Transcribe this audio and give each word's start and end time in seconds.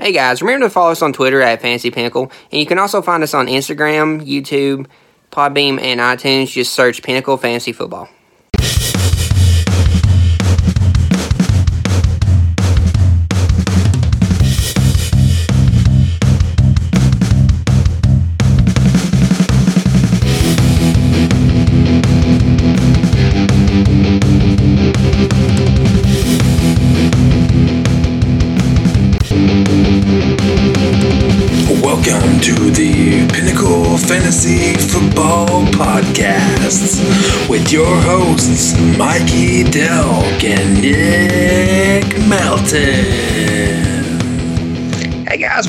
Hey 0.00 0.12
guys, 0.12 0.42
remember 0.42 0.66
to 0.66 0.70
follow 0.70 0.92
us 0.92 1.02
on 1.02 1.12
Twitter 1.12 1.42
at 1.42 1.60
Fantasy 1.60 1.90
Pinnacle, 1.90 2.30
and 2.52 2.60
you 2.60 2.66
can 2.66 2.78
also 2.78 3.02
find 3.02 3.24
us 3.24 3.34
on 3.34 3.48
Instagram, 3.48 4.24
YouTube, 4.24 4.86
Podbean, 5.32 5.80
and 5.82 5.98
iTunes. 5.98 6.52
Just 6.52 6.72
search 6.72 7.02
Pinnacle 7.02 7.36
Fantasy 7.36 7.72
Football. 7.72 8.08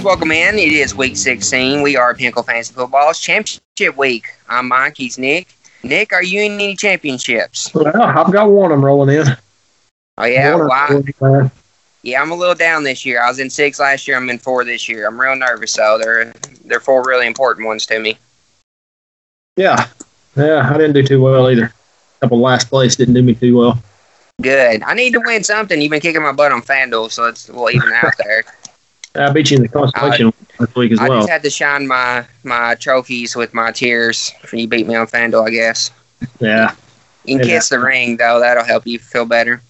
Welcome 0.03 0.31
in. 0.31 0.57
It 0.57 0.71
is 0.71 0.95
week 0.95 1.17
16. 1.17 1.81
We 1.81 1.97
are 1.97 2.15
Pinnacle 2.15 2.41
Fantasy 2.41 2.73
Football's 2.73 3.19
championship 3.19 3.97
week. 3.97 4.29
I'm 4.47 4.69
Mike. 4.69 4.95
He's 4.95 5.17
Nick. 5.17 5.49
Nick, 5.83 6.13
are 6.13 6.23
you 6.23 6.41
in 6.41 6.53
any 6.53 6.75
championships? 6.75 7.73
Well, 7.73 8.01
I've 8.01 8.31
got 8.31 8.49
one 8.49 8.71
I'm 8.71 8.83
rolling 8.83 9.15
in. 9.15 9.27
Oh 10.17 10.25
yeah, 10.25 10.55
One 10.55 10.67
wow. 10.69 10.87
I'm. 11.21 11.51
Yeah, 12.03 12.21
I'm 12.21 12.31
a 12.31 12.35
little 12.35 12.55
down 12.55 12.83
this 12.83 13.05
year. 13.05 13.21
I 13.21 13.27
was 13.27 13.39
in 13.39 13.49
six 13.49 13.77
last 13.79 14.07
year. 14.07 14.15
I'm 14.15 14.29
in 14.29 14.37
four 14.37 14.63
this 14.63 14.87
year. 14.87 15.05
I'm 15.05 15.19
real 15.19 15.35
nervous, 15.35 15.73
so 15.73 15.97
they're 16.01 16.31
they're 16.63 16.79
four 16.79 17.03
really 17.05 17.27
important 17.27 17.67
ones 17.67 17.85
to 17.87 17.99
me. 17.99 18.17
Yeah, 19.57 19.85
yeah, 20.37 20.69
I 20.69 20.77
didn't 20.77 20.93
do 20.93 21.03
too 21.03 21.21
well 21.21 21.49
either. 21.51 21.73
couple 22.21 22.39
last 22.39 22.69
place 22.69 22.95
didn't 22.95 23.15
do 23.15 23.21
me 23.21 23.35
too 23.35 23.57
well. 23.57 23.83
Good. 24.41 24.81
I 24.83 24.93
need 24.93 25.11
to 25.11 25.21
win 25.25 25.43
something. 25.43 25.81
You've 25.81 25.91
been 25.91 25.99
kicking 25.99 26.21
my 26.21 26.31
butt 26.31 26.53
on 26.53 26.61
FanDuel, 26.61 27.11
so 27.11 27.25
it's 27.25 27.49
we'll 27.49 27.69
even 27.69 27.91
out 27.91 28.13
there. 28.17 28.45
I 29.19 29.31
beat 29.31 29.51
you 29.51 29.57
in 29.57 29.63
the 29.63 29.69
consolation 29.69 30.33
last 30.59 30.75
week 30.75 30.93
as 30.93 30.99
I 30.99 31.07
well. 31.07 31.17
I 31.17 31.21
just 31.21 31.29
had 31.29 31.43
to 31.43 31.49
shine 31.49 31.87
my 31.87 32.25
my 32.43 32.75
trophies 32.75 33.35
with 33.35 33.53
my 33.53 33.71
tears 33.71 34.31
for 34.43 34.55
you 34.55 34.67
beat 34.67 34.87
me 34.87 34.95
on 34.95 35.07
FanDuel, 35.07 35.47
I 35.47 35.51
guess. 35.51 35.91
Yeah, 36.39 36.73
You 37.25 37.37
can 37.37 37.47
Yeah. 37.47 37.55
kiss 37.55 37.69
the 37.69 37.79
ring 37.79 38.17
though. 38.17 38.39
That'll 38.39 38.63
help 38.63 38.87
you 38.87 38.99
feel 38.99 39.25
better. 39.25 39.61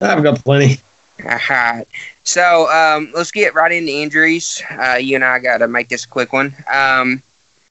I've 0.00 0.22
got 0.22 0.42
plenty. 0.44 0.80
All 1.24 1.38
right. 1.50 1.84
So 2.22 2.70
um, 2.70 3.10
let's 3.14 3.32
get 3.32 3.54
right 3.54 3.72
into 3.72 3.90
injuries. 3.92 4.62
Uh, 4.70 4.94
you 5.00 5.16
and 5.16 5.24
I 5.24 5.40
got 5.40 5.58
to 5.58 5.68
make 5.68 5.88
this 5.88 6.04
a 6.04 6.08
quick 6.08 6.32
one. 6.32 6.54
Um, 6.72 7.22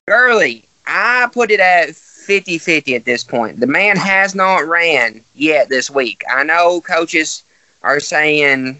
Gurley, 0.07 0.65
I 0.85 1.29
put 1.31 1.51
it 1.51 1.59
at 1.61 1.95
50 1.95 2.57
50 2.57 2.95
at 2.95 3.05
this 3.05 3.23
point. 3.23 3.59
The 3.61 3.67
man 3.67 3.95
has 3.95 4.35
not 4.35 4.65
ran 4.67 5.21
yet 5.35 5.69
this 5.69 5.89
week. 5.89 6.23
I 6.29 6.43
know 6.43 6.81
coaches 6.81 7.43
are 7.83 8.01
saying, 8.01 8.79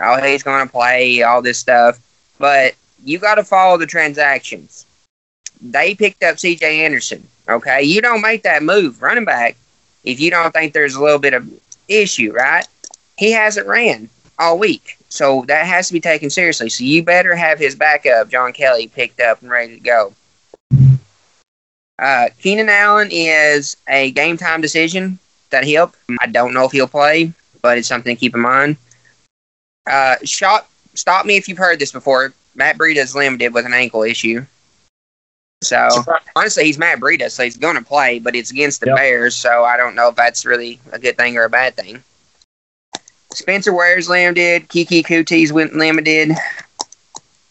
oh, 0.00 0.22
he's 0.22 0.42
going 0.42 0.66
to 0.66 0.72
play, 0.72 1.22
all 1.22 1.42
this 1.42 1.58
stuff, 1.58 2.00
but 2.38 2.74
you 3.04 3.18
got 3.18 3.36
to 3.36 3.44
follow 3.44 3.76
the 3.76 3.86
transactions. 3.86 4.86
They 5.60 5.94
picked 5.94 6.22
up 6.22 6.36
CJ 6.36 6.62
Anderson. 6.62 7.26
Okay. 7.48 7.82
You 7.82 8.00
don't 8.00 8.20
make 8.20 8.42
that 8.42 8.62
move, 8.62 9.02
running 9.02 9.24
back, 9.24 9.56
if 10.04 10.20
you 10.20 10.30
don't 10.30 10.52
think 10.52 10.72
there's 10.72 10.94
a 10.94 11.02
little 11.02 11.18
bit 11.18 11.34
of 11.34 11.48
issue, 11.88 12.32
right? 12.32 12.66
he 13.18 13.32
hasn't 13.32 13.66
ran 13.66 14.08
all 14.38 14.58
week. 14.58 14.96
So 15.10 15.44
that 15.48 15.66
has 15.66 15.88
to 15.88 15.92
be 15.92 16.00
taken 16.00 16.30
seriously. 16.30 16.70
So 16.70 16.84
you 16.84 17.02
better 17.02 17.34
have 17.34 17.58
his 17.58 17.74
backup, 17.74 18.30
John 18.30 18.52
Kelly, 18.52 18.86
picked 18.86 19.20
up 19.20 19.42
and 19.42 19.50
ready 19.50 19.74
to 19.74 19.80
go. 19.80 20.14
Uh, 21.98 22.28
Keenan 22.40 22.68
Allen 22.68 23.08
is 23.10 23.76
a 23.88 24.12
game 24.12 24.36
time 24.36 24.60
decision 24.60 25.18
that 25.50 25.66
help. 25.66 25.96
I 26.20 26.26
don't 26.26 26.54
know 26.54 26.64
if 26.64 26.72
he'll 26.72 26.86
play, 26.86 27.32
but 27.60 27.76
it's 27.76 27.88
something 27.88 28.14
to 28.14 28.20
keep 28.20 28.34
in 28.34 28.40
mind. 28.40 28.76
Uh, 29.88 30.16
shot, 30.24 30.68
stop 30.94 31.26
me 31.26 31.36
if 31.36 31.48
you've 31.48 31.58
heard 31.58 31.78
this 31.78 31.92
before. 31.92 32.32
Matt 32.54 32.76
Breida's 32.76 33.14
limited 33.14 33.54
with 33.54 33.66
an 33.66 33.72
ankle 33.72 34.02
issue. 34.02 34.44
So 35.62 35.88
honestly, 36.36 36.64
he's 36.64 36.78
Matt 36.78 37.00
Breida, 37.00 37.30
so 37.30 37.42
he's 37.42 37.56
going 37.56 37.76
to 37.76 37.82
play, 37.82 38.20
but 38.20 38.36
it's 38.36 38.50
against 38.50 38.80
the 38.80 38.86
Yep. 38.86 38.96
Bears, 38.96 39.36
so 39.36 39.64
I 39.64 39.76
don't 39.76 39.94
know 39.94 40.08
if 40.08 40.14
that's 40.14 40.44
really 40.44 40.78
a 40.92 40.98
good 40.98 41.16
thing 41.16 41.36
or 41.36 41.44
a 41.44 41.50
bad 41.50 41.74
thing. 41.74 42.02
Spencer 43.32 43.72
Ware's 43.72 44.08
limited. 44.08 44.68
Kiki 44.68 45.02
Kuti's 45.02 45.52
went 45.52 45.74
limited. 45.74 46.30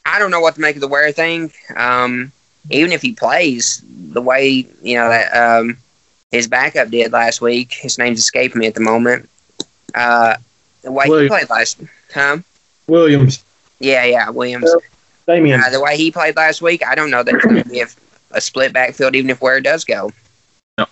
I 0.05 0.19
don't 0.19 0.31
know 0.31 0.39
what 0.39 0.55
to 0.55 0.61
make 0.61 0.75
of 0.75 0.81
the 0.81 0.87
Ware 0.87 1.11
thing. 1.11 1.51
Um, 1.75 2.31
even 2.69 2.91
if 2.91 3.01
he 3.01 3.11
plays 3.11 3.83
the 3.87 4.21
way 4.21 4.67
you 4.81 4.95
know 4.95 5.09
that 5.09 5.33
um, 5.35 5.77
his 6.31 6.47
backup 6.47 6.89
did 6.89 7.11
last 7.11 7.41
week, 7.41 7.73
his 7.73 7.97
name's 7.97 8.19
escaping 8.19 8.59
me 8.59 8.67
at 8.67 8.73
the 8.73 8.79
moment. 8.81 9.29
Uh, 9.93 10.37
the 10.81 10.91
way 10.91 11.07
he 11.07 11.27
played 11.27 11.49
last 11.49 11.81
time, 12.17 12.43
Williams, 12.87 13.43
yeah, 13.79 14.05
yeah, 14.05 14.29
Williams. 14.29 14.73
Damien. 15.27 15.61
Uh, 15.61 15.69
the 15.69 15.81
way 15.81 15.97
he 15.97 16.09
played 16.11 16.35
last 16.35 16.61
week, 16.61 16.85
I 16.85 16.95
don't 16.95 17.11
know 17.11 17.21
that 17.21 17.35
it's 17.35 17.45
going 17.45 17.61
to 17.61 17.69
be 17.69 17.81
a, 17.81 17.87
a 18.31 18.41
split 18.41 18.73
backfield, 18.73 19.15
even 19.15 19.29
if 19.29 19.41
Ware 19.41 19.59
does 19.61 19.83
go. 19.83 20.11
No. 20.77 20.85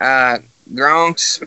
Uh, 0.00 0.38
Gronk's 0.72 1.42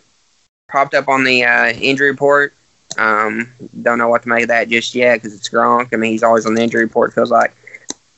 popped 0.70 0.94
up 0.94 1.08
on 1.08 1.24
the 1.24 1.44
uh, 1.44 1.68
injury 1.74 2.10
report. 2.10 2.54
Um, 2.98 3.52
don't 3.82 3.98
know 3.98 4.08
what 4.08 4.24
to 4.24 4.30
make 4.30 4.44
of 4.44 4.48
that 4.48 4.70
just 4.70 4.96
yet 4.96 5.18
because 5.18 5.34
it's 5.34 5.50
Gronk. 5.50 5.94
I 5.94 5.98
mean, 5.98 6.12
he's 6.12 6.24
always 6.24 6.46
on 6.46 6.56
the 6.56 6.62
injury 6.62 6.84
report. 6.84 7.14
Feels 7.14 7.32
like. 7.32 7.54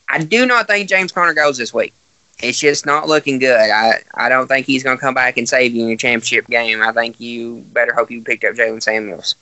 I 0.08 0.24
do 0.24 0.46
not 0.46 0.68
think 0.68 0.90
James 0.90 1.12
Conner 1.12 1.34
goes 1.34 1.58
this 1.58 1.74
week. 1.74 1.94
It's 2.42 2.60
just 2.60 2.86
not 2.86 3.08
looking 3.08 3.38
good. 3.38 3.70
I, 3.70 4.02
I 4.16 4.30
don't 4.30 4.48
think 4.48 4.66
he's 4.66 4.82
going 4.82 4.98
to 4.98 5.02
come 5.02 5.14
back 5.14 5.38
and 5.38 5.48
save 5.48 5.76
you 5.76 5.84
in 5.84 5.90
your 5.90 5.98
championship 5.98 6.48
game. 6.48 6.82
I 6.82 6.92
think 6.94 7.20
you 7.20 7.58
better 7.74 7.94
hope 7.94 8.10
you 8.10 8.24
picked 8.24 8.44
up 8.44 8.56
Jaylen 8.56 8.82
Samuels. 8.82 9.36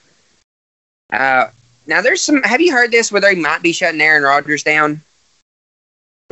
Uh, 1.12 1.50
now 1.86 2.02
there's 2.02 2.22
some. 2.22 2.44
Have 2.44 2.62
you 2.62 2.72
heard 2.72 2.92
this 2.92 3.12
where 3.12 3.22
they 3.22 3.36
might 3.36 3.62
be 3.62 3.72
shutting 3.72 4.02
Aaron 4.02 4.24
Rodgers 4.24 4.64
down? 4.64 5.02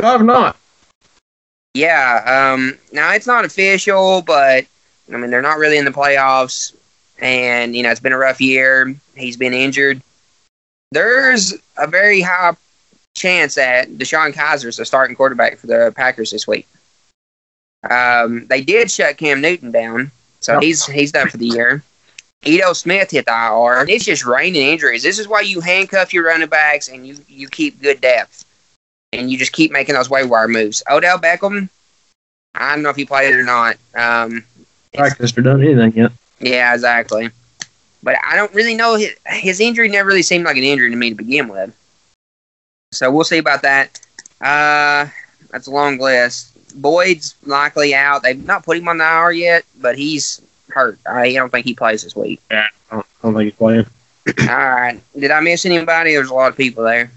I've 0.04 0.24
not. 0.24 0.58
Yeah. 1.74 2.52
Um. 2.54 2.78
Now 2.92 3.14
it's 3.14 3.28
not 3.28 3.46
official, 3.46 4.22
but 4.22 4.66
I 5.12 5.18
mean 5.18 5.30
they're 5.32 5.42
not 5.42 5.58
really 5.58 5.78
in 5.78 5.86
the 5.86 5.92
playoffs, 5.92 6.76
and 7.20 7.76
you 7.76 7.84
know 7.84 7.92
it's 7.92 8.02
been 8.02 8.14
a 8.14 8.18
rough 8.18 8.42
year. 8.42 8.94
He's 9.16 9.38
been 9.38 9.54
injured. 9.54 10.02
There's 10.92 11.54
a 11.78 11.88
very 11.88 12.22
high 12.22 12.56
chance 13.16 13.56
that 13.56 13.90
DeShone 13.92 14.34
Kizer 14.34 14.66
is 14.66 14.78
the 14.78 14.86
starting 14.86 15.16
quarterback 15.16 15.58
for 15.58 15.68
the 15.68 15.94
Packers 15.96 16.32
this 16.32 16.48
week. 16.48 16.68
Um. 17.90 18.46
They 18.48 18.62
did 18.62 18.92
shut 18.92 19.18
Cam 19.18 19.40
Newton 19.40 19.72
down, 19.72 20.12
so 20.42 20.60
he's 20.60 20.86
he's 20.86 21.14
done 21.14 21.30
for 21.30 21.38
the 21.38 21.48
year. 21.48 21.82
Ito 22.46 22.74
Smith 22.74 23.12
hit 23.12 23.26
the 23.26 23.32
IR, 23.32 23.82
and 23.82 23.90
it's 23.90 24.06
just 24.06 24.26
raining 24.26 24.68
injuries. 24.68 25.04
This 25.04 25.20
is 25.20 25.28
why 25.28 25.42
you 25.42 25.62
handcuff 25.62 26.14
your 26.14 26.26
running 26.26 26.48
backs 26.48 26.88
and 26.88 27.06
you, 27.08 27.18
you 27.28 27.48
keep 27.48 27.82
good 27.82 28.02
depth, 28.02 28.46
and 29.14 29.32
you 29.32 29.38
just 29.38 29.52
keep 29.52 29.72
making 29.72 29.96
those 29.96 30.10
wire 30.10 30.48
moves. 30.48 30.84
Odell 30.90 31.18
Beckham, 31.18 31.70
I 32.54 32.74
don't 32.74 32.84
know 32.84 32.90
if 32.90 32.96
he 32.96 33.06
played 33.06 33.34
it 33.34 33.38
or 33.38 33.44
not. 33.44 33.78
Um, 33.96 34.44
Practiced 34.94 35.38
or 35.38 35.42
done 35.42 35.62
anything 35.62 35.94
yet. 35.94 36.12
yeah, 36.40 36.74
exactly. 36.74 37.30
But 38.04 38.18
I 38.26 38.36
don't 38.36 38.54
really 38.54 38.76
know. 38.76 38.96
His, 38.96 39.16
his 39.26 39.60
injury 39.60 39.90
never 39.90 40.08
really 40.08 40.22
seemed 40.22 40.46
like 40.46 40.58
an 40.58 40.64
injury 40.64 40.90
to 40.92 40.96
me 40.96 41.10
to 41.10 41.16
begin 41.16 41.48
with. 41.48 41.76
So 42.92 43.12
we'll 43.12 43.24
see 43.24 43.40
about 43.40 43.64
that. 43.64 44.00
Uh, 44.40 45.08
that's 45.50 45.68
a 45.68 45.72
long 45.72 45.98
list. 45.98 46.52
Boyd's 46.80 47.36
likely 47.46 47.96
out. 47.96 48.22
They've 48.22 48.46
not 48.46 48.64
put 48.64 48.78
him 48.78 48.88
on 48.88 49.00
the 49.00 49.06
IR 49.06 49.32
yet, 49.32 49.66
but 49.82 49.98
he's 49.98 50.42
hurt. 50.76 51.00
I 51.08 51.32
don't 51.34 51.50
think 51.50 51.66
he 51.66 51.74
plays 51.74 52.04
this 52.04 52.16
week. 52.16 52.42
I 52.52 52.68
don't, 52.92 53.00
I 53.00 53.04
don't 53.24 53.34
think 53.34 53.46
he's 53.46 53.58
playing. 53.58 53.86
All 54.42 54.46
right. 54.46 55.02
Did 55.18 55.32
I 55.32 55.40
miss 55.40 55.66
anybody? 55.66 56.14
There's 56.14 56.30
a 56.30 56.34
lot 56.34 56.50
of 56.50 56.58
people 56.58 56.84
there. 56.84 57.10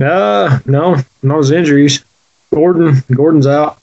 Uh, 0.00 0.58
no, 0.66 0.96
not 1.22 1.38
his 1.38 1.50
injuries. 1.50 2.04
Gordon, 2.52 3.02
Gordon's 3.12 3.46
out. 3.46 3.78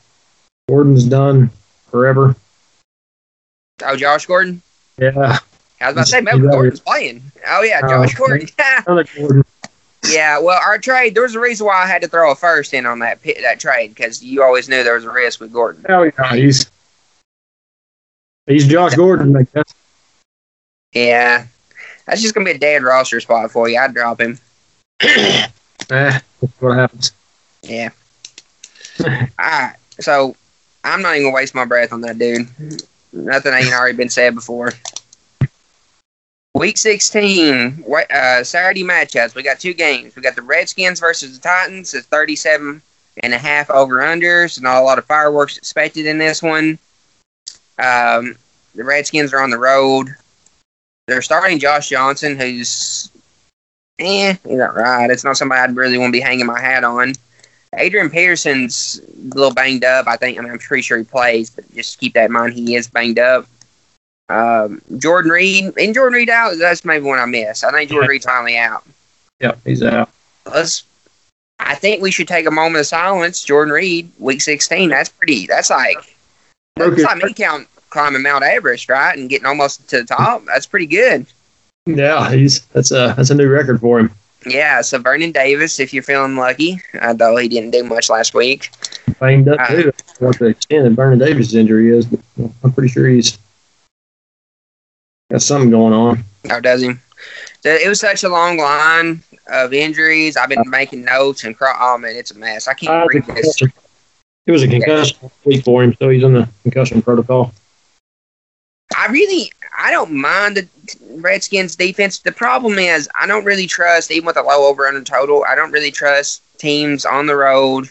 Gordon's 0.70 1.06
done 1.06 1.50
forever. 1.90 2.36
Oh, 3.84 3.96
Josh 3.96 4.26
Gordon? 4.26 4.62
Yeah, 4.98 5.10
I 5.80 5.86
was 5.88 5.94
about 5.94 5.96
to 5.96 6.06
say, 6.06 6.18
He's 6.20 6.26
Melvin. 6.26 6.50
Gordon's 6.50 6.80
playing. 6.82 7.24
Oh, 7.48 7.64
yeah, 7.64 7.82
Oh, 7.84 7.88
Josh 7.88 8.14
Gordon. 8.14 8.48
another 8.86 9.06
Gordon. 9.16 9.44
Yeah, 10.12 10.40
well, 10.40 10.60
our 10.60 10.78
trade. 10.78 11.16
There 11.16 11.24
was 11.24 11.36
a 11.36 11.40
reason 11.40 11.66
why 11.66 11.82
I 11.84 11.88
had 11.88 12.02
to 12.02 12.08
throw 12.08 12.32
a 12.32 12.36
first 12.36 12.74
in 12.74 12.86
on 12.86 13.00
that 13.00 13.20
that 13.42 13.60
trade 13.60 13.90
because 13.96 14.24
you 14.24 14.44
always 14.44 14.68
knew 14.68 14.84
there 14.84 14.96
was 14.96 15.06
a 15.06 15.12
risk 15.12 15.40
with 15.40 15.54
Gordon. 15.54 15.86
Hell 15.88 16.06
yeah, 16.06 16.36
he's 16.36 16.70
he's 18.52 18.68
Josh 18.68 18.96
Gordon. 18.96 19.36
I 19.36 19.44
guess. 19.44 19.74
Yeah, 20.94 21.46
that's 22.06 22.22
just 22.22 22.34
gonna 22.34 22.46
be 22.46 22.52
a 22.52 22.58
dead 22.58 22.84
roster 22.84 23.20
spot 23.20 23.52
for 23.52 23.70
you. 23.70 23.78
I'd 23.80 23.94
drop 23.94 24.22
him. 24.22 24.40
Eh, 25.90 26.20
that's 26.40 26.62
what 26.62 26.78
happens. 26.78 27.12
Yeah. 27.64 27.90
All 29.04 29.10
right, 29.40 29.76
so 30.00 30.38
I'm 30.86 31.02
not 31.02 31.16
even 31.16 31.28
gonna 31.28 31.36
waste 31.36 31.54
my 31.54 31.66
breath 31.66 31.92
on 31.92 32.00
that 32.02 32.18
dude. 32.18 32.48
Nothing 33.12 33.54
ain't 33.54 33.74
already 33.74 33.98
been 33.98 34.08
said 34.08 34.36
before. 34.36 34.72
Week 36.54 36.78
16, 36.78 37.84
uh, 38.14 38.44
Saturday 38.44 38.84
matchups. 38.84 39.36
We 39.36 39.44
got 39.44 39.60
two 39.60 39.74
games. 39.74 40.16
We 40.16 40.22
got 40.22 40.36
the 40.36 40.42
Redskins 40.42 41.00
versus 41.00 41.38
the 41.38 41.42
Titans. 41.42 41.94
It's 41.94 42.08
37 42.08 42.82
and 43.24 43.34
a 43.34 43.38
half 43.38 43.70
over 43.70 44.02
under. 44.02 44.48
So 44.48 44.62
not 44.62 44.78
a 44.78 44.86
lot 44.86 44.98
of 44.98 45.06
fireworks 45.06 45.58
expected 45.58 46.06
in 46.06 46.18
this 46.18 46.44
one. 46.44 46.78
Um, 47.80 48.36
the 48.76 48.84
Redskins 48.84 49.34
are 49.34 49.42
on 49.42 49.50
the 49.50 49.58
road. 49.58 50.10
They're 51.08 51.22
starting 51.22 51.60
Josh 51.60 51.90
Johnson, 51.90 52.40
who's 52.40 53.10
eh, 54.00 54.36
he's 54.44 54.58
not 54.58 54.76
right. 54.76 55.10
It's 55.10 55.24
not 55.24 55.38
somebody 55.38 55.62
I'd 55.62 55.76
really 55.76 55.98
want 55.98 56.14
to 56.14 56.18
be 56.18 56.22
hanging 56.22 56.46
my 56.46 56.60
hat 56.60 56.84
on. 56.84 57.14
Adrian 57.76 58.10
Peterson's 58.10 59.00
a 59.00 59.36
little 59.36 59.54
banged 59.54 59.86
up. 59.86 60.08
I 60.08 60.18
think 60.18 60.38
I 60.38 60.42
mean, 60.42 60.52
I'm 60.52 60.60
pretty 60.60 60.84
sure 60.84 60.98
he 60.98 61.04
plays, 61.04 61.50
but 61.50 61.72
just 61.74 62.00
keep 62.00 62.14
that 62.14 62.26
in 62.26 62.32
mind. 62.32 62.54
He 62.54 62.76
is 62.76 62.88
banged 62.88 63.20
up. 63.20 63.48
Um, 64.30 64.82
Jordan 64.98 65.32
Reed 65.32 65.74
and 65.78 65.94
Jordan 65.94 66.16
Reed 66.16 66.30
out. 66.30 66.58
That's 66.58 66.86
maybe 66.86 67.06
one 67.06 67.20
I 67.20 67.26
miss. 67.26 67.64
I 67.64 67.72
think 67.72 67.90
Jordan 67.90 68.10
Reed's 68.10 68.26
finally 68.26 68.58
out. 68.58 68.84
Yep, 69.40 69.60
he's 69.66 69.84
out. 69.84 70.10
Let's. 70.46 70.84
I 71.60 71.76
think 71.76 72.02
we 72.02 72.12
should 72.12 72.28
take 72.28 72.48
a 72.48 72.52
moment 72.52 72.80
of 72.80 72.88
silence. 72.88 73.44
Jordan 73.44 73.74
Reed, 73.74 74.12
week 74.18 74.42
16. 74.42 74.90
That's 74.90 75.10
pretty. 75.10 75.48
That's 75.48 75.70
like. 75.70 76.16
That's 76.76 77.04
like 77.04 77.24
me 77.24 77.34
count 77.34 77.68
climbing 77.92 78.24
Mount 78.24 78.44
Everest, 78.44 78.90
right, 78.90 79.16
and 79.16 79.30
getting 79.30 79.46
almost 79.46 79.88
to 79.90 79.98
the 79.98 80.06
top. 80.06 80.44
That's 80.46 80.66
pretty 80.66 80.88
good. 80.88 81.28
Yeah, 81.86 82.32
he's 82.32 82.62
that's 82.68 82.92
a 82.92 83.14
that's 83.16 83.30
a 83.30 83.36
new 83.36 83.48
record 83.48 83.80
for 83.80 84.00
him. 84.00 84.12
Yeah, 84.46 84.82
so 84.82 84.98
Vernon 84.98 85.32
Davis, 85.32 85.80
if 85.80 85.94
you're 85.94 86.02
feeling 86.02 86.36
lucky, 86.36 86.82
uh, 87.00 87.14
though 87.14 87.38
he 87.38 87.48
didn't 87.48 87.72
do 87.72 87.84
much 87.84 88.10
last 88.10 88.34
week. 88.34 88.72
Banged 89.20 89.48
up 89.48 89.68
too. 89.68 89.90
Uh, 89.90 89.92
what 90.18 90.40
the 90.40 90.46
extent 90.46 90.88
of 90.88 90.94
Vernon 90.94 91.20
Davis' 91.20 91.54
injury 91.54 91.96
is, 91.96 92.08
but 92.08 92.20
I'm 92.64 92.74
pretty 92.74 92.90
sure 92.90 93.08
he's 93.08 93.38
got 95.30 95.44
something 95.44 95.70
going 95.70 95.94
on. 95.94 96.24
Oh, 96.50 96.60
does 96.60 96.82
he? 96.82 96.94
It 97.64 97.88
was 97.88 98.00
such 98.00 98.24
a 98.24 98.30
long 98.30 98.58
line 98.58 99.22
of 99.48 99.74
injuries. 99.74 100.38
I've 100.38 100.50
been 100.50 100.68
making 100.68 101.04
notes 101.04 101.44
and 101.44 101.56
cry- 101.56 101.78
oh 101.80 102.00
man, 102.00 102.16
it's 102.16 102.32
a 102.32 102.38
mess. 102.38 102.68
I 102.68 102.74
can't 102.74 103.04
uh, 103.04 103.08
read 103.08 103.26
this. 103.26 103.62
It 104.48 104.52
was 104.52 104.64
a 104.64 104.68
concussion 104.68 105.18
yeah. 105.22 105.30
week 105.46 105.64
for 105.64 105.84
him, 105.84 105.96
so 106.00 106.10
he's 106.10 106.24
on 106.24 106.34
the 106.34 106.50
concussion 106.64 107.02
protocol. 107.04 107.54
I 109.02 109.08
really, 109.08 109.52
I 109.76 109.90
don't 109.90 110.12
mind 110.12 110.58
the 110.58 110.68
Redskins 111.16 111.76
defense. 111.76 112.20
The 112.20 112.32
problem 112.32 112.78
is 112.78 113.10
I 113.20 113.26
don't 113.26 113.44
really 113.46 113.66
trust, 113.66 114.12
even 114.12 114.28
with 114.28 114.38
a 114.38 114.44
low 114.44 114.70
over 114.70 114.86
under 114.86 115.02
total, 115.02 115.44
I 115.44 115.56
don't 115.56 115.72
really 115.72 115.90
trust 115.90 116.44
teams 116.60 117.04
on 117.04 117.26
the 117.26 117.36
road 117.36 117.90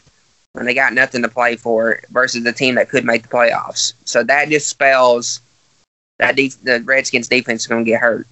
when 0.52 0.66
they 0.66 0.74
got 0.74 0.92
nothing 0.92 1.22
to 1.22 1.28
play 1.28 1.56
for 1.56 2.00
versus 2.10 2.44
the 2.44 2.52
team 2.52 2.76
that 2.76 2.90
could 2.90 3.04
make 3.04 3.22
the 3.22 3.28
playoffs. 3.28 3.94
So 4.04 4.22
that 4.22 4.50
just 4.50 4.68
spells 4.68 5.40
that 6.20 6.36
de- 6.36 6.54
the 6.62 6.80
Redskins 6.84 7.26
defense 7.26 7.62
is 7.62 7.66
going 7.66 7.84
to 7.84 7.90
get 7.90 8.00
hurt. 8.00 8.28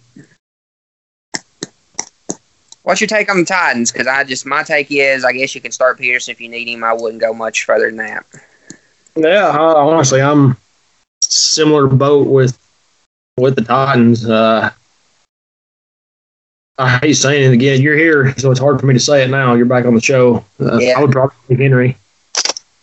What's 2.85 3.01
your 3.01 3.09
take 3.09 3.29
on 3.29 3.39
the 3.39 3.45
Titans? 3.45 3.91
Because 3.91 4.07
I 4.07 4.23
just 4.23 4.47
my 4.47 4.63
take 4.63 4.87
is 4.93 5.25
I 5.25 5.33
guess 5.33 5.53
you 5.53 5.61
can 5.61 5.73
start 5.73 5.99
Peterson 5.99 6.31
if 6.31 6.41
you 6.41 6.49
need 6.49 6.69
him. 6.69 6.85
I 6.85 6.93
wouldn't 6.93 7.21
go 7.21 7.35
much 7.35 7.65
further 7.65 7.87
than 7.87 7.97
that. 7.97 8.25
Yeah, 9.17 9.49
honestly, 9.49 10.23
I'm 10.23 10.57
similar 11.21 11.89
boat 11.89 12.29
with 12.29 12.57
with 13.39 13.57
the 13.57 13.63
Titans. 13.63 14.29
Uh, 14.29 14.71
I 16.79 16.99
hate 16.99 17.15
saying 17.15 17.51
it 17.51 17.55
again. 17.55 17.81
You're 17.81 17.97
here, 17.97 18.37
so 18.39 18.51
it's 18.51 18.61
hard 18.61 18.81
for 18.81 18.87
me 18.87 18.95
to 18.95 19.01
say 19.01 19.25
it 19.25 19.31
now. 19.31 19.55
You're 19.55 19.67
back 19.67 19.85
on 19.85 19.95
the 19.95 20.01
show. 20.01 20.45
Uh, 20.61 20.79
yeah. 20.79 20.97
I 20.97 21.01
would 21.01 21.11
probably 21.11 21.57
Henry, 21.57 21.97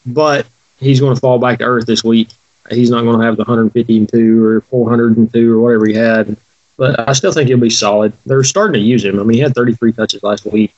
but 0.06 0.46
he's 0.80 1.00
going 1.00 1.16
to 1.16 1.22
fall 1.22 1.40
back 1.40 1.60
to 1.60 1.66
earth 1.66 1.86
this 1.86 2.04
week. 2.04 2.30
He's 2.69 2.90
not 2.90 3.04
going 3.04 3.19
to 3.19 3.25
have 3.25 3.38
the 3.38 3.44
152 3.44 4.46
or 4.46 4.62
402 4.62 5.54
or 5.54 5.62
whatever 5.62 5.86
he 5.86 5.94
had, 5.94 6.36
but 6.78 7.07
I 7.07 7.13
still 7.13 7.31
think 7.31 7.48
he'll 7.48 7.57
be 7.57 7.69
solid. 7.69 8.12
They're 8.25 8.44
starting 8.44 8.74
to 8.74 8.80
use 8.80 9.06
him. 9.06 9.19
I 9.19 9.24
mean, 9.24 9.36
he 9.36 9.40
had 9.40 9.56
33 9.56 9.94
touches 9.94 10.24
last 10.24 10.46
week. 10.46 10.74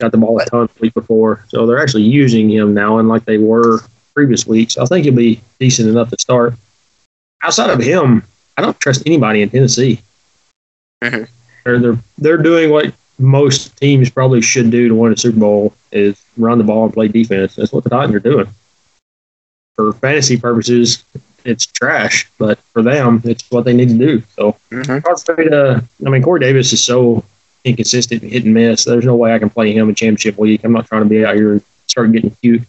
Got 0.00 0.12
the 0.12 0.18
ball 0.18 0.38
a 0.40 0.44
ton 0.46 0.68
the 0.74 0.80
week 0.80 0.94
before, 0.94 1.44
so 1.48 1.64
they're 1.64 1.80
actually 1.80 2.02
using 2.02 2.50
him 2.50 2.74
now, 2.74 2.98
unlike 2.98 3.24
they 3.24 3.38
were 3.38 3.80
previous 4.14 4.46
weeks. 4.46 4.76
I 4.76 4.84
think 4.86 5.04
he'll 5.04 5.14
be 5.14 5.40
decent 5.60 5.88
enough 5.88 6.10
to 6.10 6.16
start. 6.18 6.54
Outside 7.46 7.70
of 7.70 7.80
him, 7.80 8.24
I 8.56 8.62
don't 8.62 8.78
trust 8.80 9.04
anybody 9.06 9.40
in 9.40 9.50
Tennessee. 9.50 10.00
Mm-hmm. 11.00 11.32
They're, 11.64 11.78
they're 11.78 11.98
they're 12.18 12.42
doing 12.42 12.70
what 12.70 12.92
most 13.20 13.76
teams 13.76 14.10
probably 14.10 14.42
should 14.42 14.70
do 14.70 14.88
to 14.88 14.94
win 14.96 15.12
a 15.12 15.16
Super 15.16 15.38
Bowl 15.38 15.72
is 15.92 16.20
run 16.36 16.58
the 16.58 16.64
ball 16.64 16.86
and 16.86 16.92
play 16.92 17.06
defense. 17.06 17.54
That's 17.54 17.72
what 17.72 17.84
the 17.84 17.90
Titans 17.90 18.16
are 18.16 18.20
doing. 18.20 18.48
For 19.76 19.92
fantasy 19.92 20.36
purposes, 20.36 21.04
it's 21.44 21.66
trash, 21.66 22.28
but 22.36 22.58
for 22.72 22.82
them, 22.82 23.22
it's 23.24 23.48
what 23.50 23.64
they 23.64 23.74
need 23.74 23.90
to 23.90 23.98
do. 23.98 24.22
So 24.34 24.56
mm-hmm. 24.72 25.48
to, 25.48 25.84
I 26.04 26.10
mean, 26.10 26.22
Corey 26.22 26.40
Davis 26.40 26.72
is 26.72 26.82
so 26.82 27.22
inconsistent, 27.64 28.24
hit 28.24 28.44
and 28.44 28.54
miss. 28.54 28.84
There's 28.84 29.04
no 29.04 29.14
way 29.14 29.32
I 29.32 29.38
can 29.38 29.50
play 29.50 29.72
him 29.72 29.88
in 29.88 29.94
championship 29.94 30.36
week. 30.36 30.64
I'm 30.64 30.72
not 30.72 30.86
trying 30.86 31.04
to 31.04 31.08
be 31.08 31.24
out 31.24 31.36
here 31.36 31.52
and 31.52 31.62
start 31.86 32.10
getting 32.10 32.30
cute 32.42 32.62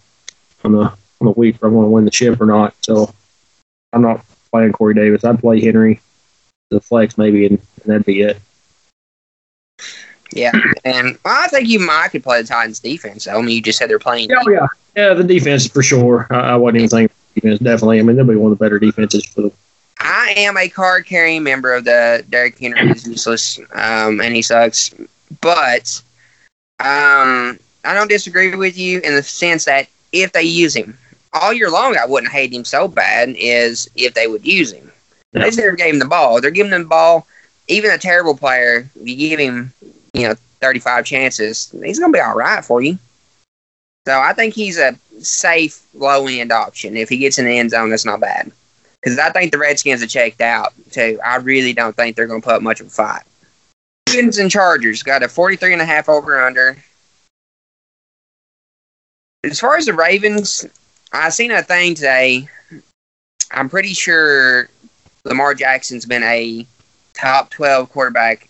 on 0.63 0.74
the 0.74 0.83
on 1.19 1.25
the 1.25 1.31
week 1.31 1.56
if 1.56 1.63
I 1.63 1.68
want 1.68 1.88
to 1.88 1.89
win 1.89 2.06
the 2.06 2.12
chip 2.12 2.39
or 2.39 2.45
not. 2.45 2.75
So 2.81 3.12
I'm 3.91 4.03
not 4.03 4.24
playing 4.47 4.71
Corey 4.71 4.94
Davis. 4.94 5.23
I'd 5.23 5.39
play 5.39 5.61
Henry, 5.61 5.99
the 6.69 6.81
flex 6.81 7.17
maybe, 7.17 7.45
and, 7.45 7.59
and 7.59 7.85
that'd 7.85 8.05
be 8.05 8.21
it. 8.21 8.39
Yeah, 10.33 10.51
and 10.83 11.17
well, 11.23 11.44
I 11.44 11.47
think 11.47 11.69
you 11.69 11.79
might 11.79 12.09
could 12.09 12.23
play 12.23 12.41
the 12.41 12.47
Titans 12.47 12.79
defense. 12.79 13.27
I 13.27 13.39
mean, 13.39 13.55
you 13.55 13.61
just 13.61 13.79
said 13.79 13.89
they're 13.89 13.99
playing. 13.99 14.29
Oh 14.33 14.49
yeah, 14.49 14.67
yeah, 14.95 15.13
the 15.13 15.23
defense 15.23 15.67
for 15.67 15.81
sure. 15.81 16.27
I, 16.29 16.51
I 16.51 16.55
wasn't 16.55 16.77
even 16.77 16.89
thinking 16.89 17.15
defense. 17.35 17.59
Definitely, 17.59 17.99
I 17.99 18.03
mean, 18.03 18.15
they'll 18.15 18.25
be 18.25 18.35
one 18.35 18.51
of 18.51 18.57
the 18.57 18.63
better 18.63 18.79
defenses 18.79 19.25
for 19.25 19.44
the. 19.44 19.51
I 19.99 20.33
am 20.38 20.57
a 20.57 20.69
card 20.69 21.05
carrying 21.05 21.43
member 21.43 21.73
of 21.73 21.85
the 21.85 22.25
Derrick 22.29 22.59
Henry 22.59 22.91
is 22.91 23.07
useless, 23.07 23.59
um, 23.73 24.21
and 24.21 24.35
he 24.35 24.41
sucks. 24.41 24.93
But 25.41 26.01
um, 26.79 27.57
I 27.83 27.93
don't 27.93 28.09
disagree 28.09 28.53
with 28.53 28.77
you 28.77 29.00
in 29.00 29.15
the 29.15 29.23
sense 29.23 29.65
that 29.65 29.88
if 30.11 30.33
they 30.33 30.43
use 30.43 30.75
him 30.75 30.97
all 31.42 31.54
year 31.54 31.69
long, 31.69 31.98
I 31.98 32.06
wouldn't 32.06 32.31
hate 32.31 32.54
him 32.54 32.66
so 32.66 32.88
bad. 32.88 33.36
Is 33.38 33.89
if 33.95 34.13
they 34.13 34.28
would 34.28 34.45
use 34.45 34.72
him. 34.72 34.92
Yeah. 35.34 35.50
They 35.50 35.56
never 35.56 35.75
gave 35.75 35.94
him 35.94 36.00
the 36.00 36.06
ball. 36.06 36.42
They're 36.42 36.51
giving 36.51 36.72
him 36.72 36.84
the 36.84 36.88
ball. 36.88 37.28
Even 37.68 37.92
a 37.92 37.98
terrible 37.98 38.36
player, 38.36 38.89
you 38.95 39.16
give 39.16 39.39
him, 39.39 39.74
you 40.13 40.28
know, 40.28 40.36
35 40.62 41.06
chances, 41.06 41.74
he's 41.84 42.00
going 42.00 42.12
to 42.12 42.18
be 42.18 42.22
all 42.22 42.36
right 42.36 42.63
for 42.63 42.81
you. 42.81 42.98
So 44.07 44.19
I 44.19 44.34
think 44.34 44.54
he's 44.54 44.78
a 44.78 44.98
safe 45.19 45.86
low 45.94 46.28
end 46.28 46.51
option. 46.51 46.95
If 46.95 47.10
he 47.10 47.18
gets 47.18 47.38
in 47.38 47.45
the 47.45 47.57
end 47.57 47.72
zone, 47.72 47.89
that's 47.89 48.06
not 48.06 48.22
bad. 48.22 48.51
Because 49.01 49.19
I 49.19 49.31
think 49.31 49.51
the 49.51 49.57
Redskins 49.57 50.01
are 50.01 50.07
checked 50.07 50.42
out 50.42 50.74
too. 50.92 51.19
I 51.24 51.36
really 51.38 51.74
don't 51.74 51.95
think 51.95 52.16
they're 52.16 52.28
going 52.28 52.42
to 52.42 52.45
put 52.45 52.56
up 52.56 52.62
much 52.62 52.80
of 52.80 52.88
a 52.88 52.89
fight. 52.89 53.24
Ravens 54.10 54.38
and 54.38 54.50
Chargers 54.50 55.04
got 55.04 55.24
a 55.24 55.27
43 55.27 55.74
and 55.74 55.82
a 55.82 55.86
half 55.86 56.08
over 56.08 56.41
under. 56.41 56.77
As 59.44 59.60
far 59.60 59.75
as 59.75 59.86
the 59.86 59.94
Ravens, 59.94 60.65
I 61.11 61.29
seen 61.29 61.51
a 61.51 61.63
thing 61.63 61.95
today. 61.95 62.49
I'm 63.51 63.69
pretty 63.69 63.93
sure 63.93 64.69
Lamar 65.23 65.53
Jackson's 65.53 66.05
been 66.05 66.23
a 66.23 66.65
top 67.13 67.49
12 67.49 67.91
quarterback, 67.91 68.49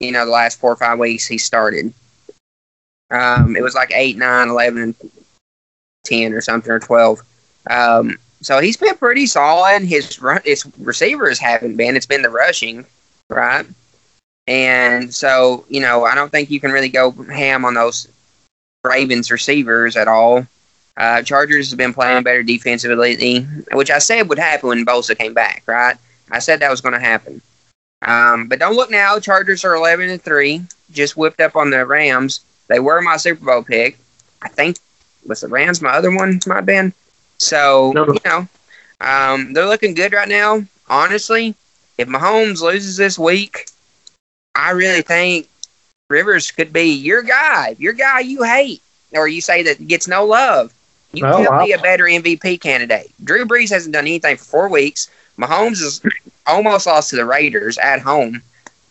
you 0.00 0.12
know, 0.12 0.24
the 0.24 0.30
last 0.30 0.58
four 0.58 0.72
or 0.72 0.76
five 0.76 0.98
weeks 0.98 1.26
he 1.26 1.38
started. 1.38 1.92
Um, 3.10 3.56
it 3.56 3.62
was 3.62 3.74
like 3.74 3.90
8, 3.92 4.16
9, 4.16 4.48
11, 4.48 4.94
10 6.04 6.32
or 6.32 6.40
something, 6.40 6.70
or 6.70 6.78
12. 6.78 7.22
Um, 7.70 8.18
so 8.40 8.60
he's 8.60 8.76
been 8.76 8.96
pretty 8.96 9.26
solid. 9.26 9.82
His, 9.82 10.20
run, 10.20 10.40
his 10.44 10.64
receivers 10.78 11.38
haven't 11.38 11.76
been. 11.76 11.96
It's 11.96 12.06
been 12.06 12.22
the 12.22 12.30
rushing, 12.30 12.86
right? 13.28 13.66
And 14.46 15.12
so, 15.12 15.64
you 15.68 15.80
know, 15.80 16.04
I 16.04 16.14
don't 16.14 16.30
think 16.30 16.50
you 16.50 16.60
can 16.60 16.70
really 16.70 16.88
go 16.88 17.10
ham 17.10 17.64
on 17.64 17.74
those 17.74 18.08
Ravens 18.84 19.30
receivers 19.30 19.96
at 19.96 20.08
all. 20.08 20.46
Uh, 20.98 21.22
Chargers 21.22 21.70
have 21.70 21.78
been 21.78 21.94
playing 21.94 22.24
better 22.24 22.42
defensively 22.42 22.96
lately, 22.96 23.40
which 23.72 23.90
I 23.90 23.98
said 23.98 24.28
would 24.28 24.38
happen 24.38 24.68
when 24.68 24.84
Bosa 24.84 25.16
came 25.16 25.32
back, 25.32 25.62
right? 25.66 25.96
I 26.30 26.40
said 26.40 26.58
that 26.60 26.70
was 26.70 26.80
going 26.80 26.94
to 26.94 27.00
happen. 27.00 27.40
Um, 28.02 28.48
but 28.48 28.58
don't 28.58 28.74
look 28.74 28.90
now. 28.90 29.18
Chargers 29.20 29.64
are 29.64 29.76
11 29.76 30.10
and 30.10 30.22
3, 30.22 30.60
just 30.90 31.16
whipped 31.16 31.40
up 31.40 31.54
on 31.54 31.70
the 31.70 31.86
Rams. 31.86 32.40
They 32.66 32.80
were 32.80 33.00
my 33.00 33.16
Super 33.16 33.44
Bowl 33.44 33.62
pick. 33.62 33.96
I 34.42 34.48
think 34.48 34.78
was 35.24 35.40
the 35.40 35.48
Rams 35.48 35.80
my 35.80 35.90
other 35.90 36.14
one, 36.14 36.40
might 36.46 36.56
have 36.56 36.66
been. 36.66 36.92
So, 37.38 37.92
no. 37.94 38.06
you 38.06 38.20
know, 38.24 38.48
um, 39.00 39.52
they're 39.52 39.66
looking 39.66 39.94
good 39.94 40.12
right 40.12 40.28
now. 40.28 40.64
Honestly, 40.88 41.54
if 41.96 42.08
Mahomes 42.08 42.60
loses 42.60 42.96
this 42.96 43.18
week, 43.18 43.66
I 44.54 44.70
really 44.70 45.02
think 45.02 45.48
Rivers 46.10 46.50
could 46.50 46.72
be 46.72 46.90
your 46.90 47.22
guy, 47.22 47.76
your 47.78 47.92
guy 47.92 48.20
you 48.20 48.42
hate, 48.42 48.82
or 49.12 49.28
you 49.28 49.40
say 49.40 49.62
that 49.62 49.86
gets 49.86 50.08
no 50.08 50.24
love. 50.24 50.72
You 51.12 51.26
oh, 51.26 51.38
could 51.38 51.48
wow. 51.48 51.64
be 51.64 51.72
a 51.72 51.78
better 51.78 52.04
MVP 52.04 52.60
candidate. 52.60 53.12
Drew 53.24 53.46
Brees 53.46 53.70
hasn't 53.70 53.94
done 53.94 54.04
anything 54.04 54.36
for 54.36 54.44
four 54.44 54.68
weeks. 54.68 55.10
Mahomes 55.38 55.80
has 55.82 56.02
almost 56.46 56.86
lost 56.86 57.10
to 57.10 57.16
the 57.16 57.24
Raiders 57.24 57.78
at 57.78 58.00
home, 58.00 58.42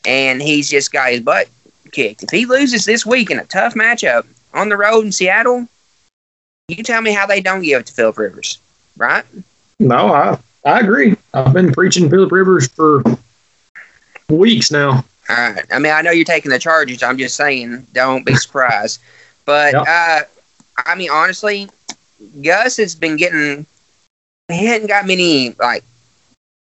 and 0.06 0.42
he's 0.42 0.70
just 0.70 0.92
got 0.92 1.12
his 1.12 1.22
butt 1.22 1.48
kicked. 1.92 2.24
If 2.24 2.30
he 2.30 2.46
loses 2.46 2.86
this 2.86 3.06
week 3.06 3.30
in 3.30 3.40
a 3.40 3.46
tough 3.46 3.76
matchup 3.76 4.26
on 4.54 4.70
the 4.70 4.78
road 4.78 5.06
in 5.06 5.12
Seattle, 5.12 5.68
you 6.70 6.84
tell 6.84 7.02
me 7.02 7.14
how 7.14 7.26
they 7.26 7.42
don't 7.42 7.62
give 7.62 7.82
it 7.82 7.86
to 7.88 7.94
Philip 7.94 8.18
Rivers, 8.18 8.60
right? 8.98 9.24
No, 9.80 10.14
I 10.14 10.40
I 10.66 10.80
agree. 10.80 11.16
I've 11.34 11.54
been 11.54 11.72
preaching 11.72 12.10
Philip 12.10 12.32
Rivers 12.32 12.68
for 12.68 13.04
weeks 14.28 14.72
now. 14.72 15.06
All 15.30 15.36
right. 15.36 15.66
I 15.72 15.80
mean, 15.80 15.92
I 15.92 16.02
know 16.02 16.12
you're 16.12 16.26
taking 16.26 16.52
the 16.52 16.60
Chargers. 16.60 17.04
I'm 17.04 17.18
just 17.18 17.36
saying, 17.36 17.88
don't 17.94 18.26
be 18.26 18.36
surprised. 18.36 19.02
But 19.46 19.74
yep. 19.74 19.86
uh, 19.88 20.22
I 20.86 20.96
mean, 20.96 21.10
honestly, 21.10 21.70
Gus 22.42 22.78
has 22.78 22.96
been 22.96 23.18
getting. 23.18 23.66
He 24.50 24.66
hadn't 24.66 24.88
got 24.88 25.06
many 25.06 25.54
like 25.60 25.84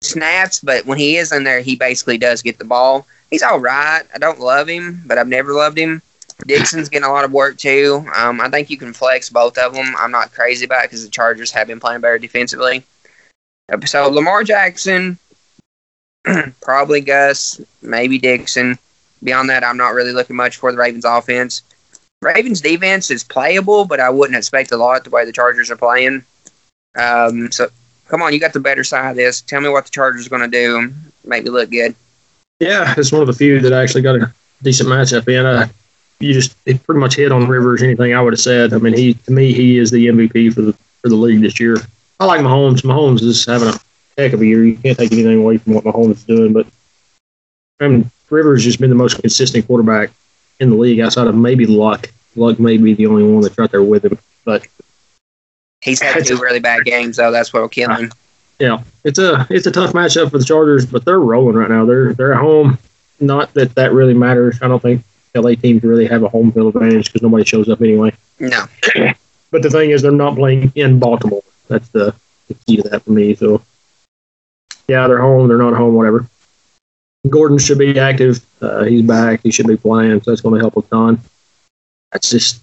snaps, 0.03 0.61
but 0.61 0.87
when 0.87 0.99
he 0.99 1.17
is 1.17 1.33
in 1.33 1.45
there, 1.45 1.61
he 1.61 1.77
basically 1.77 2.19
does 2.19 2.43
get 2.43 2.59
the 2.59 2.65
ball. 2.65 3.07
He's 3.31 3.43
all 3.43 3.59
right. 3.59 4.03
I 4.15 4.19
don't 4.19 4.41
love 4.41 4.69
him, 4.69 5.03
but 5.07 5.19
I've 5.19 5.29
never 5.29 5.53
loved 5.53 5.79
him. 5.79 6.03
Dixon's 6.47 6.89
getting 6.89 7.09
a 7.09 7.13
lot 7.13 7.25
of 7.25 7.33
work 7.33 7.57
too. 7.57 8.05
Um, 8.17 8.41
I 8.41 8.49
think 8.49 8.71
you 8.71 8.77
can 8.77 8.93
flex 8.93 9.31
both 9.31 9.59
of 9.59 9.75
them. 9.75 9.95
I'm 9.97 10.11
not 10.11 10.33
crazy 10.33 10.65
about 10.65 10.85
it 10.85 10.91
because 10.91 11.05
the 11.05 11.11
Chargers 11.11 11.51
have 11.53 11.67
been 11.67 11.81
playing 11.81 12.01
better 12.01 12.19
defensively. 12.19 12.85
So 13.85 14.09
Lamar 14.09 14.45
Jackson, 14.45 15.19
probably 16.61 17.01
Gus, 17.01 17.61
maybe 17.81 18.19
Dixon. 18.19 18.79
Beyond 19.23 19.51
that, 19.51 19.65
I'm 19.65 19.77
not 19.77 19.95
really 19.95 20.13
looking 20.13 20.37
much 20.37 20.57
for 20.57 20.73
the 20.73 20.79
Ravens 20.79 21.05
offense. 21.05 21.63
Ravens 22.23 22.61
defense 22.61 23.11
is 23.11 23.25
playable, 23.25 23.85
but 23.85 23.99
I 23.99 24.09
wouldn't 24.09 24.37
expect 24.37 24.71
a 24.71 24.77
lot 24.77 25.03
the 25.03 25.11
way 25.11 25.25
the 25.25 25.33
Chargers 25.33 25.71
are 25.71 25.77
playing. 25.77 26.25
Um, 26.97 27.51
so 27.51 27.69
come 28.07 28.23
on, 28.23 28.33
you 28.33 28.39
got 28.39 28.53
the 28.53 28.61
better 28.61 28.85
side 28.85 29.11
of 29.11 29.17
this. 29.17 29.41
Tell 29.41 29.61
me 29.61 29.69
what 29.69 29.87
the 29.87 29.91
Chargers 29.91 30.27
are 30.27 30.31
going 30.31 30.49
to 30.49 30.49
do. 30.49 30.93
Make 31.25 31.45
me 31.45 31.51
look 31.51 31.71
good. 31.71 31.97
Yeah, 32.61 32.95
it's 32.97 33.11
one 33.11 33.23
of 33.23 33.27
the 33.27 33.33
few 33.33 33.59
that 33.61 33.73
actually 33.73 34.03
got 34.03 34.15
a 34.17 34.33
decent 34.63 34.89
matchup 34.89 35.27
in. 35.27 35.45
Uh, 35.45 35.67
you 36.21 36.33
just 36.33 36.57
it 36.65 36.81
pretty 36.85 37.01
much 37.01 37.17
hit 37.17 37.33
on 37.33 37.49
Rivers. 37.49 37.83
Anything 37.83 38.15
I 38.15 38.21
would 38.23 38.35
have 38.35 38.41
said. 38.41 38.73
I 38.73 38.79
mean, 38.79 38.95
he 38.95 39.15
to 39.15 39.33
me 39.33 39.53
he 39.53 39.79
is 39.79 39.91
the 39.91 40.07
MVP 40.07 40.55
for 40.55 40.63
the 40.63 40.73
for 41.01 41.09
the 41.09 41.17
league 41.17 41.41
this 41.41 41.59
year. 41.59 41.77
I 42.21 42.25
like 42.25 42.41
Mahomes. 42.41 42.83
Mahomes 42.83 43.23
is 43.23 43.45
having 43.45 43.69
a 43.69 43.81
heck 44.17 44.33
of 44.33 44.41
a 44.41 44.47
year. 44.47 44.65
You 44.65 44.77
can't 44.77 44.97
take 44.97 45.11
anything 45.11 45.41
away 45.41 45.59
from 45.59 45.75
what 45.75 45.83
Mahomes 45.83 46.13
is 46.13 46.25
doing, 46.25 46.53
but 46.53 46.69
I 47.81 47.89
mean, 47.89 48.11
Rivers 48.31 48.61
has 48.61 48.67
just 48.67 48.81
been 48.81 48.91
the 48.91 48.97
most 48.97 49.21
consistent 49.21 49.67
quarterback 49.67 50.11
in 50.63 50.71
the 50.71 50.77
league 50.77 51.01
outside 51.01 51.27
of 51.27 51.35
maybe 51.35 51.67
Luck. 51.67 52.11
Luck 52.37 52.59
may 52.59 52.79
be 52.79 52.95
the 52.95 53.07
only 53.07 53.25
one 53.25 53.43
that's 53.43 53.59
right 53.59 53.71
there 53.71 53.83
with 53.83 54.05
him, 54.05 54.19
but 54.45 54.67
he's 55.83 56.01
had 56.01 56.25
two 56.25 56.39
really 56.39 56.61
bad 56.61 56.85
games 56.85 57.17
though. 57.17 57.31
That's 57.31 57.53
what 57.53 57.61
will 57.61 57.69
kill 57.69 57.95
him. 57.95 58.11
Yeah, 58.59 58.83
it's 59.05 59.19
a 59.19 59.47
it's 59.51 59.67
a 59.67 59.71
tough 59.71 59.93
matchup 59.93 60.31
for 60.31 60.39
the 60.39 60.45
Chargers, 60.45 60.87
but 60.87 61.05
they're 61.05 61.21
rolling 61.21 61.57
right 61.57 61.69
now. 61.69 61.85
They're 61.85 62.15
they're 62.15 62.33
at 62.33 62.41
home. 62.41 62.79
Not 63.21 63.53
that 63.55 63.75
that 63.75 63.93
really 63.93 64.15
matters. 64.15 64.59
I 64.63 64.69
don't 64.69 64.81
think 64.81 65.05
LA 65.35 65.55
teams 65.55 65.83
really 65.83 66.07
have 66.07 66.23
a 66.23 66.29
home 66.29 66.53
field 66.53 66.75
advantage 66.75 67.07
because 67.07 67.23
nobody 67.23 67.45
shows 67.45 67.69
up 67.69 67.81
anyway. 67.81 68.13
No. 68.39 68.65
but 69.51 69.63
the 69.63 69.71
thing 69.71 69.91
is, 69.91 70.03
they're 70.03 70.13
not 70.13 70.37
playing 70.37 70.73
in 70.75 70.99
Baltimore. 70.99 71.43
That's 71.69 71.89
the, 71.89 72.15
the 72.49 72.55
key 72.67 72.77
to 72.77 72.89
that 72.89 73.03
for 73.03 73.13
me. 73.13 73.35
So, 73.35 73.63
yeah, 74.89 75.07
they're 75.07 75.21
home. 75.21 75.49
They're 75.49 75.59
not 75.59 75.75
home. 75.75 75.95
Whatever. 75.95 76.27
Gordon 77.29 77.59
should 77.59 77.79
be 77.79 77.99
active. 77.99 78.45
Uh, 78.61 78.85
he's 78.85 79.03
back. 79.03 79.41
He 79.43 79.51
should 79.51 79.67
be 79.67 79.77
playing, 79.77 80.23
so 80.23 80.31
that's 80.31 80.41
going 80.41 80.55
to 80.55 80.61
help 80.61 80.77
a 80.77 80.83
ton. 80.83 81.21
That's 82.11 82.31
just. 82.31 82.61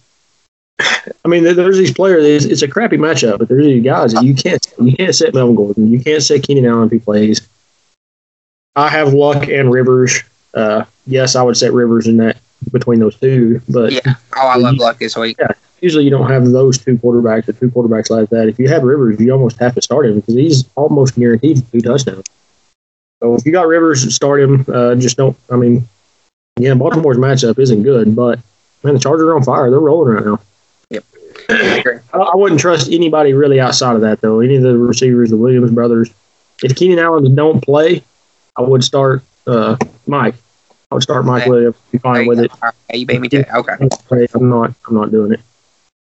I 0.80 1.28
mean, 1.28 1.44
there's 1.44 1.78
these 1.78 1.94
players. 1.94 2.46
It's, 2.46 2.62
a 2.62 2.68
crappy 2.68 2.98
matchup, 2.98 3.40
but 3.40 3.50
there's 3.50 3.66
these 3.66 3.84
guys 3.84 4.14
that 4.14 4.24
you 4.24 4.34
can't 4.34 4.66
you 4.80 4.96
can't 4.96 5.14
set 5.14 5.34
Melvin 5.34 5.56
Gordon. 5.56 5.92
You 5.92 6.00
can't 6.00 6.24
set 6.24 6.44
Keenan 6.44 6.66
Allen 6.66 6.86
if 6.88 6.92
he 6.92 7.00
plays. 7.00 7.48
I 8.76 8.88
have 8.88 9.14
Luck 9.14 9.48
and 9.48 9.72
Rivers. 9.72 10.24
Uh, 10.54 10.86
yes, 11.06 11.36
I 11.36 11.44
would 11.44 11.58
set 11.58 11.74
Rivers 11.74 12.08
in 12.08 12.18
that 12.18 12.38
between 12.72 13.00
those 13.00 13.16
two. 13.18 13.62
But 13.68 13.92
yeah, 13.92 14.16
oh, 14.38 14.48
I 14.48 14.56
love 14.56 14.76
you, 14.76 14.80
Luck 14.80 15.00
this 15.00 15.18
week. 15.18 15.38
Yeah, 15.40 15.52
usually 15.82 16.06
you 16.06 16.10
don't 16.10 16.30
have 16.30 16.50
those 16.50 16.78
two 16.78 16.98
quarterbacks 16.98 17.50
or 17.50 17.54
two 17.54 17.70
quarterbacks 17.72 18.10
like 18.10 18.30
that. 18.30 18.48
If 18.48 18.58
you 18.58 18.70
have 18.70 18.84
Rivers, 18.84 19.20
you 19.20 19.32
almost 19.32 19.58
have 19.60 19.76
to 19.76 19.82
start 19.82 20.06
him 20.06 20.20
because 20.20 20.36
he's 20.36 20.70
almost 20.76 21.16
guaranteed 21.16 21.62
two 21.72 21.82
touchdowns. 21.82 22.26
So 23.22 23.36
if 23.36 23.46
you 23.46 23.52
got 23.52 23.68
Rivers, 23.68 24.14
start 24.14 24.42
him. 24.42 24.66
Uh, 24.68 24.96
just 24.96 25.18
don't. 25.18 25.38
I 25.50 25.56
mean, 25.56 25.88
yeah, 26.58 26.74
Baltimore's 26.74 27.18
matchup 27.18 27.60
isn't 27.60 27.84
good, 27.84 28.16
but 28.16 28.40
man, 28.84 28.94
the 28.94 29.00
Chargers 29.00 29.28
are 29.28 29.36
on 29.36 29.44
fire. 29.44 29.70
They're 29.70 29.80
rolling 29.80 30.14
right 30.14 30.26
now. 30.26 30.40
Yep. 30.90 31.06
I, 32.14 32.18
I 32.18 32.36
wouldn't 32.36 32.60
trust 32.60 32.92
anybody 32.92 33.34
really 33.34 33.60
outside 33.60 33.96
of 33.96 34.02
that 34.02 34.22
though. 34.22 34.40
Any 34.40 34.56
of 34.56 34.64
the 34.64 34.78
receivers, 34.78 35.30
the 35.30 35.38
Williams 35.38 35.72
brothers. 35.72 36.12
If 36.64 36.76
Keenan 36.76 37.00
Allen 37.00 37.36
don't 37.36 37.62
play, 37.62 38.04
I 38.56 38.62
would 38.62 38.84
start 38.84 39.24
uh, 39.48 39.78
Mike. 40.08 40.36
I 40.92 40.96
would 40.96 41.04
start 41.04 41.26
Mike 41.26 41.46
Williams. 41.46 41.76
Be 41.92 41.98
fine 41.98 42.28
with 42.28 42.40
it. 42.40 42.52
you 42.94 43.06
beat 43.06 43.22
me 43.22 43.30
to 43.30 43.42
it. 43.42 43.48
Okay. 43.54 44.28
I'm 44.34 44.50
not. 44.50 44.74
I'm 44.88 44.96
not 44.96 45.12
doing 45.12 45.34
it. 45.34 45.42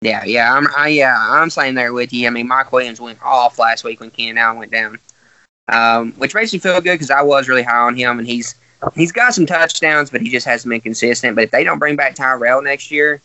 Yeah, 0.02 0.24
yeah, 0.24 0.52
I'm. 0.52 0.66
I, 0.76 0.88
yeah, 0.88 1.16
I'm 1.18 1.48
saying 1.50 1.74
there 1.74 1.92
with 1.92 2.12
you. 2.12 2.26
I 2.26 2.30
mean, 2.30 2.46
Mike 2.46 2.70
Williams 2.70 3.00
went 3.00 3.20
off 3.22 3.58
last 3.58 3.82
week 3.82 4.00
when 4.00 4.10
Keenan 4.10 4.36
Allen 4.36 4.58
went 4.58 4.70
down, 4.70 4.98
um, 5.68 6.12
which 6.12 6.34
makes 6.34 6.52
me 6.52 6.58
feel 6.58 6.80
good 6.80 6.94
because 6.94 7.10
I 7.10 7.22
was 7.22 7.48
really 7.48 7.62
high 7.62 7.78
on 7.78 7.96
him, 7.96 8.18
and 8.18 8.26
he's 8.26 8.54
he's 8.94 9.12
got 9.12 9.34
some 9.34 9.46
touchdowns, 9.46 10.10
but 10.10 10.20
he 10.20 10.30
just 10.30 10.46
hasn't 10.46 10.70
been 10.70 10.80
consistent. 10.80 11.34
But 11.34 11.44
if 11.44 11.50
they 11.50 11.64
don't 11.64 11.78
bring 11.78 11.96
back 11.96 12.14
Tyrell 12.14 12.62
next 12.62 12.90
year, 12.90 13.20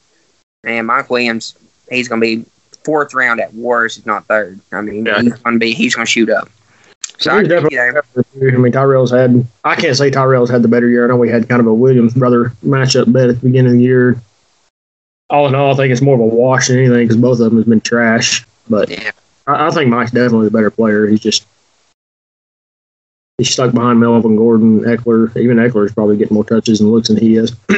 and 0.64 0.88
Mike 0.88 1.10
Williams, 1.10 1.56
he's 1.90 2.08
going 2.08 2.22
to 2.22 2.26
be 2.26 2.46
fourth 2.84 3.14
round 3.14 3.40
at 3.40 3.54
worst, 3.54 4.00
if 4.00 4.06
not 4.06 4.26
third. 4.26 4.60
I 4.72 4.82
mean, 4.82 5.06
yeah. 5.06 5.22
he's 5.22 5.34
going 5.34 5.56
to 5.56 5.60
be 5.60 5.74
he's 5.74 5.96
going 5.96 6.06
to 6.06 6.12
shoot 6.12 6.30
up. 6.30 6.50
So 7.18 7.38
I, 7.38 7.44
definitely, 7.44 7.80
I 7.80 8.58
mean, 8.58 8.72
Tyrell's 8.72 9.12
had. 9.12 9.46
I 9.64 9.76
can't 9.76 9.96
say 9.96 10.10
Tyrell's 10.10 10.50
had 10.50 10.64
the 10.64 10.68
better 10.68 10.90
year. 10.90 11.06
I 11.06 11.08
know 11.08 11.18
we 11.18 11.30
had 11.30 11.48
kind 11.48 11.60
of 11.60 11.68
a 11.68 11.74
Williams 11.74 12.16
brother 12.16 12.52
matchup 12.66 13.12
bet 13.14 13.30
at 13.30 13.42
the 13.42 13.48
beginning 13.48 13.74
of 13.74 13.78
the 13.78 13.84
year. 13.84 14.20
All 15.30 15.48
in 15.48 15.54
all, 15.54 15.74
I 15.74 15.76
think 15.76 15.92
it's 15.92 16.02
more 16.02 16.16
of 16.16 16.22
a 16.22 16.26
wash 16.26 16.68
than 16.68 16.80
anything 16.80 17.08
because 17.08 17.18
both 17.22 17.40
of 17.40 17.52
them 17.52 17.58
has 17.58 17.66
been 17.66 17.80
trash. 17.80 18.44
But 18.70 18.90
yeah. 18.90 19.12
I, 19.46 19.68
I, 19.68 19.72
think 19.72 19.90
Mike's 19.90 20.12
definitely 20.12 20.48
the 20.48 20.52
better 20.52 20.72
player. 20.72 21.06
He's 21.08 21.20
just 21.20 21.46
he's 23.42 23.52
stuck 23.52 23.74
behind 23.74 24.00
Melvin 24.00 24.36
Gordon, 24.36 24.82
Ekeler. 24.82 25.36
Even 25.36 25.58
Ekeler 25.58 25.88
is 25.88 25.94
probably 25.94 26.16
getting 26.16 26.36
more 26.36 26.46
touches 26.46 26.80
and 26.80 26.92
looks 26.92 27.08
than 27.08 27.18
he 27.18 27.38
is. 27.38 27.56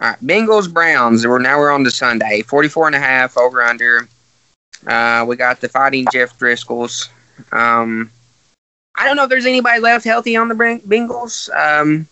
All 0.00 0.08
right, 0.08 0.18
Bengals 0.22 0.72
Browns. 0.72 1.26
We're 1.26 1.38
now 1.38 1.58
we're 1.58 1.70
on 1.70 1.84
to 1.84 1.90
Sunday. 1.90 2.40
44 2.40 2.86
and 2.86 2.96
a 2.96 3.00
half 3.00 3.36
over 3.36 3.62
under. 3.62 4.08
Uh, 4.86 5.26
we 5.28 5.36
got 5.36 5.60
the 5.60 5.68
fighting 5.68 6.06
Jeff 6.12 6.38
Driskel's. 6.38 7.10
Um, 7.52 8.10
I 8.96 9.06
don't 9.06 9.16
know 9.16 9.24
if 9.24 9.28
there's 9.28 9.44
anybody 9.44 9.80
left 9.80 10.06
healthy 10.06 10.34
on 10.34 10.48
the 10.48 10.54
Bengals. 10.54 11.50
Um, 11.54 12.08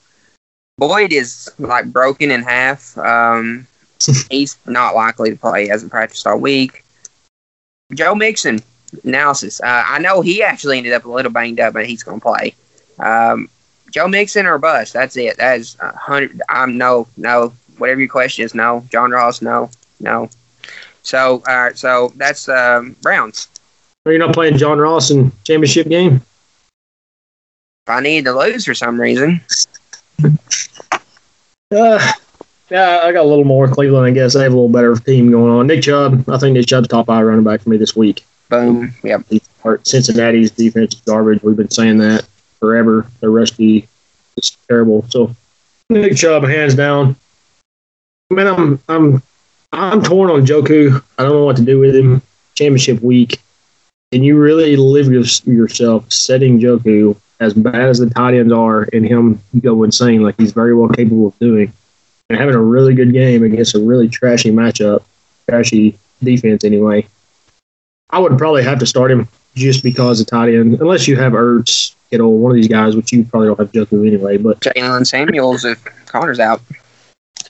Boyd 0.76 1.12
is 1.12 1.50
like 1.58 1.86
broken 1.86 2.30
in 2.30 2.42
half. 2.42 2.98
Um, 2.98 3.66
he's 4.30 4.58
not 4.66 4.94
likely 4.94 5.30
to 5.30 5.36
play. 5.36 5.62
He 5.62 5.68
hasn't 5.68 5.90
practiced 5.90 6.26
all 6.26 6.38
week. 6.38 6.84
Joe 7.94 8.14
Mixon 8.14 8.62
analysis. 9.04 9.60
Uh, 9.60 9.84
I 9.86 9.98
know 9.98 10.20
he 10.20 10.42
actually 10.42 10.78
ended 10.78 10.92
up 10.92 11.04
a 11.04 11.10
little 11.10 11.32
banged 11.32 11.60
up, 11.60 11.74
but 11.74 11.86
he's 11.86 12.02
going 12.02 12.20
to 12.20 12.24
play. 12.24 12.54
Um, 12.98 13.48
Joe 13.90 14.08
Mixon 14.08 14.46
or 14.46 14.58
bust. 14.58 14.92
That's 14.92 15.16
it. 15.16 15.36
That 15.36 15.60
is 15.60 15.76
hundred. 15.80 16.40
I'm 16.48 16.78
no, 16.78 17.06
no. 17.16 17.52
Whatever 17.78 18.00
your 18.00 18.08
question 18.08 18.44
is, 18.44 18.54
no. 18.54 18.84
John 18.90 19.10
Ross, 19.10 19.42
no, 19.42 19.70
no. 20.00 20.30
So, 21.02 21.42
all 21.46 21.56
right. 21.56 21.76
So 21.76 22.12
that's 22.16 22.48
um, 22.48 22.96
Browns. 23.02 23.48
Are 24.06 24.12
you 24.12 24.18
not 24.18 24.34
playing 24.34 24.56
John 24.56 24.78
Ross 24.78 25.10
in 25.10 25.30
championship 25.44 25.88
game? 25.88 26.22
If 27.86 27.88
I 27.88 28.00
need 28.00 28.24
to 28.24 28.32
lose 28.32 28.64
for 28.64 28.74
some 28.74 29.00
reason. 29.00 29.40
uh, 31.74 32.12
yeah, 32.70 33.00
I 33.02 33.12
got 33.12 33.24
a 33.24 33.28
little 33.28 33.44
more 33.44 33.68
Cleveland. 33.68 34.06
I 34.06 34.10
guess 34.10 34.34
they 34.34 34.42
have 34.42 34.52
a 34.52 34.56
little 34.56 34.68
better 34.68 34.96
team 34.96 35.30
going 35.30 35.52
on. 35.52 35.66
Nick 35.66 35.82
Chubb. 35.82 36.28
I 36.28 36.38
think 36.38 36.54
Nick 36.54 36.66
Chubb's 36.66 36.88
top 36.88 37.06
five 37.06 37.26
running 37.26 37.44
back 37.44 37.60
for 37.60 37.68
me 37.68 37.76
this 37.76 37.94
week. 37.94 38.24
Boom. 38.52 38.94
Yep. 39.02 39.22
Cincinnati's 39.82 40.50
defense 40.50 40.94
is 40.94 41.00
garbage. 41.00 41.42
We've 41.42 41.56
been 41.56 41.70
saying 41.70 41.96
that 41.98 42.26
forever. 42.60 43.06
They're 43.20 43.30
rusty. 43.30 43.88
It's 44.36 44.54
terrible. 44.68 45.06
So 45.08 45.34
Nick 45.88 46.16
Chubb, 46.16 46.44
hands 46.44 46.74
down. 46.74 47.16
I 48.30 48.34
mean, 48.34 48.46
I'm 48.46 48.78
I'm 48.90 49.22
I'm 49.72 50.02
torn 50.02 50.30
on 50.30 50.44
Njoku. 50.44 51.02
I 51.18 51.22
don't 51.22 51.32
know 51.32 51.44
what 51.46 51.56
to 51.56 51.64
do 51.64 51.78
with 51.78 51.96
him. 51.96 52.20
Championship 52.54 53.02
week. 53.02 53.40
and 54.12 54.24
you 54.24 54.38
really 54.38 54.76
live 54.76 55.10
your, 55.10 55.24
yourself 55.44 56.12
setting 56.12 56.60
Njoku 56.60 57.16
as 57.40 57.54
bad 57.54 57.88
as 57.88 57.98
the 57.98 58.10
tight 58.10 58.34
ends 58.34 58.52
are 58.52 58.86
and 58.92 59.04
him 59.04 59.42
go 59.60 59.82
insane 59.82 60.22
like 60.22 60.36
he's 60.38 60.52
very 60.52 60.74
well 60.74 60.88
capable 60.90 61.28
of 61.28 61.38
doing 61.38 61.72
and 62.28 62.38
having 62.38 62.54
a 62.54 62.60
really 62.60 62.94
good 62.94 63.12
game 63.12 63.42
against 63.42 63.74
a 63.74 63.80
really 63.80 64.08
trashy 64.08 64.52
matchup, 64.52 65.02
trashy 65.48 65.98
defense 66.22 66.62
anyway? 66.64 67.06
I 68.12 68.18
would 68.18 68.36
probably 68.38 68.62
have 68.62 68.78
to 68.78 68.86
start 68.86 69.10
him 69.10 69.28
just 69.54 69.82
because 69.82 70.20
of 70.20 70.26
tight 70.26 70.54
end, 70.54 70.80
unless 70.80 71.08
you 71.08 71.16
have 71.16 71.32
Ertz, 71.32 71.94
Kittle, 72.10 72.38
one 72.38 72.52
of 72.52 72.56
these 72.56 72.68
guys, 72.68 72.94
which 72.94 73.12
you 73.12 73.24
probably 73.24 73.48
don't 73.48 73.58
have 73.58 73.72
Njoku 73.72 74.06
anyway. 74.06 74.36
But 74.36 74.60
Jaylen 74.60 75.06
Samuels 75.06 75.64
if 75.64 75.82
Conner's 76.06 76.40
out. 76.40 76.60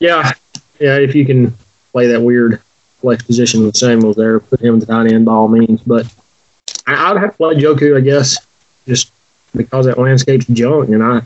Yeah, 0.00 0.32
yeah. 0.78 0.96
If 0.96 1.14
you 1.14 1.26
can 1.26 1.54
play 1.92 2.06
that 2.06 2.22
weird 2.22 2.60
flex 3.02 3.22
position 3.24 3.64
with 3.64 3.76
Samuels 3.76 4.16
there. 4.16 4.40
Put 4.40 4.60
him 4.60 4.74
in 4.74 4.80
the 4.80 4.86
tight 4.86 5.12
end 5.12 5.26
by 5.26 5.32
all 5.32 5.48
means. 5.48 5.82
But 5.82 6.06
I, 6.86 7.12
would 7.12 7.20
have 7.20 7.32
to 7.32 7.36
play 7.36 7.54
Njoku, 7.56 7.96
I 7.96 8.00
guess, 8.00 8.38
just 8.86 9.12
because 9.54 9.86
that 9.86 9.98
landscape's 9.98 10.46
junk, 10.46 10.88
and 10.88 11.02
I 11.02 11.22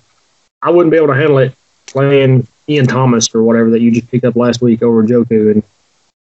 I 0.63 0.71
wouldn't 0.71 0.91
be 0.91 0.97
able 0.97 1.09
to 1.09 1.15
handle 1.15 1.39
it 1.39 1.55
playing 1.87 2.49
Ian 2.69 2.87
Thomas 2.87 3.33
or 3.35 3.43
whatever 3.43 3.71
that 3.71 3.81
you 3.81 3.93
just 3.93 4.11
picked 4.11 4.25
up 4.25 4.35
last 4.35 4.61
week 4.61 4.83
over 4.83 5.03
Njoku 5.05 5.53
and 5.53 5.63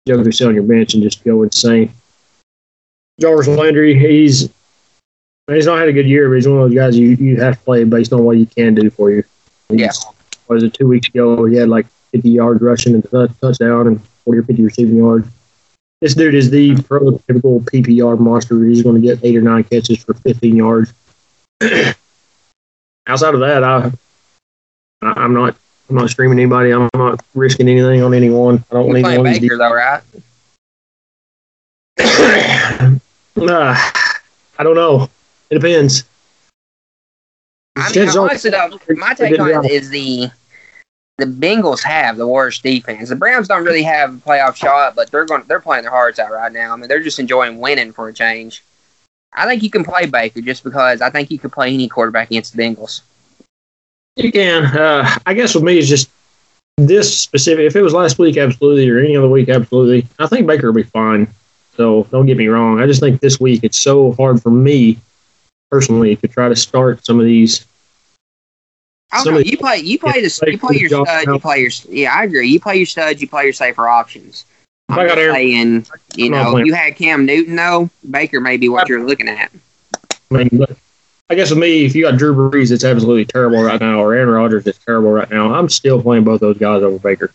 Njoku 0.08 0.34
sit 0.34 0.48
on 0.48 0.54
your 0.54 0.64
bench 0.64 0.94
and 0.94 1.02
just 1.02 1.22
go 1.24 1.42
insane. 1.42 1.92
Jarvis 3.20 3.48
Landry, 3.48 3.98
he's 3.98 4.50
He's 5.48 5.66
not 5.66 5.78
had 5.78 5.88
a 5.88 5.92
good 5.92 6.06
year, 6.06 6.28
but 6.28 6.36
he's 6.36 6.46
one 6.46 6.58
of 6.58 6.68
those 6.70 6.74
guys 6.74 6.96
you, 6.96 7.08
you 7.08 7.40
have 7.40 7.58
to 7.58 7.64
play 7.64 7.82
based 7.84 8.12
on 8.12 8.22
what 8.24 8.36
he 8.36 8.46
can 8.46 8.74
do 8.74 8.90
for 8.90 9.10
you. 9.10 9.24
He's, 9.68 9.80
yeah. 9.80 9.90
Was 10.48 10.62
it 10.62 10.74
two 10.74 10.86
weeks 10.86 11.08
ago? 11.08 11.44
He 11.46 11.56
had 11.56 11.68
like 11.68 11.86
50 12.12 12.30
yards 12.30 12.62
rushing 12.62 12.94
and 12.94 13.04
a 13.12 13.28
touchdown 13.40 13.88
and 13.88 14.04
40 14.24 14.38
or 14.38 14.42
50 14.44 14.64
receiving 14.64 14.96
yards. 14.96 15.28
This 16.00 16.14
dude 16.14 16.34
is 16.34 16.50
the 16.50 16.74
prototypical 16.74 17.62
PPR 17.64 18.18
monster. 18.18 18.64
He's 18.64 18.82
going 18.82 19.00
to 19.00 19.06
get 19.06 19.24
eight 19.24 19.36
or 19.36 19.42
nine 19.42 19.64
catches 19.64 20.02
for 20.02 20.14
15 20.14 20.56
yards. 20.56 20.92
Outside 23.06 23.34
of 23.34 23.40
that, 23.40 23.64
I, 23.64 23.90
I'm 25.02 25.34
not, 25.34 25.56
I'm 25.88 25.96
not 25.96 26.10
streaming 26.10 26.38
anybody. 26.38 26.70
I'm 26.70 26.88
not 26.94 27.24
risking 27.34 27.68
anything 27.68 28.02
on 28.02 28.14
anyone. 28.14 28.64
I 28.70 28.74
don't 28.74 28.86
You're 28.86 29.02
want 29.02 29.06
anyone. 29.06 29.40
Baker 29.40 29.58
though, 29.58 29.74
right? 29.74 30.02
uh, 33.36 33.74
I 34.58 34.62
don't 34.62 34.76
know. 34.76 35.08
It 35.50 35.56
depends. 35.56 36.04
I 37.76 37.90
mean, 37.94 38.08
honestly, 38.08 38.50
though, 38.50 38.78
my 38.96 39.14
take 39.14 39.38
on 39.38 39.64
it 39.64 39.70
is 39.70 39.88
the 39.88 40.30
the 41.18 41.26
Bengals 41.26 41.82
have 41.82 42.16
the 42.16 42.26
worst 42.26 42.62
defense. 42.62 43.08
The 43.08 43.16
Browns 43.16 43.48
don't 43.48 43.64
really 43.64 43.82
have 43.82 44.14
a 44.14 44.18
playoff 44.18 44.56
shot, 44.56 44.94
but 44.94 45.10
they're 45.10 45.24
going 45.24 45.44
they're 45.46 45.60
playing 45.60 45.82
their 45.82 45.90
hearts 45.90 46.18
out 46.18 46.32
right 46.32 46.52
now. 46.52 46.72
I 46.72 46.76
mean, 46.76 46.88
they're 46.88 47.02
just 47.02 47.18
enjoying 47.18 47.58
winning 47.58 47.92
for 47.92 48.08
a 48.08 48.12
change. 48.12 48.62
I 49.34 49.46
think 49.46 49.62
you 49.62 49.70
can 49.70 49.84
play 49.84 50.06
Baker 50.06 50.40
just 50.42 50.64
because 50.64 51.00
I 51.00 51.10
think 51.10 51.30
you 51.30 51.38
could 51.38 51.52
play 51.52 51.72
any 51.72 51.88
quarterback 51.88 52.30
against 52.30 52.54
the 52.54 52.62
Bengals. 52.62 53.00
You 54.16 54.30
can. 54.30 54.64
Uh, 54.64 55.08
I 55.24 55.32
guess 55.32 55.54
with 55.54 55.64
me 55.64 55.78
it's 55.78 55.88
just 55.88 56.10
this 56.76 57.18
specific. 57.18 57.66
If 57.66 57.76
it 57.76 57.82
was 57.82 57.94
last 57.94 58.18
week, 58.18 58.36
absolutely, 58.36 58.88
or 58.90 58.98
any 58.98 59.16
other 59.16 59.28
week, 59.28 59.48
absolutely. 59.48 60.06
I 60.18 60.26
think 60.26 60.46
Baker 60.46 60.66
will 60.66 60.74
be 60.74 60.82
fine. 60.82 61.32
So 61.76 62.04
don't 62.10 62.26
get 62.26 62.36
me 62.36 62.48
wrong. 62.48 62.80
I 62.80 62.86
just 62.86 63.00
think 63.00 63.20
this 63.20 63.40
week 63.40 63.60
it's 63.62 63.78
so 63.78 64.12
hard 64.12 64.42
for 64.42 64.50
me 64.50 64.98
personally 65.70 66.16
to 66.16 66.28
try 66.28 66.48
to 66.48 66.56
start 66.56 67.04
some 67.04 67.18
of 67.18 67.24
these 67.24 67.66
I 69.12 69.22
don't 69.24 69.34
know. 69.34 69.40
You 69.40 69.58
play. 69.58 69.76
You 69.76 69.98
play 69.98 70.22
this. 70.22 70.40
You 70.46 70.58
play 70.58 70.78
your 70.78 70.88
stud. 70.88 71.26
You 71.26 71.38
play 71.38 71.60
your. 71.60 71.70
Yeah, 71.88 72.14
I 72.14 72.24
agree. 72.24 72.48
You 72.48 72.58
play 72.58 72.76
your 72.76 72.86
studs. 72.86 73.20
You 73.20 73.28
play 73.28 73.44
your 73.44 73.52
safer 73.52 73.86
options. 73.86 74.46
I'm 74.88 75.00
I 75.00 75.06
got 75.06 75.16
saying, 75.16 75.86
you 76.16 76.30
know, 76.30 76.56
you 76.56 76.74
had 76.74 76.96
Cam 76.96 77.26
Newton 77.26 77.56
though. 77.56 77.90
Baker 78.10 78.40
may 78.40 78.56
be 78.56 78.68
what 78.68 78.88
you're 78.88 79.04
looking 79.04 79.28
at. 79.28 79.50
I 80.30 80.34
mean, 80.34 80.48
but 80.52 80.76
I 81.28 81.34
guess 81.34 81.50
with 81.50 81.58
me, 81.58 81.84
if 81.84 81.94
you 81.94 82.02
got 82.02 82.18
Drew 82.18 82.34
Brees, 82.34 82.70
it's 82.70 82.84
absolutely 82.84 83.24
terrible 83.26 83.62
right 83.62 83.80
now, 83.80 84.00
or 84.00 84.14
Aaron 84.14 84.30
Rodgers, 84.30 84.66
it's 84.66 84.78
terrible 84.84 85.12
right 85.12 85.30
now. 85.30 85.54
I'm 85.54 85.68
still 85.68 86.02
playing 86.02 86.24
both 86.24 86.40
those 86.40 86.58
guys 86.58 86.82
over 86.82 86.98
Baker. 86.98 87.32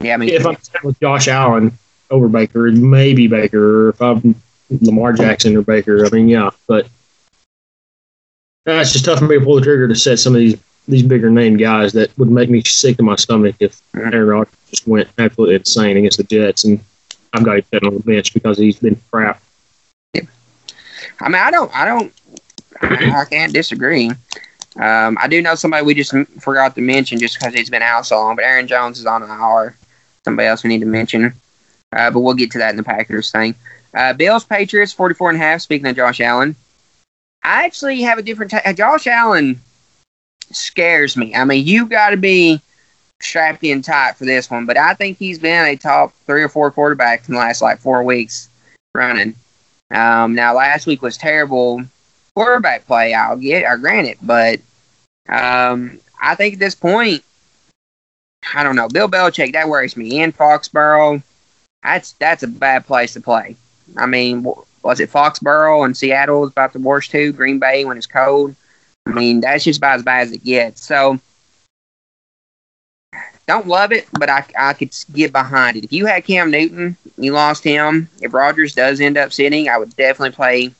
Yeah, 0.00 0.14
I 0.14 0.16
mean, 0.16 0.28
if 0.28 0.44
I'm 0.46 0.56
with 0.82 0.98
Josh 1.00 1.28
Allen 1.28 1.76
over 2.12 2.28
Baker, 2.28 2.70
maybe 2.70 3.26
Baker, 3.26 3.86
or 3.86 3.88
if 3.88 4.02
I'm 4.02 4.34
Lamar 4.70 5.12
Jackson 5.12 5.56
or 5.56 5.62
Baker, 5.62 6.06
I 6.06 6.10
mean, 6.10 6.28
yeah, 6.28 6.50
but 6.68 6.86
that's 8.64 8.92
just 8.92 9.04
tough 9.04 9.18
for 9.18 9.26
me 9.26 9.38
to 9.38 9.44
pull 9.44 9.56
the 9.56 9.62
trigger 9.62 9.88
to 9.88 9.96
set 9.96 10.18
some 10.18 10.34
of 10.34 10.40
these 10.40 10.56
these 10.88 11.02
bigger 11.02 11.30
name 11.30 11.56
guys 11.56 11.92
that 11.92 12.16
would 12.18 12.30
make 12.30 12.50
me 12.50 12.62
sick 12.64 12.96
to 12.96 13.02
my 13.02 13.14
stomach 13.14 13.54
if 13.60 13.80
Aaron 13.94 14.26
Rodgers 14.26 14.54
just 14.68 14.86
went 14.86 15.08
absolutely 15.18 15.54
insane 15.54 15.96
against 15.96 16.18
the 16.18 16.24
Jets, 16.24 16.64
and 16.64 16.80
I've 17.32 17.44
got 17.44 17.58
him 17.58 17.64
sitting 17.72 17.88
on 17.88 17.94
the 17.94 18.02
bench 18.02 18.34
because 18.34 18.58
he's 18.58 18.78
been 18.78 19.00
crap. 19.10 19.40
Yeah. 20.12 20.22
I 21.20 21.28
mean, 21.28 21.40
I 21.40 21.50
don't, 21.50 21.74
I 21.74 21.84
don't, 21.84 22.12
I, 22.80 23.24
can't 23.30 23.52
disagree. 23.52 24.10
Um, 24.80 25.16
I 25.20 25.28
do 25.28 25.40
know 25.40 25.54
somebody 25.54 25.84
we 25.84 25.94
just 25.94 26.14
forgot 26.40 26.74
to 26.74 26.80
mention 26.80 27.18
just 27.20 27.38
because 27.38 27.54
he's 27.54 27.70
been 27.70 27.82
out 27.82 28.06
so 28.06 28.16
long, 28.16 28.34
but 28.34 28.44
Aaron 28.44 28.66
Jones 28.66 28.98
is 28.98 29.06
on 29.06 29.22
an 29.22 29.30
hour. 29.30 29.76
Somebody 30.24 30.48
else 30.48 30.64
we 30.64 30.68
need 30.68 30.80
to 30.80 30.86
mention, 30.86 31.32
uh, 31.92 32.10
but 32.10 32.20
we'll 32.20 32.34
get 32.34 32.50
to 32.52 32.58
that 32.58 32.70
in 32.70 32.76
the 32.76 32.82
Packers 32.82 33.30
thing. 33.30 33.54
Uh, 33.94 34.12
Bills 34.12 34.44
Patriots 34.44 34.92
44 34.92 35.30
and 35.30 35.38
a 35.38 35.44
half. 35.44 35.60
Speaking 35.60 35.86
of 35.86 35.96
Josh 35.96 36.20
Allen, 36.20 36.56
I 37.42 37.64
actually 37.64 38.02
have 38.02 38.18
a 38.18 38.22
different. 38.22 38.52
T- 38.52 38.72
Josh 38.74 39.06
Allen 39.06 39.60
scares 40.50 41.16
me. 41.16 41.34
I 41.34 41.44
mean, 41.44 41.66
you 41.66 41.86
got 41.86 42.10
to 42.10 42.16
be 42.16 42.60
strapped 43.20 43.62
in 43.62 43.82
tight 43.82 44.16
for 44.16 44.24
this 44.24 44.50
one, 44.50 44.66
but 44.66 44.76
I 44.76 44.94
think 44.94 45.18
he's 45.18 45.38
been 45.38 45.66
a 45.66 45.76
top 45.76 46.12
three 46.26 46.42
or 46.42 46.48
four 46.48 46.70
quarterback 46.70 47.28
in 47.28 47.34
the 47.34 47.40
last 47.40 47.62
like 47.62 47.78
four 47.78 48.02
weeks 48.02 48.48
running. 48.94 49.34
Um, 49.90 50.34
now, 50.34 50.54
last 50.54 50.86
week 50.86 51.02
was 51.02 51.16
terrible 51.16 51.82
quarterback 52.34 52.86
play. 52.86 53.12
I'll 53.12 53.36
get, 53.36 53.66
I 53.66 53.76
grant 53.76 54.08
it, 54.08 54.18
but 54.22 54.60
um, 55.28 56.00
I 56.20 56.34
think 56.34 56.54
at 56.54 56.60
this 56.60 56.74
point, 56.74 57.22
I 58.54 58.62
don't 58.62 58.76
know. 58.76 58.88
Bill 58.88 59.08
Belichick 59.08 59.52
that 59.52 59.68
worries 59.68 59.96
me. 59.96 60.20
In 60.20 60.32
Foxborough, 60.32 61.22
that's 61.82 62.12
that's 62.12 62.42
a 62.42 62.48
bad 62.48 62.86
place 62.86 63.14
to 63.14 63.20
play. 63.20 63.56
I 63.96 64.06
mean, 64.06 64.44
was 64.82 65.00
it 65.00 65.10
Foxborough 65.10 65.84
and 65.84 65.96
Seattle 65.96 66.42
was 66.42 66.50
about 66.50 66.72
the 66.72 66.78
worst 66.78 67.10
too? 67.10 67.32
Green 67.32 67.58
Bay 67.58 67.84
when 67.84 67.96
it's 67.96 68.06
cold. 68.06 68.54
I 69.06 69.12
mean, 69.12 69.40
that's 69.40 69.64
just 69.64 69.78
about 69.78 69.96
as 69.96 70.02
bad 70.02 70.22
as 70.22 70.32
it 70.32 70.44
gets. 70.44 70.82
So, 70.84 71.18
don't 73.46 73.66
love 73.66 73.92
it, 73.92 74.06
but 74.12 74.30
I, 74.30 74.44
I 74.56 74.72
could 74.74 74.94
get 75.12 75.32
behind 75.32 75.76
it. 75.76 75.84
If 75.84 75.92
you 75.92 76.06
had 76.06 76.24
Cam 76.24 76.50
Newton, 76.50 76.96
you 77.18 77.32
lost 77.32 77.64
him. 77.64 78.08
If 78.20 78.32
Rodgers 78.32 78.74
does 78.74 79.00
end 79.00 79.18
up 79.18 79.32
sitting, 79.32 79.68
I 79.68 79.76
would 79.76 79.94
definitely 79.96 80.34
play 80.34 80.70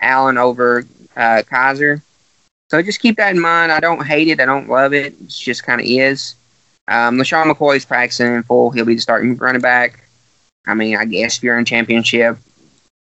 Allen 0.00 0.38
over 0.38 0.84
uh, 1.16 1.42
Kizer. 1.50 2.00
So 2.70 2.80
just 2.82 3.00
keep 3.00 3.16
that 3.16 3.34
in 3.34 3.40
mind. 3.40 3.72
I 3.72 3.80
don't 3.80 4.06
hate 4.06 4.28
it. 4.28 4.40
I 4.40 4.46
don't 4.46 4.68
love 4.68 4.94
it. 4.94 5.14
It 5.20 5.28
just 5.28 5.64
kind 5.64 5.80
of 5.80 5.86
is. 5.86 6.36
Um, 6.86 7.18
McCoy 7.18 7.76
is 7.76 7.84
practicing 7.84 8.34
in 8.34 8.42
full. 8.42 8.70
He'll 8.70 8.84
be 8.84 8.94
the 8.94 9.00
starting 9.00 9.36
running 9.36 9.60
back. 9.60 10.03
I 10.66 10.74
mean, 10.74 10.96
I 10.96 11.04
guess 11.04 11.36
if 11.36 11.42
you're 11.42 11.58
in 11.58 11.64
championship. 11.64 12.38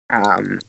Um, 0.09 0.59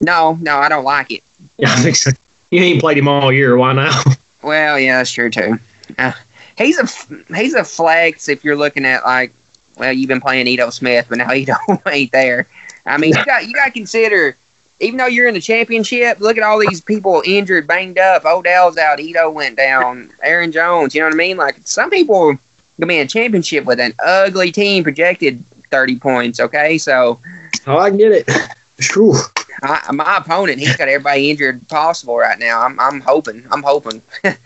no, 0.00 0.38
no, 0.40 0.58
I 0.58 0.68
don't 0.68 0.84
like 0.84 1.10
it. 1.10 1.22
Yeah, 1.58 1.72
I 1.72 1.76
think 1.76 1.96
so 1.96 2.10
you 2.50 2.62
ain't 2.62 2.80
played 2.80 2.98
him 2.98 3.08
all 3.08 3.32
year. 3.32 3.56
Why 3.56 3.72
now? 3.72 4.02
Well, 4.42 4.78
yeah, 4.78 4.98
that's 4.98 5.10
true 5.10 5.30
too. 5.30 5.58
Uh, 5.96 6.12
he's 6.58 6.78
a 6.78 7.34
he's 7.34 7.54
a 7.54 7.64
flex 7.64 8.28
if 8.28 8.44
you're 8.44 8.56
looking 8.56 8.84
at 8.84 9.02
like, 9.02 9.32
well, 9.78 9.90
you've 9.90 10.08
been 10.08 10.20
playing 10.20 10.46
Ito 10.46 10.68
Smith, 10.68 11.06
but 11.08 11.16
now 11.16 11.32
Ito 11.32 11.54
ain't 11.86 12.12
there. 12.12 12.46
I 12.84 12.98
mean, 12.98 13.14
you 13.16 13.24
got 13.24 13.46
you 13.46 13.54
got 13.54 13.64
to 13.64 13.70
consider, 13.70 14.36
even 14.80 14.98
though 14.98 15.06
you're 15.06 15.28
in 15.28 15.32
the 15.32 15.40
championship, 15.40 16.20
look 16.20 16.36
at 16.36 16.42
all 16.42 16.60
these 16.60 16.82
people 16.82 17.22
injured, 17.24 17.66
banged 17.66 17.96
up. 17.96 18.26
Odell's 18.26 18.76
out, 18.76 19.00
Ito 19.00 19.30
went 19.30 19.56
down, 19.56 20.10
Aaron 20.22 20.52
Jones. 20.52 20.94
You 20.94 21.00
know 21.00 21.06
what 21.06 21.14
I 21.14 21.16
mean? 21.16 21.38
Like 21.38 21.56
some 21.64 21.88
people 21.88 22.38
gonna 22.78 22.86
be 22.86 22.98
in 22.98 23.06
a 23.06 23.08
championship 23.08 23.64
with 23.64 23.80
an 23.80 23.94
ugly 24.04 24.52
team 24.52 24.82
projected 24.82 25.42
thirty 25.74 25.98
points. 25.98 26.38
Okay, 26.38 26.78
so. 26.78 27.18
Oh, 27.66 27.78
I 27.78 27.90
get 27.90 28.12
it. 28.12 28.30
True. 28.78 29.14
I, 29.62 29.90
my 29.92 30.18
opponent, 30.18 30.60
he's 30.60 30.76
got 30.76 30.88
everybody 30.88 31.30
injured 31.30 31.66
possible 31.68 32.16
right 32.16 32.38
now. 32.38 32.62
I'm, 32.62 32.78
I'm 32.78 33.00
hoping. 33.00 33.44
I'm 33.50 33.62
hoping. 33.62 34.00
but 34.22 34.38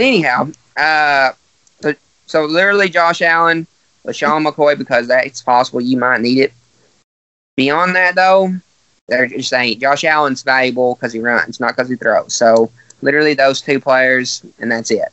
anyhow, 0.00 0.50
uh, 0.76 1.32
so, 1.80 1.94
so 2.26 2.44
literally 2.46 2.88
Josh 2.88 3.20
Allen, 3.20 3.66
LeSean 4.06 4.46
McCoy, 4.46 4.78
because 4.78 5.06
that's 5.08 5.42
possible 5.42 5.80
you 5.80 5.98
might 5.98 6.22
need 6.22 6.38
it. 6.38 6.52
Beyond 7.56 7.94
that, 7.96 8.14
though, 8.14 8.54
they're 9.08 9.26
just 9.26 9.50
saying 9.50 9.80
Josh 9.80 10.04
Allen's 10.04 10.42
valuable 10.42 10.94
because 10.94 11.12
he 11.12 11.20
runs, 11.20 11.60
not 11.60 11.76
because 11.76 11.90
he 11.90 11.96
throws. 11.96 12.34
So 12.34 12.70
literally 13.02 13.34
those 13.34 13.60
two 13.60 13.80
players, 13.80 14.42
and 14.60 14.70
that's 14.72 14.90
it. 14.90 15.08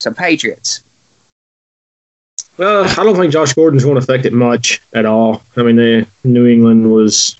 So 0.00 0.12
Patriots. 0.12 0.82
Well, 2.58 2.84
I 2.84 3.04
don't 3.04 3.16
think 3.16 3.32
Josh 3.32 3.54
Gordon's 3.54 3.84
going 3.84 3.94
to 3.94 4.02
affect 4.02 4.26
it 4.26 4.32
much 4.32 4.80
at 4.92 5.06
all. 5.06 5.42
I 5.56 5.62
mean, 5.62 6.06
New 6.24 6.46
England 6.46 6.92
was 6.92 7.36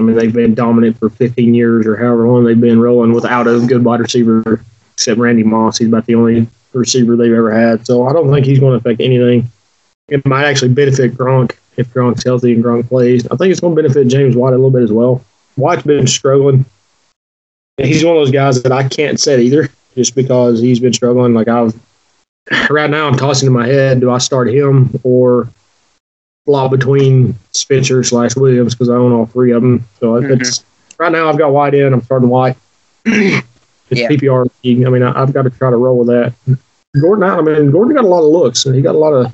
I 0.00 0.02
mean, 0.02 0.16
they've 0.16 0.32
been 0.32 0.54
dominant 0.54 0.98
for 0.98 1.10
15 1.10 1.52
years 1.52 1.86
or 1.86 1.94
however 1.94 2.26
long 2.26 2.44
they've 2.44 2.58
been 2.58 2.80
rolling 2.80 3.12
without 3.12 3.46
a 3.46 3.60
good 3.66 3.84
wide 3.84 4.00
receiver, 4.00 4.64
except 4.94 5.20
Randy 5.20 5.42
Moss. 5.42 5.76
He's 5.76 5.88
about 5.88 6.06
the 6.06 6.14
only 6.14 6.46
receiver 6.72 7.16
they've 7.16 7.34
ever 7.34 7.52
had. 7.52 7.86
So 7.86 8.08
I 8.08 8.12
don't 8.14 8.32
think 8.32 8.46
he's 8.46 8.58
going 8.58 8.72
to 8.72 8.78
affect 8.78 9.02
anything. 9.02 9.50
It 10.08 10.24
might 10.24 10.46
actually 10.46 10.72
benefit 10.72 11.18
Gronk 11.18 11.52
if 11.76 11.92
Gronk's 11.92 12.24
healthy 12.24 12.54
and 12.54 12.64
Gronk 12.64 12.88
plays. 12.88 13.26
I 13.26 13.36
think 13.36 13.50
it's 13.50 13.60
going 13.60 13.76
to 13.76 13.82
benefit 13.82 14.08
James 14.08 14.36
White 14.36 14.54
a 14.54 14.56
little 14.56 14.70
bit 14.70 14.82
as 14.82 14.92
well. 14.92 15.22
White's 15.56 15.82
been 15.82 16.06
struggling. 16.06 16.64
He's 17.76 18.02
one 18.02 18.16
of 18.16 18.22
those 18.22 18.32
guys 18.32 18.62
that 18.62 18.72
I 18.72 18.88
can't 18.88 19.20
set 19.20 19.38
either, 19.38 19.68
just 19.94 20.14
because 20.14 20.60
he's 20.60 20.80
been 20.80 20.94
struggling. 20.94 21.34
Like 21.34 21.48
I've 21.48 21.78
right 22.70 22.90
now, 22.90 23.06
I'm 23.06 23.16
tossing 23.16 23.46
in 23.46 23.52
my 23.52 23.66
head: 23.66 24.00
do 24.00 24.10
I 24.10 24.18
start 24.18 24.48
him 24.48 24.98
or 25.02 25.48
flop 26.46 26.70
between 26.70 27.34
Spencer 27.52 28.02
slash 28.02 28.36
Williams 28.36 28.74
because 28.74 28.88
I 28.88 28.94
own 28.94 29.12
all 29.12 29.26
three 29.26 29.52
of 29.52 29.62
them. 29.62 29.86
So 29.98 30.14
mm-hmm. 30.14 30.40
it's 30.40 30.64
right 30.98 31.12
now 31.12 31.28
I've 31.28 31.38
got 31.38 31.52
White 31.52 31.74
in. 31.74 31.92
I'm 31.92 32.02
starting 32.02 32.28
White. 32.28 32.56
it's 33.04 33.46
yeah. 33.90 34.08
PPR 34.08 34.50
league. 34.64 34.84
I 34.84 34.90
mean, 34.90 35.02
I, 35.02 35.18
have 35.18 35.32
got 35.32 35.42
to 35.42 35.50
try 35.50 35.70
to 35.70 35.76
roll 35.76 35.98
with 35.98 36.08
that. 36.08 36.34
Gordon, 37.00 37.24
I 37.24 37.40
mean, 37.40 37.70
Gordon 37.70 37.94
got 37.94 38.04
a 38.04 38.08
lot 38.08 38.24
of 38.24 38.30
looks 38.30 38.66
and 38.66 38.74
he 38.74 38.82
got 38.82 38.94
a 38.94 38.98
lot 38.98 39.12
of 39.12 39.32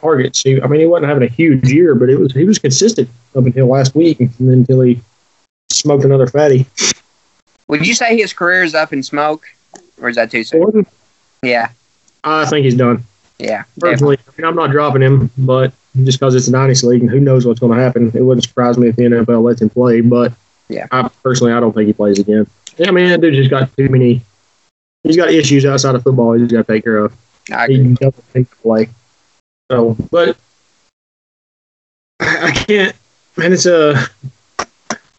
targets. 0.00 0.42
He, 0.42 0.60
I 0.60 0.66
mean, 0.66 0.80
he 0.80 0.86
wasn't 0.86 1.08
having 1.08 1.22
a 1.22 1.32
huge 1.32 1.68
year, 1.68 1.94
but 1.94 2.10
it 2.10 2.18
was 2.18 2.32
he 2.32 2.44
was 2.44 2.58
consistent 2.58 3.08
up 3.34 3.44
until 3.46 3.66
last 3.66 3.94
week, 3.94 4.20
and 4.20 4.30
then 4.38 4.58
until 4.58 4.82
he 4.82 5.00
smoked 5.70 6.04
another 6.04 6.26
fatty. 6.26 6.66
Would 7.68 7.86
you 7.86 7.94
say 7.94 8.16
his 8.16 8.32
career 8.32 8.62
is 8.62 8.74
up 8.74 8.92
in 8.92 9.02
smoke, 9.02 9.46
or 10.00 10.08
is 10.08 10.16
that 10.16 10.30
too 10.30 10.44
soon? 10.44 10.60
Gordon? 10.60 10.86
Yeah, 11.42 11.70
I 12.28 12.46
think 12.46 12.64
he's 12.64 12.74
done. 12.74 13.04
Yeah, 13.38 13.64
personally, 13.78 14.18
I 14.26 14.30
mean, 14.36 14.46
I'm 14.48 14.56
not 14.56 14.70
dropping 14.70 15.02
him, 15.02 15.30
but 15.38 15.72
just 16.04 16.18
because 16.18 16.34
it's 16.34 16.48
a 16.48 16.52
dynasty 16.52 16.86
league 16.86 17.02
and 17.02 17.10
who 17.10 17.20
knows 17.20 17.46
what's 17.46 17.60
going 17.60 17.76
to 17.76 17.82
happen. 17.82 18.10
It 18.14 18.22
wouldn't 18.22 18.44
surprise 18.44 18.76
me 18.78 18.88
if 18.88 18.96
the 18.96 19.04
NFL 19.04 19.42
lets 19.42 19.62
him 19.62 19.70
play, 19.70 20.00
but 20.00 20.32
yeah, 20.68 20.86
I 20.90 21.08
personally 21.22 21.52
I 21.52 21.60
don't 21.60 21.72
think 21.72 21.86
he 21.86 21.92
plays 21.92 22.18
again. 22.18 22.46
Yeah, 22.76 22.88
I 22.88 22.90
mean, 22.90 23.08
that 23.08 23.20
dude 23.20 23.34
just 23.34 23.50
got 23.50 23.74
too 23.76 23.88
many. 23.88 24.22
He's 25.04 25.16
got 25.16 25.30
issues 25.30 25.64
outside 25.64 25.94
of 25.94 26.02
football. 26.02 26.32
He's 26.32 26.50
got 26.50 26.66
to 26.66 26.72
take 26.72 26.84
care 26.84 26.98
of. 26.98 27.14
I 27.52 27.66
He 27.66 27.94
doesn't 27.94 28.24
think 28.24 28.50
to 28.50 28.56
play. 28.56 28.88
So, 29.70 29.96
but 30.10 30.36
I 32.20 32.50
can't. 32.52 32.94
Man, 33.36 33.52
it's 33.52 33.66
a. 33.66 33.94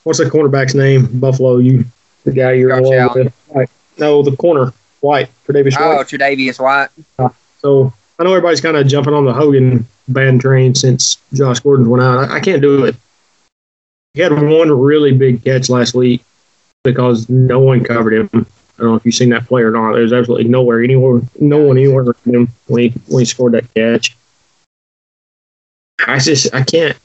What's 0.03 0.19
the 0.19 0.25
cornerback's 0.25 0.75
name? 0.75 1.19
Buffalo. 1.19 1.57
You, 1.57 1.85
the 2.23 2.31
guy 2.31 2.53
you're 2.53 2.69
Josh 2.69 2.91
Allen. 2.91 3.25
with. 3.25 3.33
White. 3.47 3.69
No, 3.97 4.21
the 4.23 4.35
corner. 4.35 4.73
White. 5.01 5.29
For 5.43 5.53
Davis 5.53 5.75
Oh, 5.79 5.95
White. 5.97 6.07
Tre'Davious 6.07 6.59
White. 6.59 6.89
Uh, 7.17 7.29
so 7.59 7.93
I 8.17 8.23
know 8.23 8.31
everybody's 8.31 8.61
kind 8.61 8.77
of 8.77 8.87
jumping 8.87 9.13
on 9.13 9.25
the 9.25 9.33
Hogan 9.33 9.85
band 10.07 10.41
train 10.41 10.75
since 10.75 11.17
Josh 11.33 11.59
Gordon 11.59 11.89
went 11.89 12.03
out. 12.03 12.29
I, 12.29 12.37
I 12.37 12.39
can't 12.39 12.61
do 12.61 12.85
it. 12.85 12.95
He 14.13 14.21
had 14.21 14.31
one 14.33 14.71
really 14.71 15.11
big 15.11 15.43
catch 15.43 15.69
last 15.69 15.93
week 15.93 16.23
because 16.83 17.29
no 17.29 17.59
one 17.59 17.83
covered 17.83 18.13
him. 18.13 18.29
I 18.33 18.81
don't 18.81 18.91
know 18.91 18.95
if 18.95 19.05
you've 19.05 19.13
seen 19.15 19.29
that 19.29 19.45
play 19.45 19.61
or 19.61 19.71
not. 19.71 19.93
There's 19.93 20.13
absolutely 20.13 20.47
nowhere, 20.49 20.81
anywhere, 20.81 21.21
no 21.39 21.57
one 21.59 21.77
anywhere 21.77 22.05
him 22.25 22.47
when 22.67 22.81
he 22.83 22.89
when 23.07 23.19
he 23.21 23.25
scored 23.25 23.53
that 23.53 23.71
catch. 23.73 24.15
I 26.07 26.17
just 26.19 26.53
I 26.55 26.63
can't 26.63 26.97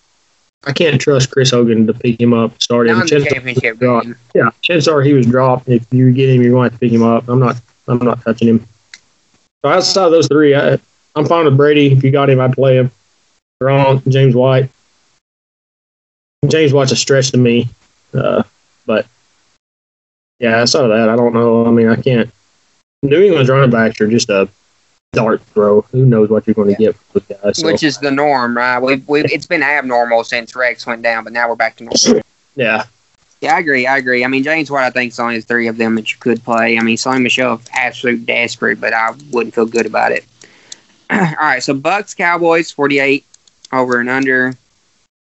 I 0.67 0.73
can't 0.73 1.01
trust 1.01 1.31
Chris 1.31 1.51
Hogan 1.51 1.87
to 1.89 1.93
pick 1.95 2.21
him 2.21 2.33
up, 2.33 2.61
start 2.63 2.87
him. 2.89 2.99
Not 2.99 3.11
in 3.13 3.19
the 3.23 3.29
Chances- 3.29 3.61
championship. 3.63 4.15
Yeah, 4.35 4.51
chances 4.63 4.89
are 4.89 5.03
he 5.03 5.13
was 5.13 5.27
dropped. 5.27 5.69
If 5.69 5.85
you 5.93 6.11
get 6.13 6.31
him, 6.31 6.41
you're 6.43 6.53
going 6.53 6.71
to 6.71 6.73
have 6.73 6.81
to 6.81 6.85
pick 6.87 6.93
him 6.93 7.03
up. 7.03 7.29
I'm 7.29 7.41
not. 7.41 7.57
I'm 7.89 7.99
not 7.99 8.23
touching 8.23 8.49
him. 8.49 8.67
So 9.65 9.71
outside 9.71 10.07
of 10.07 10.13
those 10.13 10.29
three, 10.29 10.55
I, 10.55 10.79
I'm 11.15 11.27
fine 11.27 11.45
with 11.45 11.57
Brady. 11.57 11.93
If 11.93 12.03
you 12.03 12.11
got 12.11 12.29
him, 12.31 12.41
I'd 12.41 12.53
play 12.53 12.77
him. 12.77 12.91
Gronk, 13.63 14.07
James 14.09 14.35
White. 14.35 14.71
James 16.49 16.73
White's 16.73 16.93
a 16.93 16.97
stretch 16.97 17.31
to 17.31 17.39
me, 17.39 17.69
uh, 18.13 18.43
but 18.85 19.07
yeah, 20.39 20.61
outside 20.61 20.85
of 20.85 20.91
that, 20.91 21.09
I 21.09 21.17
don't 21.17 21.33
know. 21.33 21.65
I 21.67 21.71
mean, 21.71 21.89
I 21.89 21.97
can't. 21.97 22.31
New 23.03 23.23
England's 23.23 23.49
running 23.49 23.71
backs 23.71 24.01
are 24.01 24.09
just 24.09 24.29
a 24.29 24.49
dart 25.15 25.41
throw. 25.47 25.83
Who 25.93 26.05
knows 26.05 26.29
what 26.29 26.47
you're 26.47 26.55
going 26.55 26.75
to 26.75 26.83
Yeah. 26.83 26.91
get 26.91 26.97
with 27.15 27.29
guys? 27.29 27.59
So, 27.59 27.67
Which 27.67 27.83
is 27.83 27.99
the 27.99 28.11
norm, 28.11 28.57
right? 28.57 28.79
We've, 28.79 29.07
we've, 29.09 29.25
it's 29.27 29.47
been 29.47 29.63
abnormal 29.63 30.25
since 30.25 30.55
Rex 30.55 30.87
went 30.87 31.03
down, 31.03 31.25
but 31.25 31.33
now 31.33 31.49
we're 31.49 31.57
back 31.57 31.77
to 31.77 31.85
normal. 31.85 32.23
yeah, 32.57 32.85
Yeah, 33.41 33.57
I 33.57 33.59
agree. 33.59 33.87
I 33.87 33.99
agree. 33.99 34.25
I 34.25 34.29
mean, 34.29 34.43
Jameis 34.43 34.71
White, 34.71 34.87
I 34.87 34.91
think, 34.91 35.13
is 35.13 35.21
only 35.21 35.41
three 35.41 35.69
of 35.69 35.77
them 35.77 35.97
that 35.97 36.11
you 36.11 36.17
could 36.19 36.43
play. 36.43 36.79
I 36.79 36.83
mean, 36.83 36.97
Sony 36.97 37.23
Michel, 37.23 37.61
absolute 37.73 38.25
desperate, 38.25 38.81
but 38.81 38.95
I 38.95 39.13
wouldn't 39.31 39.55
feel 39.55 39.67
good 39.67 39.87
about 39.87 40.13
it. 40.13 40.25
All 41.11 41.19
right, 41.19 41.63
so 41.63 41.75
Bucks, 41.75 42.15
Cowboys, 42.15 42.71
48 42.71 43.25
over 43.73 44.01
and 44.01 44.09
under. 44.09 44.55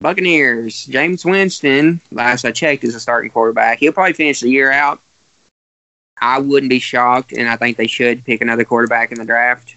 Buccaneers, 0.02 0.86
Jameis 0.88 1.26
Winston, 1.26 2.02
last 2.12 2.46
I 2.46 2.52
checked, 2.52 2.84
is 2.84 2.96
a 2.96 3.00
starting 3.00 3.32
quarterback. 3.32 3.80
He'll 3.80 3.94
probably 3.94 4.14
finish 4.14 4.42
the 4.42 4.50
year 4.50 4.72
out. 4.72 5.02
I 6.22 6.40
wouldn't 6.40 6.70
be 6.70 6.80
shocked, 6.80 7.34
and 7.34 7.50
I 7.50 7.58
think 7.58 7.78
they 7.78 7.88
should 7.88 8.24
pick 8.24 8.42
another 8.42 8.64
quarterback 8.64 9.12
in 9.12 9.18
the 9.18 9.26
draft. 9.26 9.76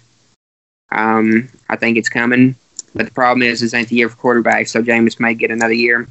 Um, 0.91 1.49
I 1.69 1.75
think 1.75 1.97
it's 1.97 2.09
coming, 2.09 2.55
but 2.95 3.05
the 3.05 3.11
problem 3.11 3.43
is, 3.43 3.59
this 3.59 3.73
ain't 3.73 3.89
the 3.89 3.95
year 3.95 4.09
for 4.09 4.17
quarterbacks, 4.35 4.69
so 4.69 4.81
James 4.81 5.19
may 5.19 5.33
get 5.33 5.51
another 5.51 5.73
year. 5.73 6.07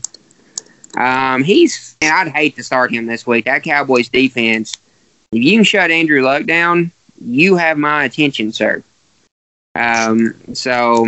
Um, 0.96 1.44
he's 1.44 1.96
and 2.00 2.12
I'd 2.12 2.34
hate 2.34 2.56
to 2.56 2.64
start 2.64 2.92
him 2.92 3.06
this 3.06 3.26
week. 3.26 3.44
That 3.44 3.62
Cowboys 3.62 4.08
defense, 4.08 4.76
if 5.32 5.42
you 5.42 5.56
can 5.56 5.64
shut 5.64 5.90
Andrew 5.90 6.22
Luck 6.22 6.44
down, 6.44 6.90
you 7.20 7.56
have 7.56 7.78
my 7.78 8.04
attention, 8.04 8.52
sir. 8.52 8.82
Um, 9.74 10.34
so 10.54 11.06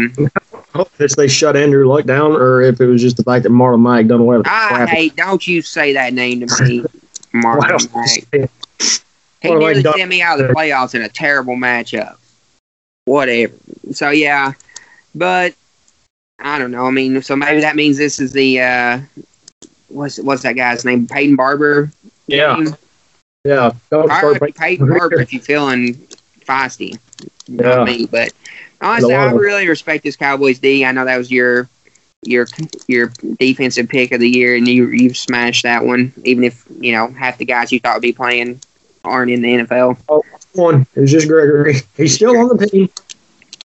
if 0.98 1.16
they 1.16 1.28
shut 1.28 1.56
Andrew 1.56 1.88
Luck 1.88 2.04
down, 2.04 2.32
or 2.32 2.62
if 2.62 2.80
it 2.80 2.86
was 2.86 3.02
just 3.02 3.16
the 3.16 3.24
fact 3.24 3.42
that 3.42 3.50
Marlon 3.50 3.82
Mack 3.82 4.06
done 4.06 4.24
the 4.24 4.42
I 4.46 4.86
hate. 4.86 5.16
Don't 5.16 5.46
you 5.46 5.62
say 5.62 5.92
that 5.94 6.12
name 6.12 6.46
to 6.46 6.64
me, 6.64 6.84
Marlon 7.34 7.94
Mack. 7.94 8.50
He 9.42 9.48
Well, 9.48 9.58
nearly 9.58 9.82
sent 9.82 10.08
me 10.08 10.20
out 10.20 10.40
of 10.40 10.48
the 10.48 10.54
playoffs 10.54 10.94
in 10.94 11.02
a 11.02 11.08
terrible 11.08 11.56
matchup. 11.56 12.18
Whatever. 13.06 13.54
So 13.92 14.10
yeah, 14.10 14.52
but 15.14 15.54
I 16.38 16.58
don't 16.58 16.70
know. 16.70 16.86
I 16.86 16.90
mean, 16.90 17.22
so 17.22 17.34
maybe 17.34 17.60
that 17.62 17.74
means 17.74 17.96
this 17.96 18.20
is 18.20 18.32
the 18.32 18.60
uh, 18.60 19.00
what's 19.90 20.18
what's 20.18 20.42
that 20.42 20.54
guy's 20.54 20.84
name? 20.84 21.06
Peyton 21.06 21.36
Barber. 21.36 21.90
Yeah, 22.26 22.56
game? 22.56 22.76
yeah. 23.44 23.72
Don't 23.90 24.10
I 24.10 24.50
Peyton 24.56 24.88
Barber 24.88 25.20
if 25.20 25.32
you're 25.32 25.42
feeling 25.42 25.94
feisty. 26.40 26.98
Yeah. 27.46 27.62
Not 27.62 27.86
me, 27.86 28.06
but 28.06 28.32
honestly, 28.80 29.14
I 29.14 29.30
really 29.32 29.68
respect 29.68 30.04
this 30.04 30.16
Cowboys 30.16 30.58
D. 30.58 30.84
I 30.84 30.92
know 30.92 31.04
that 31.04 31.18
was 31.18 31.30
your 31.30 31.68
your 32.22 32.46
your 32.86 33.12
defensive 33.38 33.88
pick 33.88 34.12
of 34.12 34.20
the 34.20 34.28
year, 34.28 34.54
and 34.54 34.68
you 34.68 34.88
you 34.88 35.14
smashed 35.14 35.62
that 35.64 35.84
one. 35.84 36.12
Even 36.24 36.44
if 36.44 36.64
you 36.80 36.92
know 36.92 37.08
half 37.08 37.38
the 37.38 37.44
guys 37.44 37.72
you 37.72 37.80
thought 37.80 37.96
would 37.96 38.02
be 38.02 38.12
playing 38.12 38.60
aren't 39.04 39.30
in 39.30 39.42
the 39.42 39.48
NFL. 39.48 39.98
Oh, 40.08 40.22
one. 40.54 40.86
It 40.94 41.00
was 41.00 41.10
just 41.10 41.28
Gregory. 41.28 41.76
He's 41.96 42.14
still 42.14 42.36
on 42.36 42.56
the 42.56 42.66
team. 42.66 42.90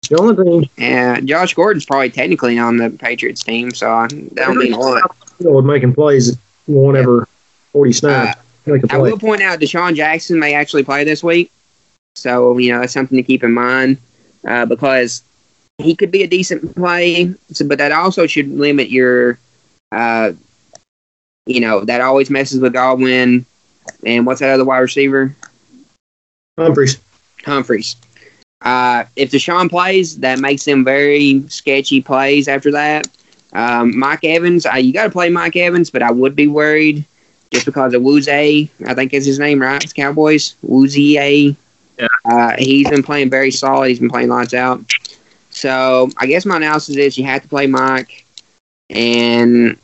Still 0.03 0.27
on 0.27 0.35
the 0.35 0.43
team. 0.43 0.69
Yeah, 0.77 1.19
Josh 1.21 1.53
Gordon's 1.53 1.85
probably 1.85 2.09
technically 2.09 2.59
on 2.59 2.77
the 2.77 2.89
Patriots 2.91 3.43
team, 3.43 3.71
so 3.73 3.91
I 3.91 4.07
don't 4.07 4.57
mean 4.57 4.73
a 4.73 4.79
lot. 4.79 5.15
Know, 5.43 5.51
with 5.51 5.65
making 5.65 5.93
plays, 5.93 6.37
one 6.65 6.95
every 6.95 7.25
forty 7.71 7.91
Uh, 7.91 7.93
snaps. 7.93 8.39
A 8.65 8.79
I 8.91 8.97
will 8.97 9.17
point 9.17 9.41
out 9.41 9.59
DeSean 9.59 9.93
Jackson 9.93 10.39
may 10.39 10.53
actually 10.53 10.83
play 10.83 11.03
this 11.03 11.21
week, 11.21 11.51
so 12.15 12.57
you 12.57 12.71
know 12.71 12.79
that's 12.79 12.93
something 12.93 13.17
to 13.17 13.23
keep 13.23 13.43
in 13.43 13.51
mind 13.51 13.97
uh, 14.47 14.65
because 14.65 15.21
he 15.79 15.95
could 15.95 16.11
be 16.11 16.23
a 16.23 16.27
decent 16.27 16.75
play, 16.75 17.33
so, 17.51 17.67
but 17.67 17.77
that 17.79 17.91
also 17.91 18.25
should 18.25 18.47
limit 18.47 18.89
your, 18.89 19.37
uh, 19.91 20.31
you 21.45 21.59
know, 21.59 21.81
that 21.81 21.99
always 21.99 22.29
messes 22.29 22.61
with 22.61 22.71
Godwin 22.71 23.45
and 24.05 24.25
what's 24.25 24.39
that 24.39 24.53
other 24.53 24.63
wide 24.63 24.79
receiver, 24.79 25.35
Humphries. 26.57 26.99
Humphries. 27.43 27.95
Uh, 28.61 29.03
if 29.17 29.31
Deshaun 29.31 29.69
plays, 29.69 30.19
that 30.19 30.39
makes 30.39 30.63
them 30.63 30.85
very 30.85 31.43
sketchy 31.49 32.01
plays 32.01 32.47
after 32.47 32.71
that. 32.71 33.07
Um, 33.53 33.97
Mike 33.97 34.23
Evans, 34.23 34.65
uh, 34.65 34.75
you 34.75 34.93
got 34.93 35.03
to 35.03 35.09
play 35.09 35.29
Mike 35.29 35.55
Evans, 35.55 35.89
but 35.89 36.01
I 36.01 36.11
would 36.11 36.35
be 36.35 36.47
worried 36.47 37.05
just 37.51 37.65
because 37.65 37.93
of 37.93 38.01
Wuze, 38.01 38.69
I 38.87 38.93
think 38.95 39.13
is 39.13 39.25
his 39.25 39.39
name, 39.39 39.61
right? 39.61 39.83
It's 39.83 39.93
Cowboys. 39.93 40.55
Wuzie. 40.65 41.55
Yeah. 41.99 42.07
Uh, 42.25 42.55
he's 42.57 42.89
been 42.89 43.03
playing 43.03 43.29
very 43.29 43.51
solid. 43.51 43.89
He's 43.89 43.99
been 43.99 44.09
playing 44.09 44.29
lights 44.29 44.55
out. 44.55 44.83
So 45.51 46.09
I 46.17 46.25
guess 46.25 46.45
my 46.45 46.57
analysis 46.57 46.95
is 46.97 47.17
you 47.17 47.25
have 47.25 47.43
to 47.43 47.47
play 47.47 47.67
Mike, 47.67 48.25
and 48.89 49.77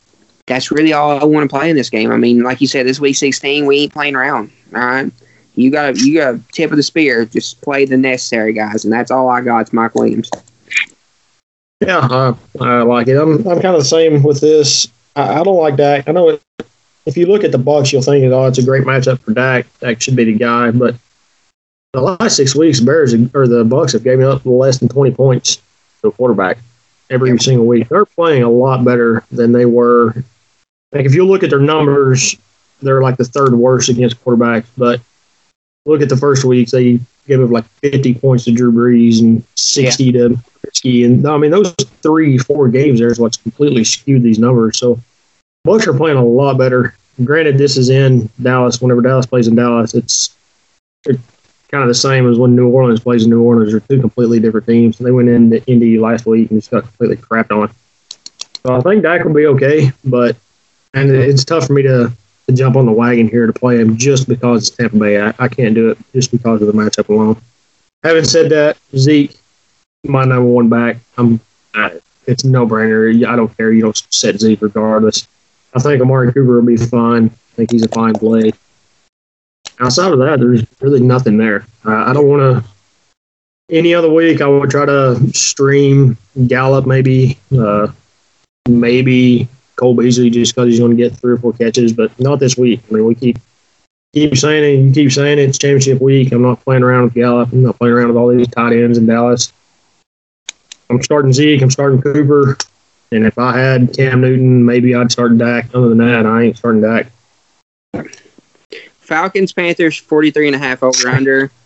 that's 0.48 0.72
really 0.72 0.94
all 0.94 1.12
I 1.12 1.24
want 1.24 1.48
to 1.50 1.56
play 1.56 1.70
in 1.70 1.76
this 1.76 1.92
game. 1.92 2.12
I 2.12 2.18
mean, 2.18 2.42
like 2.42 2.60
you 2.60 2.68
said, 2.68 2.88
this 2.88 3.00
week 3.00 3.16
16, 3.16 3.68
we 3.68 3.82
ain't 3.82 3.94
playing 3.94 4.16
around. 4.16 4.52
All 4.74 4.82
right. 4.82 5.12
You 5.54 5.70
got 5.70 5.98
you 5.98 6.16
got 6.16 6.40
tip 6.50 6.72
of 6.72 6.78
the 6.78 6.84
spear. 6.84 7.26
Just 7.26 7.62
play 7.62 7.86
the 7.86 7.98
necessary 7.98 8.54
guys, 8.54 8.84
and 8.84 8.94
that's 8.94 9.12
all 9.12 9.30
I 9.30 9.42
got. 9.42 9.60
It's 9.60 9.74
Mike 9.74 9.94
Williams. 9.94 10.32
Yeah, 11.82 12.00
I, 12.00 12.36
I 12.60 12.82
like 12.82 13.08
it. 13.08 13.18
I'm 13.18 13.38
I'm 13.48 13.62
kind 13.62 13.76
of 13.76 13.80
the 13.80 13.86
same 13.86 14.22
with 14.24 14.42
this. 14.42 14.90
I, 15.16 15.40
I 15.40 15.44
don't 15.44 15.58
like 15.58 15.78
Dak. 15.78 16.08
I 16.08 16.12
know 16.12 16.30
it, 16.30 16.42
if 17.06 17.16
you 17.16 17.26
look 17.26 17.44
at 17.44 17.52
the 17.52 17.58
Bucks, 17.58 17.92
you'll 17.92 18.02
think, 18.02 18.32
oh, 18.32 18.46
it's 18.46 18.58
a 18.58 18.64
great 18.64 18.84
matchup 18.84 19.20
for 19.20 19.34
Dak. 19.34 19.66
Dak 19.80 20.02
should 20.02 20.16
be 20.16 20.26
the 20.26 20.34
guy. 20.34 20.72
But 20.72 20.96
the 21.94 22.02
last 22.02 22.36
six 22.36 22.56
weeks, 22.56 22.80
Bears 22.80 23.14
or 23.34 23.48
the 23.48 23.64
Bucks 23.64 23.94
have 23.94 24.04
given 24.04 24.26
up 24.26 24.46
less 24.46 24.80
than 24.80 24.90
20 24.90 25.12
points 25.12 25.62
to 26.02 26.10
a 26.10 26.12
quarterback 26.12 26.58
every 27.10 27.38
single 27.40 27.66
week. 27.66 27.90
They're 27.90 28.06
playing 28.06 28.44
a 28.44 28.50
lot 28.50 28.84
better 28.84 29.24
than 29.32 29.54
they 29.54 29.66
were. 29.66 30.14
Like 30.92 31.06
if 31.06 31.16
you 31.16 31.26
look 31.26 31.44
at 31.44 31.50
their 31.50 31.60
numbers, 31.60 32.36
they're 32.82 33.02
like 33.02 33.18
the 33.18 33.26
third 33.26 33.54
worst 33.54 33.90
against 33.90 34.24
quarterbacks. 34.24 34.68
But 34.78 35.02
look 35.86 36.02
at 36.02 36.10
the 36.10 36.18
first 36.18 36.44
weeks, 36.44 36.72
they 36.72 37.00
gave 37.28 37.42
up 37.42 37.50
like 37.50 37.66
50 37.82 38.16
points 38.16 38.46
to 38.46 38.52
Drew 38.52 38.72
Brees 38.72 39.22
and 39.22 39.44
60 39.56 40.12
to 40.14 40.30
Trubisky. 40.30 41.06
And 41.06 41.28
I 41.28 41.38
mean, 41.38 41.52
those 41.52 41.74
three, 42.02 42.38
four 42.38 42.70
games 42.70 43.00
there 43.00 43.12
is 43.12 43.20
what's 43.20 43.38
completely 43.38 43.84
skewed 43.84 44.24
these 44.24 44.40
numbers. 44.40 44.78
So 44.78 45.00
Bucks 45.64 45.88
are 45.88 45.94
playing 45.94 46.18
a 46.18 46.26
lot 46.26 46.58
better. 46.58 46.96
Granted, 47.24 47.58
this 47.58 47.78
is 47.78 47.90
in 47.90 48.30
Dallas. 48.42 48.82
Whenever 48.82 49.02
Dallas 49.02 49.26
plays 49.26 49.48
in 49.48 49.56
Dallas, 49.56 49.94
it's, 49.94 50.36
it's 51.06 51.20
kind 51.70 51.84
of 51.84 51.88
the 51.88 51.96
same 51.96 52.30
as 52.30 52.40
when 52.40 52.56
New 52.56 52.70
Orleans 52.70 53.02
plays 53.02 53.26
in 53.26 53.30
New 53.30 53.44
Orleans. 53.44 53.72
They're 53.72 53.82
two 53.82 54.00
completely 54.00 54.40
different 54.40 54.68
teams. 54.68 54.98
They 54.98 55.12
went 55.12 55.30
into 55.30 55.64
Indy 55.66 56.00
last 56.00 56.26
week 56.26 56.50
and 56.50 56.60
just 56.60 56.72
got 56.72 56.84
completely 56.84 57.18
crapped 57.18 57.52
on. 57.52 57.74
So 58.66 58.76
I 58.76 58.82
think 58.82 59.04
Dak 59.04 59.24
will 59.24 59.34
be 59.34 59.48
okay, 59.48 59.92
but 60.04 60.36
and 60.94 61.10
it's 61.10 61.46
tough 61.46 61.68
for 61.68 61.74
me 61.74 61.84
to, 61.84 62.12
to 62.50 62.56
jump 62.56 62.76
on 62.76 62.86
the 62.86 62.92
wagon 62.92 63.28
here 63.28 63.46
to 63.46 63.54
play 63.54 63.80
him 63.80 63.96
just 63.96 64.28
because 64.28 64.68
it's 64.68 64.76
Tampa 64.76 64.98
Bay. 64.98 65.22
I, 65.22 65.34
I 65.40 65.48
can't 65.48 65.76
do 65.76 65.92
it 65.92 65.98
just 66.14 66.32
because 66.32 66.62
of 66.62 66.68
the 66.68 66.74
matchup 66.74 67.10
alone. 67.10 67.40
Having 68.04 68.26
said 68.26 68.50
that, 68.52 68.78
Zeke, 68.96 69.38
my 70.04 70.26
number 70.26 70.50
one 70.50 70.70
back. 70.70 70.98
I'm. 71.18 71.40
I, 71.74 72.00
it's 72.26 72.44
no 72.44 72.66
brainer. 72.66 73.26
I 73.26 73.36
don't 73.36 73.56
care. 73.58 73.72
You 73.72 73.82
don't 73.82 74.04
set 74.10 74.40
Zeke 74.40 74.62
regardless. 74.62 75.28
I 75.74 75.80
think 75.80 76.02
Amari 76.02 76.34
Cooper 76.34 76.60
will 76.60 76.62
be 76.62 76.78
fine. 76.78 77.26
I 77.26 77.56
think 77.56 77.72
he's 77.72 77.84
a 77.84 77.90
fine 77.90 78.14
play. 78.14 78.52
Outside 79.80 80.12
of 80.12 80.20
that, 80.20 80.40
there's 80.40 80.66
really 80.82 81.02
nothing 81.02 81.38
there. 81.38 81.66
Uh, 81.86 82.04
I 82.06 82.14
don't 82.14 82.28
want 82.28 82.64
to. 82.64 82.70
Any 83.72 83.94
other 83.94 84.12
week, 84.12 84.42
I 84.42 84.48
would 84.48 84.72
try 84.72 84.86
to 84.86 85.32
stream 85.32 86.18
Gallup, 86.48 86.88
maybe, 86.88 87.38
uh, 87.56 87.88
maybe 88.68 89.48
Cole 89.80 89.96
Beasley, 89.96 90.30
just 90.30 90.54
because 90.54 90.70
he's 90.70 90.80
going 90.80 90.92
to 90.92 90.98
get 90.98 91.16
three 91.16 91.34
or 91.34 91.38
four 91.38 91.54
catches, 91.54 91.94
but 91.94 92.18
not 92.20 92.40
this 92.40 92.58
week. 92.58 92.82
I 92.90 92.94
mean, 92.94 93.06
we 93.06 93.16
keep 93.16 93.40
keep 94.14 94.36
saying 94.38 94.64
it. 94.64 94.84
You 94.86 94.94
keep 94.94 95.12
saying 95.12 95.40
it. 95.40 95.50
It's 95.50 95.58
championship 95.58 96.02
week. 96.02 96.32
I'm 96.32 96.42
not 96.42 96.64
playing 96.64 96.84
around 96.84 97.06
with 97.06 97.14
Gallup. 97.14 97.52
I'm 97.52 97.64
not 97.64 97.78
playing 97.78 97.94
around 97.94 98.08
with 98.10 98.18
all 98.18 98.28
these 98.28 98.48
tight 98.50 98.74
ends 98.74 98.98
in 98.98 99.06
Dallas. 99.06 99.54
I'm 100.90 101.02
starting 101.02 101.34
Zeke. 101.34 101.62
I'm 101.62 101.72
starting 101.72 102.02
Cooper. 102.02 102.58
And 103.12 103.26
if 103.26 103.38
I 103.38 103.58
had 103.58 103.96
Cam 103.96 104.22
Newton, 104.22 104.66
maybe 104.66 104.94
I'd 104.94 105.12
start 105.12 105.38
Dak. 105.38 105.74
Other 105.74 105.90
than 105.90 105.98
that, 106.00 106.26
I 106.26 106.44
ain't 106.44 106.58
starting 106.58 106.82
Dak. 106.82 107.08
Falcons, 109.00 109.54
Panthers, 109.54 109.98
43 109.98 110.48
and 110.48 110.56
a 110.56 110.60
half 110.60 110.84
over 110.84 111.08
under. 111.08 111.52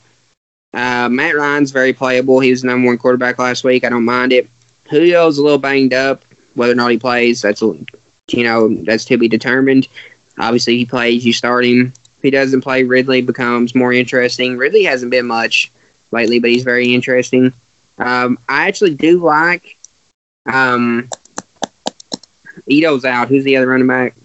Uh, 0.76 1.08
Matt 1.08 1.36
Ryan's 1.36 1.70
very 1.70 1.94
playable. 1.94 2.40
He 2.40 2.50
was 2.50 2.62
the 2.62 2.68
number 2.68 2.88
one 2.88 2.98
quarterback 2.98 3.38
last 3.38 3.64
week. 3.64 3.84
I 3.84 3.90
don't 3.90 4.06
mind 4.06 4.34
it. 4.34 4.50
Julio's 4.90 5.38
a 5.38 5.44
little 5.44 5.60
banged 5.60 5.94
up. 5.94 6.24
Whether 6.56 6.74
or 6.74 6.76
not 6.76 6.90
he 6.90 6.98
plays, 6.98 7.44
that's 7.44 7.62
you 8.32 8.44
know 8.44 8.70
that's 8.84 9.06
to 9.06 9.18
be 9.18 9.28
determined. 9.28 9.88
Obviously, 10.38 10.78
he 10.78 10.86
plays. 10.86 11.26
You 11.26 11.34
start 11.34 11.66
him. 11.66 11.94
If 12.18 12.22
he 12.24 12.32
doesn't 12.32 12.62
play, 12.62 12.84
Ridley 12.84 13.22
becomes 13.22 13.76
more 13.76 13.94
interesting. 13.94 14.58
Ridley 14.58 14.84
hasn't 14.84 15.12
been 15.12 15.28
much 15.28 15.72
lately, 16.12 16.40
but 16.40 16.50
he's 16.50 16.64
very 16.64 16.94
interesting. 16.94 17.54
Um, 17.98 18.40
I 18.48 18.68
actually 18.68 18.96
do 18.96 19.20
like 19.20 19.78
um, 20.52 21.10
Ito's 22.68 23.06
out. 23.06 23.28
Who's 23.28 23.44
the 23.44 23.58
other 23.58 23.68
running 23.68 23.88
back? 23.88 24.16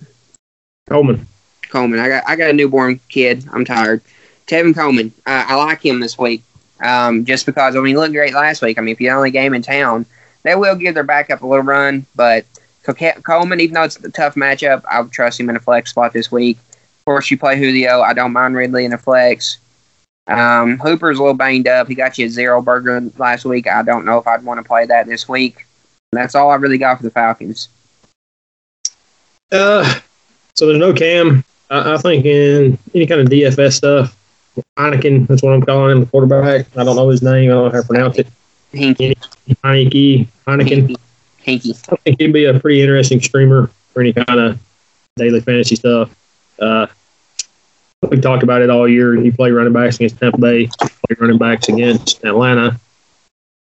Coleman. 0.89 1.27
Coleman. 1.69 2.01
I 2.01 2.09
got 2.09 2.25
I 2.27 2.37
got 2.37 2.51
a 2.51 2.55
newborn 2.55 3.01
kid. 3.09 3.45
I'm 3.53 3.65
tired. 3.65 4.01
Tevin 4.47 4.75
Coleman. 4.75 5.13
Uh, 5.27 5.45
I 5.47 5.57
like 5.57 5.85
him 5.85 6.01
this 6.01 6.19
week. 6.19 6.43
Um, 6.81 7.25
just 7.25 7.45
because 7.45 7.75
I 7.75 7.81
mean 7.81 7.89
he 7.89 7.97
looked 7.97 8.15
great 8.15 8.33
last 8.33 8.63
week. 8.63 8.79
I 8.79 8.81
mean 8.81 8.93
if 8.93 9.01
you 9.01 9.11
only 9.11 9.31
game 9.31 9.55
in 9.55 9.63
town, 9.63 10.07
they 10.45 10.55
will 10.55 10.77
give 10.77 10.95
their 10.95 11.03
backup 11.03 11.43
a 11.43 11.47
little 11.47 11.65
run. 11.65 12.07
But 12.15 12.47
Coleman, 12.95 13.61
even 13.61 13.75
though 13.75 13.85
it's 13.85 13.97
a 13.97 14.11
tough 14.11 14.35
matchup, 14.35 14.85
I 14.91 15.01
would 15.01 15.13
trust 15.13 15.41
him 15.41 15.51
in 15.51 15.57
a 15.57 15.61
flex 15.61 15.91
spot 15.91 16.13
this 16.13 16.31
week. 16.33 16.59
Of 16.59 17.05
course, 17.05 17.31
you 17.31 17.39
play 17.39 17.59
Julio. 17.59 18.01
I 18.01 18.13
don't 18.13 18.33
mind 18.33 18.55
Ridley 18.55 18.85
in 18.85 18.93
a 18.93 18.99
flex. 18.99 19.59
Um, 20.27 20.79
Hooper's 20.79 21.19
a 21.19 21.23
little 21.23 21.35
banged 21.35 21.69
up. 21.69 21.89
He 21.89 21.95
got 21.95 22.19
you 22.19 22.27
a 22.27 22.29
zero 22.29 22.61
burger 22.61 23.01
last 23.17 23.45
week. 23.45 23.67
I 23.67 23.83
don't 23.83 24.05
know 24.05 24.19
if 24.19 24.27
I'd 24.27 24.45
want 24.45 24.59
to 24.59 24.65
play 24.65 24.85
that 24.87 25.07
this 25.07 25.29
week. 25.29 25.67
That's 26.13 26.35
all 26.35 26.51
I 26.51 26.57
really 26.57 26.79
got 26.79 26.99
for 26.99 27.03
the 27.03 27.11
Falcons. 27.11 27.69
Uh, 29.51 30.01
so 30.55 30.67
there's 30.67 30.79
no 30.79 30.93
Cam. 30.93 31.45
I, 31.71 31.95
I 31.95 31.97
think 31.99 32.27
in 32.27 32.79
any 32.95 33.07
kind 33.07 33.21
of 33.21 33.29
DFS 33.29 33.73
stuff, 33.75 34.17
Heineken, 34.77 35.27
that's 35.27 35.43
what 35.43 35.55
I'm 35.55 35.63
calling 35.63 35.93
him, 35.93 36.01
the 36.01 36.07
quarterback. 36.07 36.67
I 36.77 36.85
don't 36.85 36.97
know 36.97 37.09
his 37.09 37.23
name. 37.23 37.51
I 37.51 37.55
don't 37.55 37.65
know 37.65 37.71
how 37.71 37.81
to 37.81 37.87
pronounce 37.87 38.19
it. 38.19 38.27
Hinky. 38.73 39.17
Heineke. 39.65 40.29
Heineken. 40.47 40.89
Hinky. 40.89 40.97
I 41.49 41.97
think 41.97 42.21
he'd 42.21 42.33
be 42.33 42.45
a 42.45 42.59
pretty 42.59 42.83
interesting 42.83 43.21
streamer 43.21 43.71
for 43.93 44.01
any 44.01 44.13
kind 44.13 44.39
of 44.39 44.59
daily 45.17 45.41
fantasy 45.41 45.77
stuff. 45.77 46.15
Uh, 46.59 46.87
we 48.11 48.21
talked 48.21 48.43
about 48.43 48.63
it 48.63 48.71
all 48.71 48.87
year. 48.89 49.15
He 49.15 49.31
play 49.31 49.51
running 49.51 49.73
backs 49.73 49.97
against 49.97 50.19
Tampa 50.19 50.39
Bay, 50.39 50.67
play 50.67 51.17
running 51.19 51.39
backs 51.39 51.69
against 51.69 52.25
Atlanta. 52.25 52.79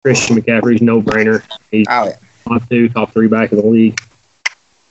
Christian 0.03 0.37
McCaffrey's 0.37 0.83
no 0.83 1.03
brainer. 1.03 1.43
He's 1.71 1.87
oh, 1.91 2.07
yeah. 2.07 2.17
top 2.45 2.69
two, 2.69 2.89
top 2.89 3.13
three 3.13 3.29
back 3.29 3.53
in 3.53 3.59
the 3.59 3.67
league. 3.67 4.01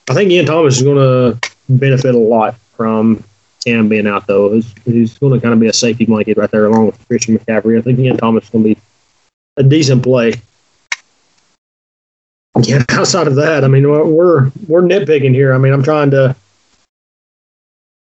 I 0.10 0.13
think 0.13 0.32
Ian 0.32 0.45
Thomas 0.45 0.78
is 0.78 0.84
going 0.84 0.98
to 0.98 1.52
benefit 1.69 2.15
a 2.15 2.17
lot 2.17 2.56
from 2.76 3.24
Cam 3.65 3.89
being 3.89 4.08
out, 4.08 4.28
though. 4.28 4.54
He's, 4.54 4.74
he's 4.86 5.17
going 5.17 5.34
to 5.34 5.39
kind 5.39 5.54
of 5.54 5.60
be 5.60 5.67
a 5.67 5.74
safety 5.74 6.06
blanket 6.06 6.38
right 6.38 6.52
there 6.52 6.65
along 6.65 6.88
with 6.88 7.08
Christian 7.08 7.38
McCaffrey. 7.38 7.78
I 7.78 7.82
think 7.82 8.00
Ian 8.00 8.17
Thomas 8.17 8.43
is 8.43 8.50
going 8.52 8.63
to 8.63 8.76
be 8.76 8.82
a 9.58 9.63
decent 9.63 10.04
play. 10.04 10.34
Yeah, 12.63 12.84
outside 12.89 13.28
of 13.28 13.36
that, 13.36 13.63
I 13.63 13.68
mean, 13.68 13.88
we're 13.89 14.52
we're 14.68 14.82
nitpicking 14.82 15.34
here. 15.34 15.54
I 15.54 15.58
mean, 15.58 15.74
I'm 15.74 15.84
trying 15.84 16.12
to 16.12 16.36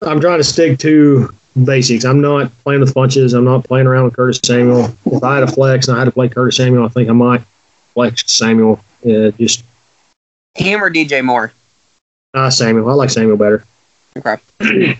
I'm 0.02 0.21
trying 0.21 0.38
to 0.38 0.43
stick 0.43 0.78
to 0.80 1.34
basics. 1.63 2.06
I'm 2.06 2.21
not 2.21 2.52
playing 2.63 2.82
with 2.82 2.93
Funchess. 2.93 3.36
I'm 3.36 3.45
not 3.45 3.63
playing 3.63 3.88
around 3.88 4.06
with 4.06 4.15
Curtis 4.15 4.39
Samuel. 4.43 4.93
If 5.06 5.23
I 5.23 5.36
had 5.36 5.43
a 5.43 5.47
flex 5.47 5.88
and 5.88 5.95
I 5.97 6.00
had 6.00 6.06
to 6.06 6.12
play 6.12 6.30
Curtis 6.30 6.58
Samuel, 6.58 6.86
I 6.86 6.89
think 6.89 7.10
I 7.10 7.13
might 7.13 7.41
flex 7.93 8.32
Samuel. 8.32 8.80
Yeah, 9.04 9.32
just 9.32 9.63
him 10.56 10.84
or 10.84 10.91
DJ 10.91 11.23
Moore. 11.23 11.52
Uh, 12.34 12.50
Samuel. 12.50 12.89
I 12.89 12.93
like 12.93 13.10
Samuel 13.10 13.38
better. 13.38 13.63
Okay. 14.17 14.38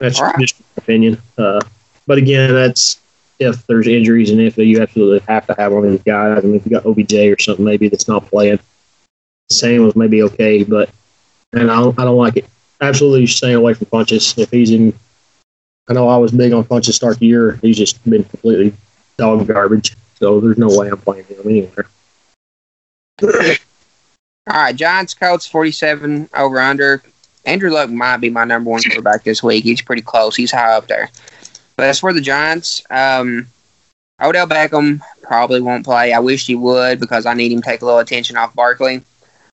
that's 0.00 0.20
right. 0.20 0.38
just 0.38 0.58
my 0.60 0.66
opinion. 0.78 1.20
Uh, 1.38 1.60
but 2.06 2.18
again, 2.18 2.54
that's 2.54 2.98
if 3.38 3.66
there's 3.66 3.86
injuries 3.86 4.30
and 4.30 4.40
if 4.40 4.56
you 4.56 4.80
absolutely 4.80 5.20
have 5.28 5.46
to 5.46 5.54
have 5.58 5.72
one 5.72 5.84
of 5.84 5.90
these 5.90 6.02
guys. 6.02 6.38
I 6.38 6.46
mean, 6.46 6.56
if 6.56 6.64
you 6.64 6.70
got 6.70 6.86
OBJ 6.86 7.14
or 7.14 7.38
something 7.38 7.64
maybe 7.64 7.88
that's 7.88 8.08
not 8.08 8.26
playing, 8.26 8.58
Samuel's 9.50 9.96
maybe 9.96 10.22
okay, 10.22 10.64
but 10.64 10.90
and 11.52 11.70
I 11.70 11.76
don't, 11.76 11.98
I 11.98 12.04
don't 12.04 12.16
like 12.16 12.36
it. 12.36 12.46
Absolutely 12.80 13.26
staying 13.26 13.56
away 13.56 13.74
from 13.74 13.86
Funchess. 13.86 14.38
If 14.38 14.50
he's 14.50 14.70
in, 14.70 14.92
I 15.88 15.92
know 15.92 16.08
I 16.08 16.16
was 16.16 16.32
big 16.32 16.52
on 16.52 16.64
Funchess 16.64 16.94
start 16.94 17.18
the 17.18 17.26
year. 17.26 17.58
He's 17.62 17.76
just 17.76 18.02
been 18.08 18.24
completely 18.24 18.74
dog 19.16 19.46
garbage. 19.46 19.94
So 20.18 20.40
there's 20.40 20.58
no 20.58 20.68
way 20.68 20.88
I'm 20.88 20.98
playing 20.98 21.24
him 21.24 21.38
anywhere. 21.44 21.86
All 24.48 24.62
right, 24.62 24.76
Giants 24.76 25.14
Colts 25.14 25.46
47 25.46 26.28
over 26.34 26.60
under. 26.60 27.02
Andrew 27.44 27.70
Luck 27.70 27.90
might 27.90 28.18
be 28.18 28.30
my 28.30 28.44
number 28.44 28.70
one 28.70 28.82
quarterback 28.82 29.24
this 29.24 29.42
week. 29.42 29.64
He's 29.64 29.80
pretty 29.80 30.02
close. 30.02 30.36
He's 30.36 30.50
high 30.50 30.72
up 30.72 30.88
there. 30.88 31.10
But 31.76 31.86
as 31.86 32.00
for 32.00 32.12
the 32.12 32.20
Giants, 32.20 32.82
um, 32.90 33.46
Odell 34.20 34.46
Beckham 34.46 35.00
probably 35.22 35.60
won't 35.60 35.84
play. 35.84 36.12
I 36.12 36.20
wish 36.20 36.46
he 36.46 36.54
would 36.54 37.00
because 37.00 37.26
I 37.26 37.34
need 37.34 37.52
him 37.52 37.60
to 37.60 37.68
take 37.68 37.82
a 37.82 37.84
little 37.84 38.00
attention 38.00 38.36
off 38.36 38.54
Barkley. 38.54 39.02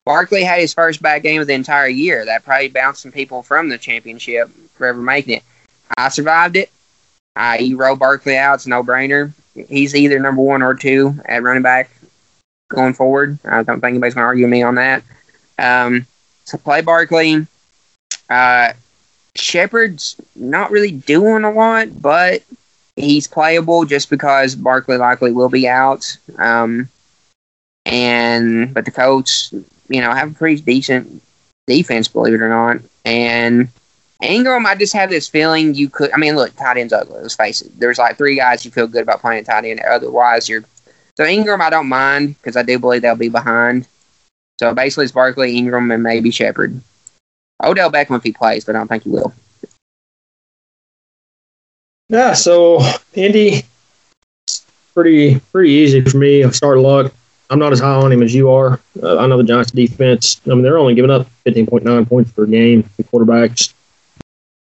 Barkley 0.05 0.43
had 0.43 0.59
his 0.59 0.73
first 0.73 1.01
bad 1.01 1.23
game 1.23 1.41
of 1.41 1.47
the 1.47 1.53
entire 1.53 1.87
year. 1.87 2.25
That 2.25 2.43
probably 2.43 2.69
bounced 2.69 3.01
some 3.01 3.11
people 3.11 3.43
from 3.43 3.69
the 3.69 3.77
championship 3.77 4.49
for 4.73 4.87
ever 4.87 5.01
making 5.01 5.37
it. 5.37 5.43
I 5.97 6.09
survived 6.09 6.55
it. 6.55 6.71
I 7.35 7.59
you 7.59 7.77
Barkley 7.77 8.37
out. 8.37 8.55
It's 8.55 8.67
no 8.67 8.83
brainer. 8.83 9.33
He's 9.67 9.95
either 9.95 10.19
number 10.19 10.41
one 10.41 10.61
or 10.61 10.73
two 10.73 11.19
at 11.25 11.43
running 11.43 11.63
back 11.63 11.89
going 12.69 12.93
forward. 12.93 13.39
I 13.45 13.63
don't 13.63 13.81
think 13.81 13.91
anybody's 13.91 14.13
going 14.13 14.23
to 14.23 14.27
argue 14.27 14.47
me 14.47 14.63
on 14.63 14.75
that. 14.75 15.03
Um, 15.57 16.05
so 16.45 16.57
play 16.57 16.81
Barkley. 16.81 17.47
Uh, 18.29 18.73
Shepard's 19.35 20.15
not 20.35 20.71
really 20.71 20.91
doing 20.91 21.43
a 21.43 21.51
lot, 21.51 22.01
but 22.01 22.43
he's 22.95 23.27
playable 23.27 23.85
just 23.85 24.09
because 24.09 24.55
Barkley 24.55 24.97
likely 24.97 25.31
will 25.31 25.49
be 25.49 25.67
out. 25.67 26.17
Um, 26.37 26.89
and 27.85 28.73
but 28.73 28.85
the 28.85 28.91
Colts, 28.91 29.53
you 29.89 30.01
know, 30.01 30.13
have 30.13 30.31
a 30.31 30.35
pretty 30.35 30.61
decent 30.61 31.21
defense, 31.67 32.07
believe 32.07 32.35
it 32.35 32.41
or 32.41 32.49
not. 32.49 32.77
And 33.05 33.69
Engram, 34.21 34.65
I 34.65 34.75
just 34.75 34.93
have 34.93 35.09
this 35.09 35.27
feeling 35.27 35.73
you 35.73 35.89
could. 35.89 36.11
I 36.13 36.17
mean, 36.17 36.35
look, 36.35 36.55
tight 36.55 36.77
end's 36.77 36.93
ugly. 36.93 37.21
Let's 37.21 37.35
face 37.35 37.61
it. 37.61 37.77
There's 37.77 37.97
like 37.97 38.17
three 38.17 38.35
guys 38.35 38.63
you 38.63 38.71
feel 38.71 38.87
good 38.87 39.03
about 39.03 39.21
playing 39.21 39.43
tight 39.43 39.65
end. 39.65 39.81
Otherwise, 39.81 40.47
you're 40.47 40.63
so 41.15 41.23
Engram, 41.25 41.61
I 41.61 41.69
don't 41.69 41.89
mind 41.89 42.35
because 42.37 42.55
I 42.55 42.63
do 42.63 42.79
believe 42.79 43.01
they'll 43.01 43.15
be 43.15 43.29
behind. 43.29 43.87
So 44.59 44.73
basically, 44.73 45.05
it's 45.05 45.13
Barkley, 45.13 45.59
Engram, 45.59 45.93
and 45.93 46.03
maybe 46.03 46.31
Shepard. 46.31 46.79
Odell 47.63 47.91
Beckham 47.91 48.17
if 48.17 48.23
he 48.23 48.31
plays, 48.31 48.65
but 48.65 48.75
I 48.75 48.79
don't 48.79 48.87
think 48.87 49.03
he 49.03 49.09
will. 49.09 49.33
Yeah, 52.09 52.33
so 52.33 52.79
Indy, 53.13 53.63
pretty 54.93 55.39
pretty 55.51 55.71
easy 55.71 56.01
for 56.01 56.17
me. 56.17 56.43
I 56.43 56.49
start 56.51 56.77
luck. 56.77 57.13
I'm 57.49 57.59
not 57.59 57.73
as 57.73 57.79
high 57.79 57.95
on 57.95 58.11
him 58.11 58.23
as 58.23 58.33
you 58.33 58.49
are. 58.49 58.79
Uh, 59.01 59.17
I 59.19 59.27
know 59.27 59.37
the 59.37 59.43
Giants' 59.43 59.71
defense. 59.71 60.41
I 60.45 60.49
mean, 60.49 60.63
they're 60.63 60.77
only 60.77 60.95
giving 60.95 61.11
up 61.11 61.27
15.9 61.45 62.07
points 62.07 62.31
per 62.31 62.45
game. 62.45 62.89
The 62.97 63.03
quarterbacks, 63.03 63.73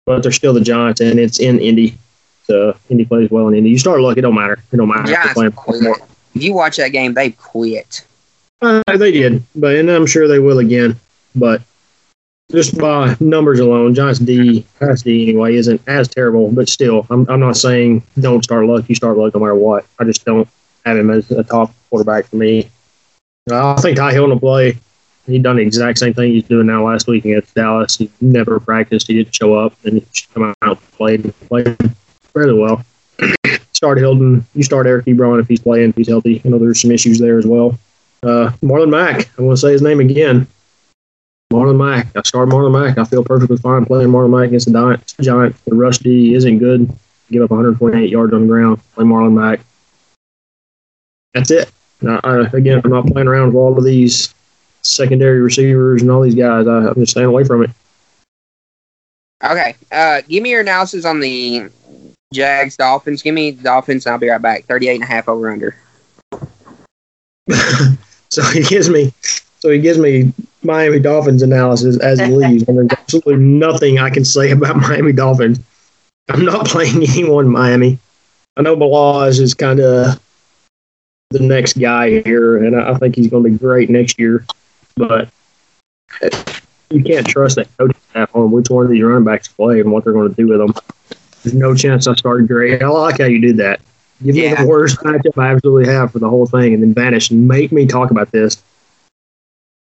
but 0.06 0.22
they're 0.22 0.32
still 0.32 0.52
the 0.52 0.60
Giants, 0.60 1.00
and 1.00 1.18
it's 1.18 1.40
in 1.40 1.58
Indy. 1.60 1.96
So 2.44 2.76
Indy 2.88 3.04
plays 3.04 3.30
well 3.30 3.48
in 3.48 3.54
Indy. 3.54 3.70
You 3.70 3.78
start 3.78 4.00
luck, 4.00 4.16
it 4.18 4.22
don't 4.22 4.34
matter. 4.34 4.62
It 4.72 4.76
don't 4.76 4.88
matter. 4.88 5.12
Giants 5.12 5.38
if 6.34 6.42
you 6.42 6.54
watch 6.54 6.76
that 6.76 6.88
game, 6.88 7.14
they 7.14 7.30
quit. 7.30 8.04
Uh, 8.60 8.82
they 8.96 9.12
did, 9.12 9.42
but 9.54 9.76
and 9.76 9.90
I'm 9.90 10.06
sure 10.06 10.26
they 10.26 10.38
will 10.38 10.58
again. 10.58 10.98
But 11.34 11.62
just 12.50 12.78
by 12.78 13.16
numbers 13.20 13.60
alone, 13.60 13.94
Giants 13.94 14.20
D, 14.20 14.64
pass 14.78 15.02
D 15.02 15.28
anyway, 15.28 15.56
isn't 15.56 15.80
as 15.86 16.08
terrible. 16.08 16.50
But 16.50 16.68
still, 16.68 17.06
I'm, 17.10 17.28
I'm 17.28 17.40
not 17.40 17.56
saying 17.56 18.02
don't 18.20 18.42
start 18.42 18.66
luck. 18.66 18.88
You 18.88 18.94
start 18.94 19.16
luck 19.16 19.34
no 19.34 19.40
matter 19.40 19.54
what. 19.54 19.86
I 19.98 20.04
just 20.04 20.24
don't 20.24 20.48
have 20.84 20.96
him 20.96 21.10
as 21.10 21.30
a 21.30 21.42
top 21.42 21.72
quarterback 21.90 22.26
for 22.26 22.36
me. 22.36 22.70
I 23.50 23.74
think 23.80 23.96
Ty 23.96 24.12
Hill 24.12 24.28
will 24.28 24.40
play. 24.40 24.78
He 25.26 25.38
done 25.38 25.56
the 25.56 25.62
exact 25.62 25.98
same 25.98 26.12
thing 26.12 26.32
he's 26.32 26.44
doing 26.44 26.66
now 26.66 26.86
last 26.86 27.06
week 27.06 27.24
against 27.24 27.54
Dallas. 27.54 27.96
He 27.96 28.10
never 28.20 28.60
practiced. 28.60 29.06
He 29.06 29.14
didn't 29.14 29.34
show 29.34 29.54
up, 29.54 29.72
and 29.84 29.94
he 29.94 30.06
come 30.34 30.42
out 30.42 30.56
and 30.62 30.90
played 30.92 31.34
played 31.48 31.76
fairly 32.34 32.58
well 32.58 32.84
start 33.72 33.98
Hilton. 33.98 34.46
You 34.54 34.62
start 34.62 34.86
Eric 34.86 35.06
Ebron 35.06 35.40
if 35.40 35.48
he's 35.48 35.60
playing, 35.60 35.90
if 35.90 35.96
he's 35.96 36.08
healthy. 36.08 36.42
I 36.44 36.48
know 36.48 36.58
there's 36.58 36.80
some 36.80 36.90
issues 36.90 37.18
there 37.18 37.38
as 37.38 37.46
well. 37.46 37.78
Uh, 38.22 38.50
Marlon 38.62 38.90
Mack. 38.90 39.30
I 39.38 39.42
want 39.42 39.58
to 39.58 39.60
say 39.60 39.72
his 39.72 39.82
name 39.82 40.00
again. 40.00 40.46
Marlon 41.54 41.76
Mack. 41.76 42.08
I 42.16 42.22
start 42.22 42.48
Marlon 42.48 42.72
Mack. 42.72 42.98
I 42.98 43.04
feel 43.04 43.22
perfectly 43.22 43.56
fine 43.56 43.84
playing 43.84 44.08
Marlon 44.08 44.36
Mack 44.36 44.48
against 44.48 44.66
the 44.66 45.00
Giants. 45.20 45.60
The 45.62 45.74
rush 45.74 45.98
D 45.98 46.34
isn't 46.34 46.58
good. 46.58 46.92
Give 47.30 47.42
up 47.42 47.50
128 47.50 48.10
yards 48.10 48.32
on 48.32 48.42
the 48.42 48.46
ground. 48.48 48.80
Play 48.94 49.04
Marlon 49.04 49.34
Mack. 49.34 49.60
That's 51.32 51.52
it. 51.52 51.70
Now, 52.00 52.20
I, 52.24 52.40
again, 52.52 52.80
I'm 52.84 52.90
not 52.90 53.06
playing 53.06 53.28
around 53.28 53.48
with 53.48 53.56
all 53.56 53.78
of 53.78 53.84
these 53.84 54.34
secondary 54.82 55.40
receivers 55.40 56.02
and 56.02 56.10
all 56.10 56.22
these 56.22 56.34
guys. 56.34 56.66
I, 56.66 56.88
I'm 56.88 56.94
just 56.96 57.12
staying 57.12 57.26
away 57.26 57.44
from 57.44 57.62
it. 57.62 57.70
Okay. 59.42 59.76
Uh, 59.92 60.22
give 60.28 60.42
me 60.42 60.50
your 60.50 60.60
analysis 60.60 61.04
on 61.04 61.20
the 61.20 61.70
Jags 62.32 62.76
Dolphins. 62.76 63.22
Give 63.22 63.34
me 63.34 63.52
Dolphins, 63.52 64.06
and 64.06 64.12
I'll 64.12 64.18
be 64.18 64.28
right 64.28 64.42
back. 64.42 64.64
38 64.64 64.94
and 64.96 65.04
a 65.04 65.06
half 65.06 65.28
over 65.28 65.50
under. 65.50 65.76
so 68.28 68.42
he 68.52 68.62
gives 68.62 68.88
me, 68.88 69.12
so 69.60 69.70
he 69.70 69.78
gives 69.78 69.98
me 69.98 70.32
Miami 70.64 70.98
Dolphins 70.98 71.42
analysis 71.42 71.98
as 72.00 72.18
he 72.24 72.26
leaves, 72.26 72.64
and 72.64 72.78
there's 72.78 72.90
absolutely 72.92 73.36
nothing 73.36 73.98
I 73.98 74.10
can 74.10 74.24
say 74.24 74.50
about 74.50 74.76
Miami 74.88 75.12
Dolphins. 75.12 75.60
I'm 76.28 76.44
not 76.44 76.66
playing 76.68 77.02
anyone 77.02 77.46
in 77.46 77.52
Miami. 77.52 77.98
I 78.56 78.62
know 78.62 78.76
Ballage 78.76 79.40
is 79.40 79.54
kind 79.54 79.80
of 79.80 80.20
the 81.30 81.40
next 81.40 81.78
guy 81.78 82.22
here, 82.22 82.64
and 82.64 82.76
I 82.76 82.94
think 82.94 83.16
he's 83.16 83.28
going 83.28 83.44
to 83.44 83.50
be 83.50 83.58
great 83.58 83.90
next 83.90 84.18
year. 84.18 84.46
But 84.96 85.28
you 86.90 87.02
can't 87.02 87.26
trust 87.26 87.56
that 87.56 87.68
coaching 87.76 88.00
staff 88.10 88.34
on 88.34 88.52
which 88.52 88.70
one 88.70 88.84
of 88.84 88.90
these 88.90 89.02
running 89.02 89.24
backs 89.24 89.48
play 89.48 89.80
and 89.80 89.90
what 89.90 90.04
they're 90.04 90.12
going 90.12 90.28
to 90.28 90.34
do 90.34 90.46
with 90.46 90.58
them. 90.58 90.74
There's 91.42 91.54
no 91.54 91.74
chance 91.74 92.06
I 92.06 92.14
start 92.14 92.46
Dre. 92.46 92.80
I 92.80 92.86
like 92.86 93.18
how 93.18 93.26
you 93.26 93.40
did 93.40 93.56
that. 93.56 93.80
Give 94.22 94.36
yeah. 94.36 94.50
me 94.50 94.62
the 94.62 94.68
worst 94.68 94.98
matchup 94.98 95.36
I 95.36 95.48
absolutely 95.48 95.92
have 95.92 96.12
for 96.12 96.20
the 96.20 96.30
whole 96.30 96.46
thing, 96.46 96.72
and 96.72 96.82
then 96.82 96.94
vanish 96.94 97.30
and 97.30 97.48
make 97.48 97.72
me 97.72 97.86
talk 97.86 98.10
about 98.10 98.30
this. 98.30 98.62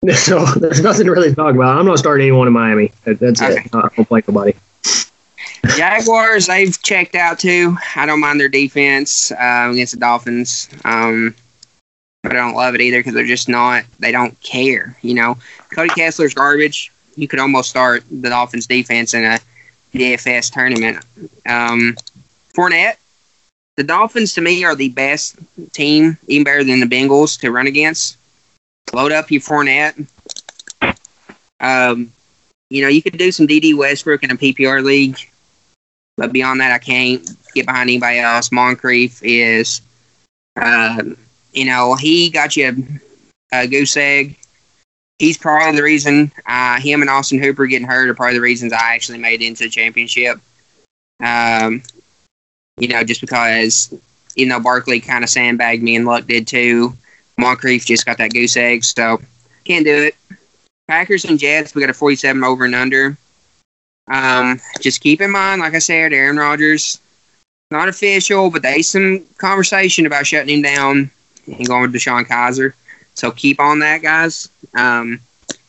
So 0.15 0.45
there's 0.45 0.81
nothing 0.81 1.05
to 1.05 1.11
really 1.11 1.35
talk 1.35 1.53
about. 1.53 1.77
I'm 1.77 1.85
not 1.85 1.99
starting 1.99 2.27
anyone 2.27 2.47
in 2.47 2.53
Miami. 2.53 2.91
That's 3.03 3.41
okay. 3.41 3.63
it. 3.65 3.75
I 3.75 3.89
don't 3.95 4.07
play 4.07 4.23
nobody. 4.27 4.53
Jaguars, 5.75 6.47
they've 6.47 6.81
checked 6.81 7.15
out 7.15 7.39
too. 7.39 7.75
I 7.95 8.05
don't 8.05 8.21
mind 8.21 8.39
their 8.39 8.47
defense 8.47 9.31
uh, 9.31 9.69
against 9.71 9.93
the 9.93 9.99
Dolphins. 9.99 10.69
Um, 10.85 11.35
but 12.23 12.31
I 12.31 12.35
don't 12.35 12.55
love 12.55 12.75
it 12.75 12.81
either 12.81 12.99
because 12.99 13.13
they're 13.13 13.25
just 13.25 13.49
not. 13.49 13.83
They 13.99 14.11
don't 14.11 14.39
care. 14.41 14.95
You 15.01 15.15
know, 15.15 15.37
Cody 15.73 15.89
Kessler's 15.89 16.33
garbage. 16.33 16.91
You 17.15 17.27
could 17.27 17.39
almost 17.39 17.69
start 17.69 18.03
the 18.09 18.29
Dolphins 18.29 18.67
defense 18.67 19.13
in 19.13 19.25
a 19.25 19.39
DFS 19.93 20.51
tournament. 20.51 21.03
Um, 21.45 21.95
Fournette, 22.53 22.95
the 23.75 23.83
Dolphins 23.83 24.33
to 24.33 24.41
me 24.41 24.63
are 24.63 24.75
the 24.75 24.89
best 24.89 25.37
team, 25.71 26.17
even 26.27 26.43
better 26.43 26.63
than 26.63 26.79
the 26.79 26.85
Bengals 26.85 27.39
to 27.41 27.51
run 27.51 27.67
against. 27.67 28.17
Load 28.93 29.11
up 29.11 29.31
your 29.31 29.41
Fournette. 29.41 30.07
Um, 31.59 32.11
you 32.69 32.81
know, 32.81 32.87
you 32.87 33.01
could 33.01 33.17
do 33.17 33.31
some 33.31 33.47
Dede 33.47 33.77
Westbrook 33.77 34.23
in 34.23 34.31
a 34.31 34.35
PPR 34.35 34.83
league, 34.83 35.17
but 36.17 36.31
beyond 36.31 36.61
that, 36.61 36.71
I 36.71 36.79
can't 36.79 37.29
get 37.53 37.65
behind 37.65 37.89
anybody 37.89 38.19
else. 38.19 38.51
Moncrief 38.51 39.21
is, 39.23 39.81
uh, 40.55 41.03
you 41.53 41.65
know, 41.65 41.95
he 41.95 42.29
got 42.29 42.55
you 42.55 42.99
a, 43.51 43.63
a 43.63 43.67
goose 43.67 43.97
egg 43.97 44.39
he's 45.19 45.37
probably 45.37 45.75
the 45.75 45.83
reason 45.83 46.31
uh, 46.47 46.79
him 46.79 47.01
and 47.01 47.09
Austin 47.09 47.39
Hooper 47.39 47.67
getting 47.67 47.87
hurt 47.87 48.09
are 48.09 48.15
probably 48.15 48.35
the 48.35 48.41
reasons 48.41 48.73
I 48.73 48.95
actually 48.95 49.19
made 49.19 49.41
it 49.41 49.47
into 49.47 49.65
the 49.65 49.69
championship. 49.69 50.39
Um, 51.21 51.83
you 52.77 52.87
know, 52.87 53.03
just 53.03 53.21
because 53.21 53.93
you 54.35 54.47
know 54.47 54.59
Barkley 54.59 55.01
kind 55.01 55.23
of 55.23 55.29
sandbagged 55.29 55.83
me 55.83 55.97
and 55.97 56.05
Luck 56.05 56.25
did 56.25 56.47
too. 56.47 56.95
Moncrief 57.39 57.85
just 57.85 58.05
got 58.05 58.17
that 58.17 58.33
goose 58.33 58.57
egg, 58.57 58.83
so 58.83 59.19
can't 59.63 59.85
do 59.85 59.95
it. 59.95 60.15
Packers 60.87 61.25
and 61.25 61.39
Jets, 61.39 61.75
we 61.75 61.81
got 61.81 61.89
a 61.89 61.93
47 61.93 62.43
over 62.43 62.65
and 62.65 62.75
under. 62.75 63.17
Um, 64.07 64.59
just 64.81 65.01
keep 65.01 65.21
in 65.21 65.31
mind, 65.31 65.61
like 65.61 65.75
I 65.75 65.79
said, 65.79 66.13
Aaron 66.13 66.37
Rodgers, 66.37 66.99
not 67.71 67.87
official, 67.87 68.49
but 68.49 68.63
there's 68.63 68.89
some 68.89 69.23
conversation 69.37 70.05
about 70.05 70.25
shutting 70.25 70.55
him 70.57 70.61
down 70.63 71.11
and 71.45 71.67
going 71.67 71.83
with 71.83 71.93
DeShone 71.93 72.25
Kizer. 72.25 72.73
So 73.13 73.31
keep 73.31 73.59
on 73.59 73.79
that, 73.79 74.01
guys. 74.01 74.49
Um, 74.73 75.19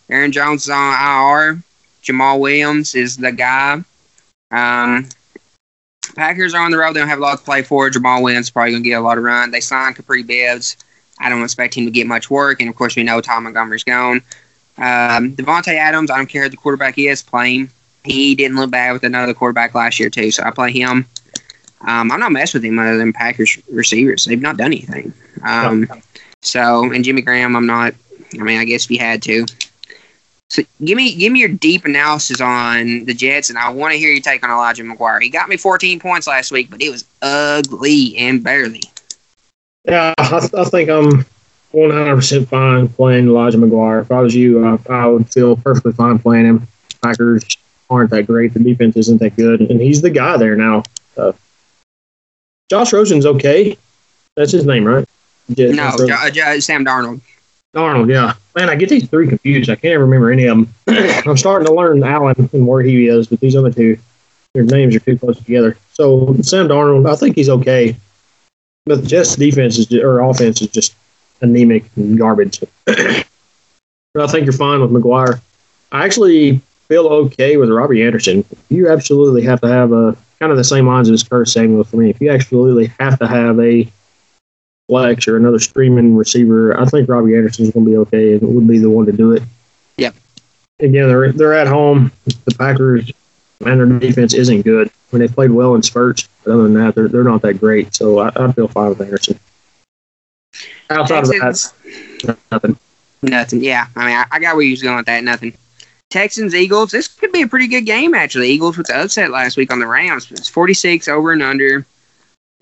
Aaron 0.09 0.33
Jones 0.33 0.63
is 0.63 0.71
on 0.71 0.93
IR. 0.93 1.63
Jamaal 2.03 2.41
Williams 2.41 2.95
is 2.95 3.17
the 3.17 3.33
guy. 3.33 3.83
Um, 4.51 5.09
Packers 6.17 6.55
are 6.55 6.63
on 6.63 6.71
the 6.71 6.79
road. 6.79 6.95
They 6.95 7.01
don't 7.01 7.09
have 7.09 7.19
a 7.19 7.23
lot 7.23 7.39
to 7.39 7.45
play 7.45 7.63
for. 7.63 7.91
Jamaal 7.91 8.23
Williams 8.23 8.51
probably 8.51 8.73
going 8.73 8.83
to 8.83 8.89
get 8.89 8.99
a 8.99 9.03
lot 9.03 9.19
of 9.19 9.25
run. 9.25 9.51
They 9.51 9.61
signed 9.61 9.97
Kapri 9.97 10.27
Bibbs. 10.27 10.77
I 11.21 11.29
don't 11.29 11.43
expect 11.43 11.75
him 11.75 11.85
to 11.85 11.91
get 11.91 12.07
much 12.07 12.31
work. 12.31 12.61
And, 12.61 12.69
of 12.69 12.77
course, 12.77 12.97
we 12.97 13.03
know 13.03 13.21
Tom 13.21 13.45
Montgomery's 13.45 13.85
gone. 13.85 14.23
Um, 14.79 15.37
Davante 15.37 15.75
Adams, 15.75 16.11
I 16.11 16.17
don't 16.17 16.27
care 16.27 16.45
who 16.45 16.49
the 16.49 16.57
quarterback 16.57 16.99
is, 16.99 17.23
playing. 17.23 17.71
He 18.05 18.35
didn't 18.35 18.57
look 18.57 18.71
bad 18.71 18.93
with 18.93 19.05
another 19.05 19.35
quarterback 19.35 19.75
last 19.75 20.01
year, 20.01 20.09
too, 20.09 20.31
so 20.31 20.43
I 20.43 20.51
play 20.51 20.73
him. 20.73 21.07
Um, 21.83 22.11
I'm 22.11 22.21
not 22.21 22.33
messing 22.33 22.61
with 22.61 22.65
him 22.65 22.79
other 22.79 22.97
than 22.99 23.13
Packers 23.13 23.59
receivers. 23.71 24.25
They've 24.25 24.41
not 24.41 24.57
done 24.57 24.67
anything. 24.67 25.13
Um, 25.45 25.89
so, 26.43 26.91
and 26.93 27.05
Jimmy 27.05 27.23
Graham, 27.23 27.57
I'm 27.57 27.67
not. 27.67 27.95
I 28.35 28.43
mean, 28.43 28.59
I 28.59 28.65
guess 28.65 28.85
if 28.85 28.91
you 28.91 28.99
had 28.99 29.23
to. 29.23 29.47
So, 30.49 30.63
give 30.85 30.97
me 30.97 31.15
give 31.15 31.33
me 31.33 31.41
your 31.41 31.49
deep 31.49 31.85
analysis 31.85 32.41
on 32.41 33.05
the 33.05 33.15
Jets, 33.15 33.51
and 33.51 33.59
I 33.59 33.71
want 33.71 33.93
to 33.93 33.99
hear 33.99 34.11
your 34.11 34.21
take 34.21 34.43
on 34.43 34.51
Elijah 34.51 34.83
McGuire. 34.83 35.23
He 35.23 35.31
got 35.31 35.49
me 35.49 35.57
14 35.57 36.01
points 36.01 36.27
last 36.27 36.51
week, 36.51 36.71
but 36.71 36.83
it 36.83 36.91
was 36.91 37.05
ugly 37.23 38.17
and 38.17 38.43
barely. 38.43 38.83
Yeah, 39.85 40.15
I, 40.19 40.49
I 40.57 40.65
think 40.65 40.91
I'm 40.91 41.25
100% 41.73 42.49
fine 42.49 42.89
playing 42.89 43.29
Elijah 43.29 43.59
McGuire. 43.59 44.03
If 44.03 44.11
I 44.11 44.21
was 44.21 44.35
you, 44.35 44.65
I, 44.65 44.79
I 44.91 45.07
would 45.07 45.29
feel 45.31 45.57
perfectly 45.57 45.93
fine 45.93 46.19
playing 46.19 46.47
him. 46.47 46.69
Packers 47.03 47.45
aren't 47.89 48.11
that 48.11 48.27
great. 48.27 48.55
The 48.55 48.61
defense 48.61 48.97
isn't 48.97 49.19
that 49.21 49.37
good, 49.37 49.63
and 49.63 49.81
he's 49.81 50.03
the 50.03 50.11
guy 50.11 50.37
there 50.37 50.57
now. 50.57 50.83
Uh, 51.17 51.33
Josh 52.71 52.93
Rosen's 52.93 53.27
okay. 53.27 53.77
That's 54.37 54.53
his 54.53 54.65
name, 54.65 54.85
right? 54.85 55.07
no, 55.49 55.97
J- 55.99 56.31
J- 56.31 56.61
Sam 56.61 56.85
Darnold. 56.85 57.21
Darnold, 57.75 58.11
yeah. 58.11 58.35
Man, 58.57 58.69
I 58.69 58.75
get 58.75 58.89
these 58.89 59.09
three 59.09 59.29
confused. 59.29 59.71
I 59.71 59.77
can't 59.77 60.01
remember 60.01 60.31
any 60.31 60.47
of 60.47 60.57
them. 60.57 60.75
I'm 61.27 61.37
starting 61.37 61.67
to 61.67 61.75
learn 61.75 62.03
Allen 62.03 62.49
and 62.53 62.67
where 62.67 62.83
he 62.83 63.07
is, 63.07 63.27
but 63.29 63.41
these 63.41 63.57
other 63.57 63.73
two, 63.73 63.99
their 64.55 64.65
names 64.65 64.95
are 64.95 65.01
too 65.01 65.19
close 65.19 65.39
together. 65.39 65.77
So 65.93 66.37
Sam 66.43 66.69
Darnold, 66.69 67.11
I 67.11 67.17
think 67.17 67.37
he's 67.37 67.49
okay, 67.49 67.97
but 68.87 69.03
the 69.03 69.07
Jets' 69.07 69.37
defense 69.37 69.79
is 69.79 69.93
or 69.93 70.21
offense 70.21 70.61
is 70.61 70.69
just 70.69 70.95
anemic 71.41 71.85
and 71.97 72.19
garbage. 72.19 72.61
but 72.85 73.25
I 74.17 74.27
think 74.27 74.45
you're 74.45 74.53
fine 74.53 74.81
with 74.81 74.91
McGuire. 74.91 75.41
I 75.93 76.05
actually 76.05 76.61
feel 76.89 77.07
okay 77.07 77.57
with 77.57 77.71
Robbie 77.71 78.03
Anderson. 78.03 78.45
You 78.69 78.89
absolutely 78.89 79.43
have 79.43 79.61
to 79.61 79.69
have 79.69 79.93
a 79.93 80.17
kind 80.39 80.51
of 80.51 80.59
the 80.59 80.65
same 80.65 80.87
lines 80.87 81.09
as 81.11 81.23
Curtis 81.23 81.53
Samuel 81.53 81.85
for 81.85 81.97
me. 81.97 82.11
If 82.11 82.21
you 82.21 82.31
absolutely 82.31 82.87
have 82.99 83.19
to 83.19 83.27
have 83.27 83.61
a 83.61 83.91
flex 84.89 85.29
or 85.29 85.37
another 85.37 85.59
streaming 85.59 86.17
receiver, 86.17 86.79
I 86.79 86.85
think 86.87 87.09
Robbie 87.09 87.37
Anderson 87.37 87.67
is 87.67 87.71
going 87.71 87.87
to 87.87 87.91
be 87.91 87.97
okay 87.99 88.35
and 88.35 88.55
would 88.55 88.67
be 88.67 88.79
the 88.79 88.91
one 88.91 89.07
to 89.07 89.13
do 89.13 89.33
it. 89.33 89.43
Yep. 89.99 90.15
Again, 90.81 91.09
they're 91.09 91.33
they're 91.33 91.55
at 91.55 91.67
home. 91.67 92.11
The 92.25 92.55
Packers 92.57 93.13
and 93.61 93.81
their 93.81 93.99
defense 93.99 94.35
isn't 94.35 94.63
good. 94.63 94.89
I 94.89 95.17
mean, 95.17 95.27
they 95.27 95.33
played 95.33 95.51
well 95.51 95.75
in 95.75 95.83
spurts, 95.83 96.29
but 96.45 96.53
other 96.53 96.65
than 96.65 96.75
that, 96.75 96.95
they're 96.95 97.09
they're 97.09 97.25
not 97.25 97.43
that 97.43 97.61
great. 97.61 97.95
So 97.95 98.19
I, 98.19 98.31
I 98.35 98.53
feel 98.53 98.69
fine 98.69 98.91
with 98.91 99.01
Anderson. 99.01 99.39
Outside 100.89 101.25
Texans, 101.25 101.75
of 102.23 102.27
that, 102.27 102.39
nothing. 102.51 102.79
Nothing. 103.23 103.63
Yeah, 103.63 103.87
I 103.97 104.07
mean, 104.07 104.17
I, 104.17 104.25
I 104.31 104.39
got 104.39 104.57
where 104.57 104.65
you 104.65 104.73
was 104.73 104.83
going 104.83 104.97
with 104.97 105.07
that. 105.07 105.23
Nothing. 105.25 105.55
Texans 106.11 106.55
Eagles. 106.55 106.91
This 106.91 107.07
could 107.07 107.33
be 107.33 107.43
a 107.43 107.49
pretty 107.49 107.69
good 107.69 107.87
game 107.87 108.15
actually. 108.15 108.51
Eagles 108.51 108.77
with 108.77 108.89
the 108.89 109.01
upset 109.01 109.31
last 109.31 109.57
week 109.57 109.73
on 109.73 109.79
the 109.79 109.87
Rams. 109.87 110.31
It's 110.33 110.49
46 110.49 111.07
over 111.09 111.33
and 111.33 111.43
under. 111.43 111.87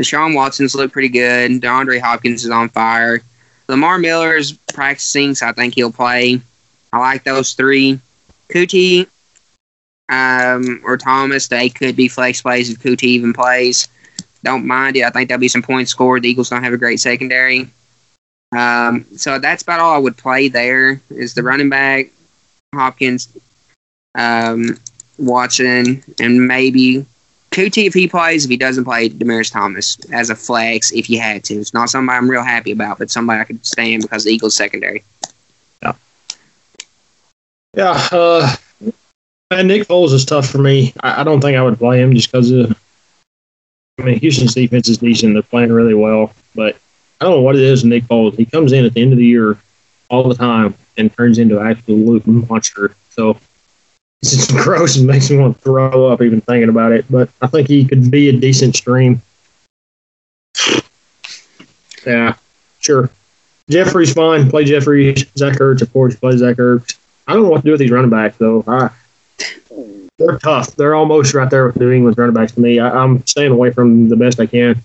Deshaun 0.00 0.34
Watson's 0.34 0.74
look 0.74 0.92
pretty 0.92 1.08
good. 1.08 1.50
DeAndre 1.60 2.00
Hopkins 2.00 2.44
is 2.44 2.50
on 2.50 2.68
fire. 2.68 3.20
Lamar 3.68 3.98
Miller 3.98 4.36
is 4.36 4.52
practicing, 4.52 5.34
so 5.34 5.46
I 5.46 5.52
think 5.52 5.74
he'll 5.74 5.92
play. 5.92 6.40
I 6.92 6.98
like 6.98 7.24
those 7.24 7.54
three. 7.54 8.00
Coutee 8.48 9.08
um, 10.08 10.80
or 10.84 10.96
Thomas, 10.96 11.48
they 11.48 11.68
could 11.68 11.96
be 11.96 12.08
flex 12.08 12.42
plays 12.42 12.70
if 12.70 12.78
Coutee 12.78 13.04
even 13.04 13.32
plays. 13.32 13.88
Don't 14.44 14.66
mind 14.66 14.96
it. 14.96 15.04
I 15.04 15.10
think 15.10 15.28
there'll 15.28 15.40
be 15.40 15.48
some 15.48 15.62
points 15.62 15.90
scored. 15.90 16.22
The 16.22 16.28
Eagles 16.28 16.50
don't 16.50 16.62
have 16.62 16.72
a 16.72 16.78
great 16.78 17.00
secondary. 17.00 17.68
Um, 18.56 19.04
so 19.16 19.38
that's 19.38 19.62
about 19.62 19.80
all 19.80 19.94
I 19.94 19.98
would 19.98 20.16
play 20.16 20.48
there 20.48 21.00
is 21.10 21.34
the 21.34 21.42
running 21.42 21.68
back, 21.68 22.06
Hopkins, 22.74 23.28
um, 24.14 24.78
Watson, 25.18 26.02
and 26.18 26.46
maybe 26.46 27.04
Coutee 27.50 27.86
if 27.86 27.94
he 27.94 28.08
plays. 28.08 28.44
If 28.44 28.50
he 28.50 28.56
doesn't 28.56 28.84
play, 28.84 29.10
Demaryius 29.10 29.52
Thomas 29.52 29.98
as 30.12 30.30
a 30.30 30.36
flex 30.36 30.92
if 30.92 31.10
you 31.10 31.20
had 31.20 31.44
to. 31.44 31.54
It's 31.54 31.74
not 31.74 31.90
somebody 31.90 32.16
I'm 32.16 32.30
real 32.30 32.42
happy 32.42 32.70
about, 32.70 32.98
but 32.98 33.10
somebody 33.10 33.40
I 33.40 33.44
could 33.44 33.64
stand 33.66 34.02
because 34.02 34.24
the 34.24 34.30
Eagles 34.30 34.56
secondary. 34.56 35.02
Yeah. 35.82 35.92
Yeah. 37.74 38.08
Uh, 38.12 38.56
and 39.50 39.68
Nick 39.68 39.88
Foles 39.88 40.12
is 40.12 40.24
tough 40.24 40.48
for 40.48 40.58
me. 40.58 40.92
I, 41.00 41.20
I 41.20 41.24
don't 41.24 41.40
think 41.40 41.56
I 41.56 41.62
would 41.62 41.78
play 41.78 42.00
him 42.00 42.14
just 42.14 42.30
because 42.30 42.50
of. 42.50 42.78
I 43.98 44.04
mean, 44.04 44.20
Houston's 44.20 44.54
defense 44.54 44.88
is 44.88 44.98
decent. 44.98 45.34
They're 45.34 45.42
playing 45.42 45.72
really 45.72 45.94
well, 45.94 46.32
but 46.54 46.76
I 47.20 47.24
don't 47.24 47.36
know 47.36 47.40
what 47.40 47.56
it 47.56 47.62
is. 47.62 47.84
Nick 47.84 48.04
Foles. 48.04 48.36
He 48.36 48.44
comes 48.44 48.72
in 48.72 48.84
at 48.84 48.94
the 48.94 49.02
end 49.02 49.12
of 49.12 49.18
the 49.18 49.26
year 49.26 49.58
all 50.08 50.28
the 50.28 50.34
time 50.34 50.74
and 50.96 51.14
turns 51.16 51.38
into 51.38 51.58
an 51.58 51.66
absolute 51.66 52.26
monster. 52.26 52.94
So 53.10 53.38
it's 54.22 54.32
just 54.32 54.50
gross 54.56 54.96
and 54.96 55.06
makes 55.06 55.30
me 55.30 55.38
want 55.38 55.56
to 55.56 55.62
throw 55.62 56.06
up 56.06 56.22
even 56.22 56.40
thinking 56.42 56.68
about 56.68 56.92
it. 56.92 57.06
But 57.10 57.30
I 57.42 57.48
think 57.48 57.68
he 57.68 57.84
could 57.84 58.10
be 58.10 58.28
a 58.28 58.32
decent 58.32 58.76
stream. 58.76 59.20
Yeah, 62.06 62.36
sure. 62.78 63.10
Jeffery's 63.68 64.14
fine. 64.14 64.48
Play 64.48 64.64
Jeffery. 64.64 65.14
Zach 65.36 65.58
Ertz, 65.58 65.82
of 65.82 65.92
course, 65.92 66.14
play 66.16 66.36
Zach 66.36 66.56
Ertz. 66.56 66.96
I 67.26 67.34
don't 67.34 67.42
know 67.42 67.50
what 67.50 67.58
to 67.58 67.64
do 67.64 67.70
with 67.72 67.80
these 67.80 67.90
running 67.90 68.10
backs 68.10 68.36
though. 68.38 68.64
I 68.66 68.90
they're 70.18 70.38
tough. 70.38 70.74
They're 70.76 70.94
almost 70.94 71.34
right 71.34 71.48
there 71.48 71.66
with 71.66 71.78
New 71.78 71.90
England's 71.90 72.18
running 72.18 72.34
backs 72.34 72.52
to 72.52 72.60
me. 72.60 72.80
I, 72.80 73.02
am 73.02 73.24
staying 73.26 73.52
away 73.52 73.70
from 73.70 74.08
the 74.08 74.16
best 74.16 74.40
I 74.40 74.46
can. 74.46 74.82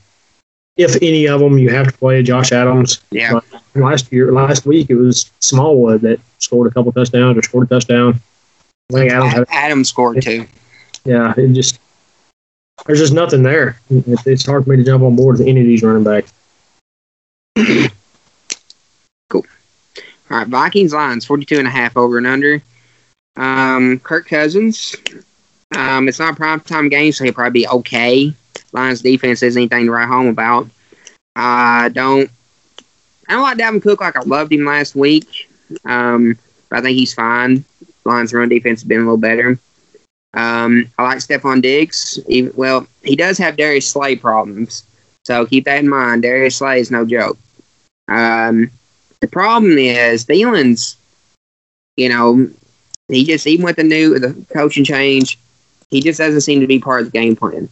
If 0.76 0.96
any 1.02 1.28
of 1.28 1.40
them, 1.40 1.58
you 1.58 1.70
have 1.70 1.88
to 1.92 1.98
play 1.98 2.24
Josh 2.24 2.52
Adams. 2.52 3.02
Yeah. 3.12 3.40
Last 3.76 4.12
year, 4.12 4.32
last 4.32 4.66
week, 4.66 4.90
it 4.90 4.96
was 4.96 5.32
Smallwood 5.40 6.02
that 6.02 6.20
scored 6.40 6.68
a 6.68 6.72
couple 6.72 6.92
touchdowns 6.92 7.38
or 7.38 7.42
scored 7.42 7.66
a 7.66 7.70
touchdown. 7.70 8.20
I 8.92 8.94
think 8.94 9.12
Adams, 9.12 9.34
Adam, 9.34 9.46
Adam 9.50 9.84
scored 9.84 10.22
too. 10.22 10.48
Yeah, 11.06 11.34
it 11.38 11.54
just 11.54 11.80
there's 12.86 13.00
just 13.00 13.14
nothing 13.14 13.44
there. 13.44 13.80
It, 13.90 14.20
it's 14.26 14.46
hard 14.46 14.64
for 14.64 14.72
me 14.72 14.78
to 14.78 14.84
jump 14.84 15.04
on 15.04 15.16
board 15.16 15.38
with 15.38 15.48
any 15.48 15.62
of 15.62 15.68
these 15.68 15.84
running 15.84 16.04
backs. 16.04 16.34
cool. 19.30 19.46
All 20.30 20.38
right, 20.38 20.48
Vikings 20.48 20.94
Lions 20.94 21.26
42 21.26 21.60
and 21.60 21.68
a 21.68 21.72
half 21.72 21.96
over 21.98 22.18
and 22.18 22.28
under. 22.28 22.62
Um, 23.36 24.00
Kirk 24.00 24.28
Cousins. 24.28 24.96
Um, 25.76 26.08
it's 26.08 26.20
not 26.20 26.34
a 26.34 26.36
prime 26.36 26.60
time 26.62 26.90
game, 26.90 27.12
so 27.12 27.24
he'll 27.24 27.34
probably 27.34 27.62
be 27.62 27.68
okay. 27.68 28.34
Lions 28.74 29.02
defense 29.02 29.44
isn't 29.44 29.60
anything 29.60 29.86
to 29.86 29.92
write 29.92 30.08
home 30.08 30.28
about. 30.28 30.70
I 31.36 31.90
don't. 31.94 32.30
I 33.28 33.34
don't 33.34 33.42
like 33.42 33.58
Dalvin 33.58 33.82
Cook 33.82 34.02
like 34.02 34.18
I 34.18 34.22
loved 34.22 34.52
him 34.52 34.66
last 34.66 34.96
week. 34.96 35.50
Um, 35.86 36.38
but 36.70 36.80
I 36.80 36.82
think 36.82 36.98
he's 36.98 37.14
fine. 37.14 37.64
Lions 38.06 38.34
run 38.34 38.50
defense 38.50 38.82
has 38.82 38.88
been 38.88 39.00
a 39.00 39.04
little 39.04 39.18
better. 39.18 39.58
Um, 40.34 40.92
I 40.98 41.04
like 41.04 41.20
Stefon 41.20 41.62
Diggs. 41.62 42.20
He, 42.28 42.50
well, 42.50 42.88
he 43.04 43.16
does 43.16 43.38
have 43.38 43.56
Darius 43.56 43.88
Slay 43.88 44.16
problems, 44.16 44.84
so 45.26 45.46
keep 45.46 45.66
that 45.66 45.84
in 45.84 45.90
mind. 45.90 46.24
Darius 46.24 46.58
Slay 46.58 46.80
is 46.80 46.92
no 46.92 47.06
joke. 47.06 47.38
Um, 48.08 48.72
the 49.20 49.28
problem 49.28 49.78
is 49.78 50.26
Thielen's, 50.26 50.98
you 51.96 52.10
know, 52.10 52.50
he 53.16 53.24
just 53.24 53.48
even 53.48 53.66
with 53.66 53.76
the 53.76 53.84
new 53.84 54.18
the 54.20 54.34
coaching 54.54 54.84
change, 54.84 55.38
he 55.90 56.02
just 56.02 56.20
doesn't 56.20 56.42
seem 56.42 56.60
to 56.62 56.68
be 56.68 56.80
part 56.80 57.02
of 57.02 57.12
the 57.12 57.20
game 57.20 57.36
plan 57.36 57.70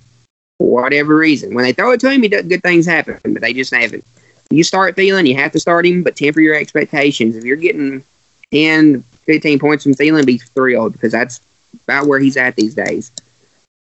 for 0.57 0.69
whatever 0.69 1.15
reason. 1.15 1.53
When 1.53 1.63
they 1.63 1.73
throw 1.73 1.91
it 1.91 1.99
to 2.01 2.09
him, 2.09 2.21
he 2.21 2.29
does, 2.29 2.45
good 2.45 2.61
things 2.61 2.85
happen, 2.85 3.19
but 3.23 3.41
they 3.41 3.53
just 3.53 3.73
haven't. 3.73 4.05
You 4.49 4.63
start 4.63 4.95
Thielen, 4.95 5.27
you 5.27 5.35
have 5.35 5.53
to 5.53 5.59
start 5.59 5.85
him, 5.85 6.03
but 6.03 6.15
temper 6.15 6.41
your 6.41 6.55
expectations. 6.55 7.35
If 7.35 7.45
you're 7.45 7.55
getting 7.55 8.03
10, 8.51 9.01
15 9.01 9.59
points 9.59 9.83
from 9.83 9.93
Thielen, 9.93 10.25
be 10.25 10.37
thrilled 10.37 10.93
because 10.93 11.11
that's 11.11 11.41
about 11.85 12.07
where 12.07 12.19
he's 12.19 12.37
at 12.37 12.55
these 12.55 12.75
days. 12.75 13.11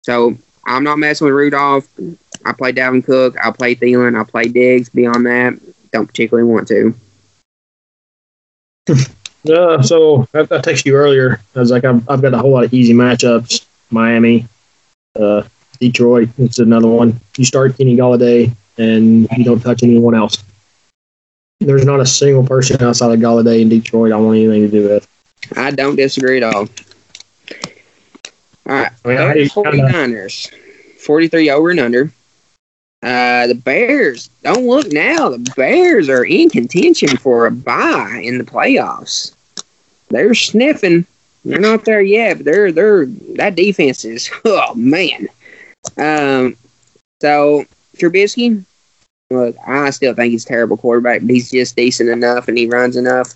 So 0.02 0.36
I'm 0.66 0.84
not 0.84 0.98
messing 0.98 1.26
with 1.26 1.34
Rudolph. 1.34 1.88
I 2.44 2.52
play 2.52 2.72
Dalvin 2.72 3.04
Cook. 3.04 3.36
I'll 3.38 3.52
play 3.52 3.74
Thielen. 3.74 4.16
I'll 4.16 4.24
play 4.24 4.44
Diggs. 4.44 4.88
Beyond 4.90 5.26
that, 5.26 5.58
don't 5.92 6.06
particularly 6.06 6.48
want 6.48 6.68
to. 6.68 6.94
Uh, 9.48 9.82
so 9.82 10.28
I, 10.34 10.40
I 10.40 10.44
texted 10.44 10.86
you 10.86 10.96
earlier. 10.96 11.40
I 11.54 11.60
was 11.60 11.70
like, 11.70 11.84
I've, 11.84 12.08
I've 12.08 12.22
got 12.22 12.34
a 12.34 12.38
whole 12.38 12.52
lot 12.52 12.64
of 12.64 12.74
easy 12.74 12.92
matchups. 12.92 13.64
Miami, 13.90 14.46
uh, 15.18 15.42
Detroit. 15.80 16.28
It's 16.38 16.58
another 16.58 16.88
one. 16.88 17.20
You 17.36 17.44
start 17.44 17.76
Kenny 17.76 17.96
Golladay, 17.96 18.54
and 18.78 19.28
you 19.36 19.44
don't 19.44 19.60
touch 19.60 19.82
anyone 19.82 20.14
else. 20.14 20.42
There's 21.60 21.84
not 21.84 22.00
a 22.00 22.06
single 22.06 22.46
person 22.46 22.82
outside 22.82 23.12
of 23.12 23.20
Golladay 23.20 23.60
in 23.60 23.68
Detroit 23.68 24.12
I 24.12 24.16
want 24.16 24.38
anything 24.38 24.62
to 24.62 24.68
do 24.68 24.88
with. 24.88 25.08
I 25.56 25.70
don't 25.70 25.96
disagree 25.96 26.38
at 26.38 26.42
all. 26.42 26.68
All 28.66 28.76
right, 28.76 28.92
I 29.04 29.34
mean, 29.34 29.48
49ers, 29.48 30.50
43 30.98 31.50
over 31.50 31.70
and 31.70 31.80
under. 31.80 32.12
Uh, 33.02 33.46
the 33.46 33.54
Bears 33.54 34.28
don't 34.42 34.66
look 34.66 34.92
now. 34.92 35.30
The 35.30 35.52
Bears 35.56 36.08
are 36.08 36.24
in 36.24 36.50
contention 36.50 37.16
for 37.16 37.46
a 37.46 37.50
bye 37.50 38.20
in 38.22 38.36
the 38.38 38.44
playoffs. 38.44 39.34
They're 40.08 40.34
sniffing. 40.34 41.06
They're 41.44 41.60
not 41.60 41.86
there 41.86 42.02
yet, 42.02 42.38
but 42.38 42.44
they're 42.44 42.70
they're 42.70 43.06
that 43.36 43.54
defense 43.54 44.04
is 44.04 44.30
oh 44.44 44.74
man. 44.74 45.28
Um, 45.96 46.56
so 47.22 47.64
Trubisky, 47.96 48.64
look, 49.30 49.56
I 49.66 49.88
still 49.90 50.14
think 50.14 50.32
he's 50.32 50.44
a 50.44 50.48
terrible 50.48 50.76
quarterback, 50.76 51.22
but 51.22 51.30
he's 51.30 51.50
just 51.50 51.76
decent 51.76 52.10
enough 52.10 52.48
and 52.48 52.58
he 52.58 52.66
runs 52.66 52.96
enough. 52.96 53.34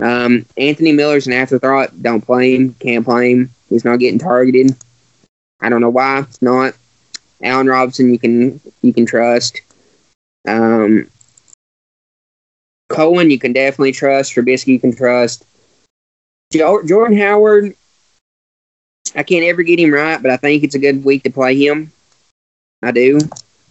Um, 0.00 0.46
Anthony 0.56 0.92
Miller's 0.92 1.26
an 1.26 1.34
afterthought. 1.34 2.02
Don't 2.02 2.24
play 2.24 2.56
him. 2.56 2.74
Can't 2.74 3.04
play 3.04 3.32
him. 3.32 3.50
He's 3.68 3.84
not 3.84 3.98
getting 3.98 4.18
targeted. 4.18 4.74
I 5.60 5.68
don't 5.68 5.82
know 5.82 5.90
why. 5.90 6.20
It's 6.20 6.40
not. 6.40 6.74
Allen 7.42 7.66
Robinson, 7.66 8.12
you 8.12 8.18
can 8.18 8.60
you 8.82 8.92
can 8.92 9.06
trust. 9.06 9.60
Um, 10.46 11.10
Cohen, 12.88 13.30
you 13.30 13.38
can 13.38 13.52
definitely 13.52 13.92
trust. 13.92 14.34
Trubisky, 14.34 14.68
you 14.68 14.80
can 14.80 14.94
trust. 14.94 15.44
Jordan 16.52 17.16
Howard, 17.16 17.76
I 19.14 19.22
can't 19.22 19.44
ever 19.44 19.62
get 19.62 19.78
him 19.78 19.92
right, 19.92 20.20
but 20.20 20.30
I 20.30 20.36
think 20.36 20.64
it's 20.64 20.74
a 20.74 20.80
good 20.80 21.04
week 21.04 21.22
to 21.22 21.30
play 21.30 21.56
him. 21.56 21.92
I 22.82 22.90
do 22.90 23.20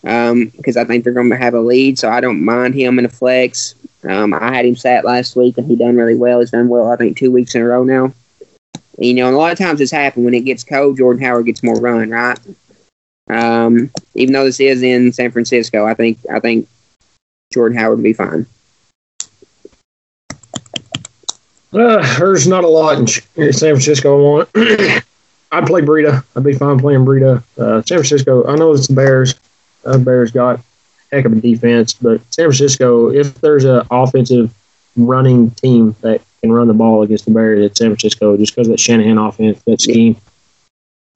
because 0.01 0.77
um, 0.77 0.81
I 0.81 0.85
think 0.85 1.03
they're 1.03 1.13
going 1.13 1.29
to 1.29 1.37
have 1.37 1.53
a 1.53 1.59
lead, 1.59 1.99
so 1.99 2.09
I 2.09 2.21
don't 2.21 2.43
mind 2.43 2.73
him 2.73 2.99
in 2.99 3.05
a 3.05 3.09
flex. 3.09 3.75
Um, 4.07 4.33
I 4.33 4.55
had 4.55 4.65
him 4.65 4.75
sat 4.75 5.03
last 5.03 5.35
week, 5.35 5.57
and 5.57 5.67
he 5.67 5.75
done 5.75 5.97
really 5.97 6.15
well. 6.15 6.39
He's 6.39 6.51
done 6.51 6.69
well, 6.69 6.89
I 6.89 6.95
think, 6.95 7.17
two 7.17 7.31
weeks 7.31 7.53
in 7.55 7.61
a 7.61 7.65
row 7.65 7.83
now. 7.83 8.13
You 8.97 9.13
know, 9.13 9.29
a 9.29 9.35
lot 9.35 9.51
of 9.51 9.57
times 9.57 9.79
this 9.79 9.91
happens 9.91 10.23
when 10.23 10.33
it 10.33 10.41
gets 10.41 10.63
cold. 10.63 10.97
Jordan 10.97 11.23
Howard 11.23 11.45
gets 11.45 11.63
more 11.63 11.79
run, 11.79 12.09
right? 12.09 12.39
Um, 13.29 13.91
even 14.15 14.33
though 14.33 14.45
this 14.45 14.59
is 14.59 14.81
in 14.81 15.13
San 15.13 15.31
Francisco, 15.31 15.85
I 15.85 15.93
think 15.93 16.17
I 16.31 16.39
think 16.39 16.67
Jordan 17.53 17.77
Howard 17.77 17.99
would 17.99 18.03
be 18.03 18.13
fine. 18.13 18.45
Uh, 21.71 22.17
there's 22.17 22.47
not 22.47 22.63
a 22.63 22.67
lot 22.67 22.97
in 22.97 23.07
San 23.07 23.75
Francisco 23.75 24.17
I 24.17 24.21
want. 24.21 24.49
I'd 25.51 25.65
play 25.65 25.81
Breida. 25.81 26.23
I'd 26.35 26.43
be 26.43 26.53
fine 26.53 26.79
playing 26.79 27.05
Breida. 27.05 27.43
Uh, 27.57 27.81
San 27.83 27.97
Francisco, 27.97 28.45
I 28.47 28.55
know 28.55 28.71
it's 28.73 28.87
the 28.87 28.93
Bears. 28.95 29.35
Uh, 29.85 29.97
Bears 29.97 30.31
got 30.31 30.59
heck 31.11 31.25
of 31.25 31.33
a 31.33 31.35
defense, 31.35 31.93
but 31.93 32.21
San 32.33 32.45
Francisco, 32.45 33.09
if 33.09 33.35
there's 33.41 33.65
an 33.65 33.83
offensive 33.89 34.53
running 34.95 35.51
team 35.51 35.95
that 36.01 36.21
can 36.41 36.51
run 36.51 36.67
the 36.67 36.73
ball 36.73 37.03
against 37.03 37.25
the 37.25 37.31
Bears, 37.31 37.63
it's 37.63 37.79
San 37.79 37.89
Francisco 37.89 38.37
just 38.37 38.55
because 38.55 38.67
of 38.67 38.71
that 38.71 38.79
Shanahan 38.79 39.17
offense, 39.17 39.61
that 39.63 39.81
scheme. 39.81 40.15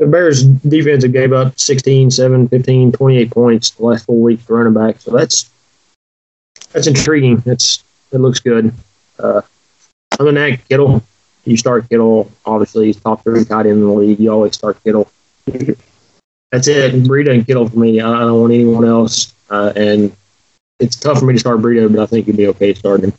The 0.04 0.12
Bears 0.12 0.44
defense 0.44 1.06
gave 1.06 1.32
up 1.32 1.58
16, 1.58 2.12
7, 2.12 2.50
15, 2.50 2.92
28 2.92 3.32
points 3.32 3.72
the 3.72 3.86
last 3.86 4.06
four 4.06 4.22
weeks 4.22 4.46
to 4.46 4.54
running 4.54 4.74
back. 4.74 5.00
So 5.00 5.12
that's 5.12 5.50
that's 6.74 6.88
intriguing. 6.88 7.38
That's 7.38 7.82
it 8.12 8.18
looks 8.18 8.40
good. 8.40 8.74
Uh, 9.18 9.42
other 10.20 10.26
than 10.26 10.36
that, 10.36 10.68
Kittle, 10.68 11.02
you 11.46 11.56
start 11.56 11.88
Kittle. 11.88 12.30
Obviously, 12.46 12.88
he's 12.88 13.00
top 13.00 13.24
three 13.24 13.46
tight 13.46 13.66
end 13.66 13.76
in 13.76 13.82
the 13.82 13.88
league. 13.94 14.20
You 14.20 14.30
always 14.30 14.56
start 14.56 14.84
Kittle. 14.84 15.10
That's 15.46 16.68
it. 16.68 16.94
Breida 17.04 17.34
and 17.34 17.48
Kittle 17.48 17.70
for 17.70 17.80
me. 17.80 18.02
I 18.02 18.20
don't 18.20 18.42
want 18.42 18.54
anyone 18.54 18.84
else. 18.84 19.34
Uh, 19.50 19.72
and 19.78 20.14
it's 20.80 20.98
tough 20.98 21.20
for 21.20 21.26
me 21.26 21.34
to 21.34 21.40
start 21.40 21.62
Breida, 21.62 21.90
but 21.90 22.02
I 22.02 22.06
think 22.08 22.26
he'd 22.26 22.36
be 22.36 22.48
okay 22.48 22.74
starting 22.74 23.12
him. 23.12 23.14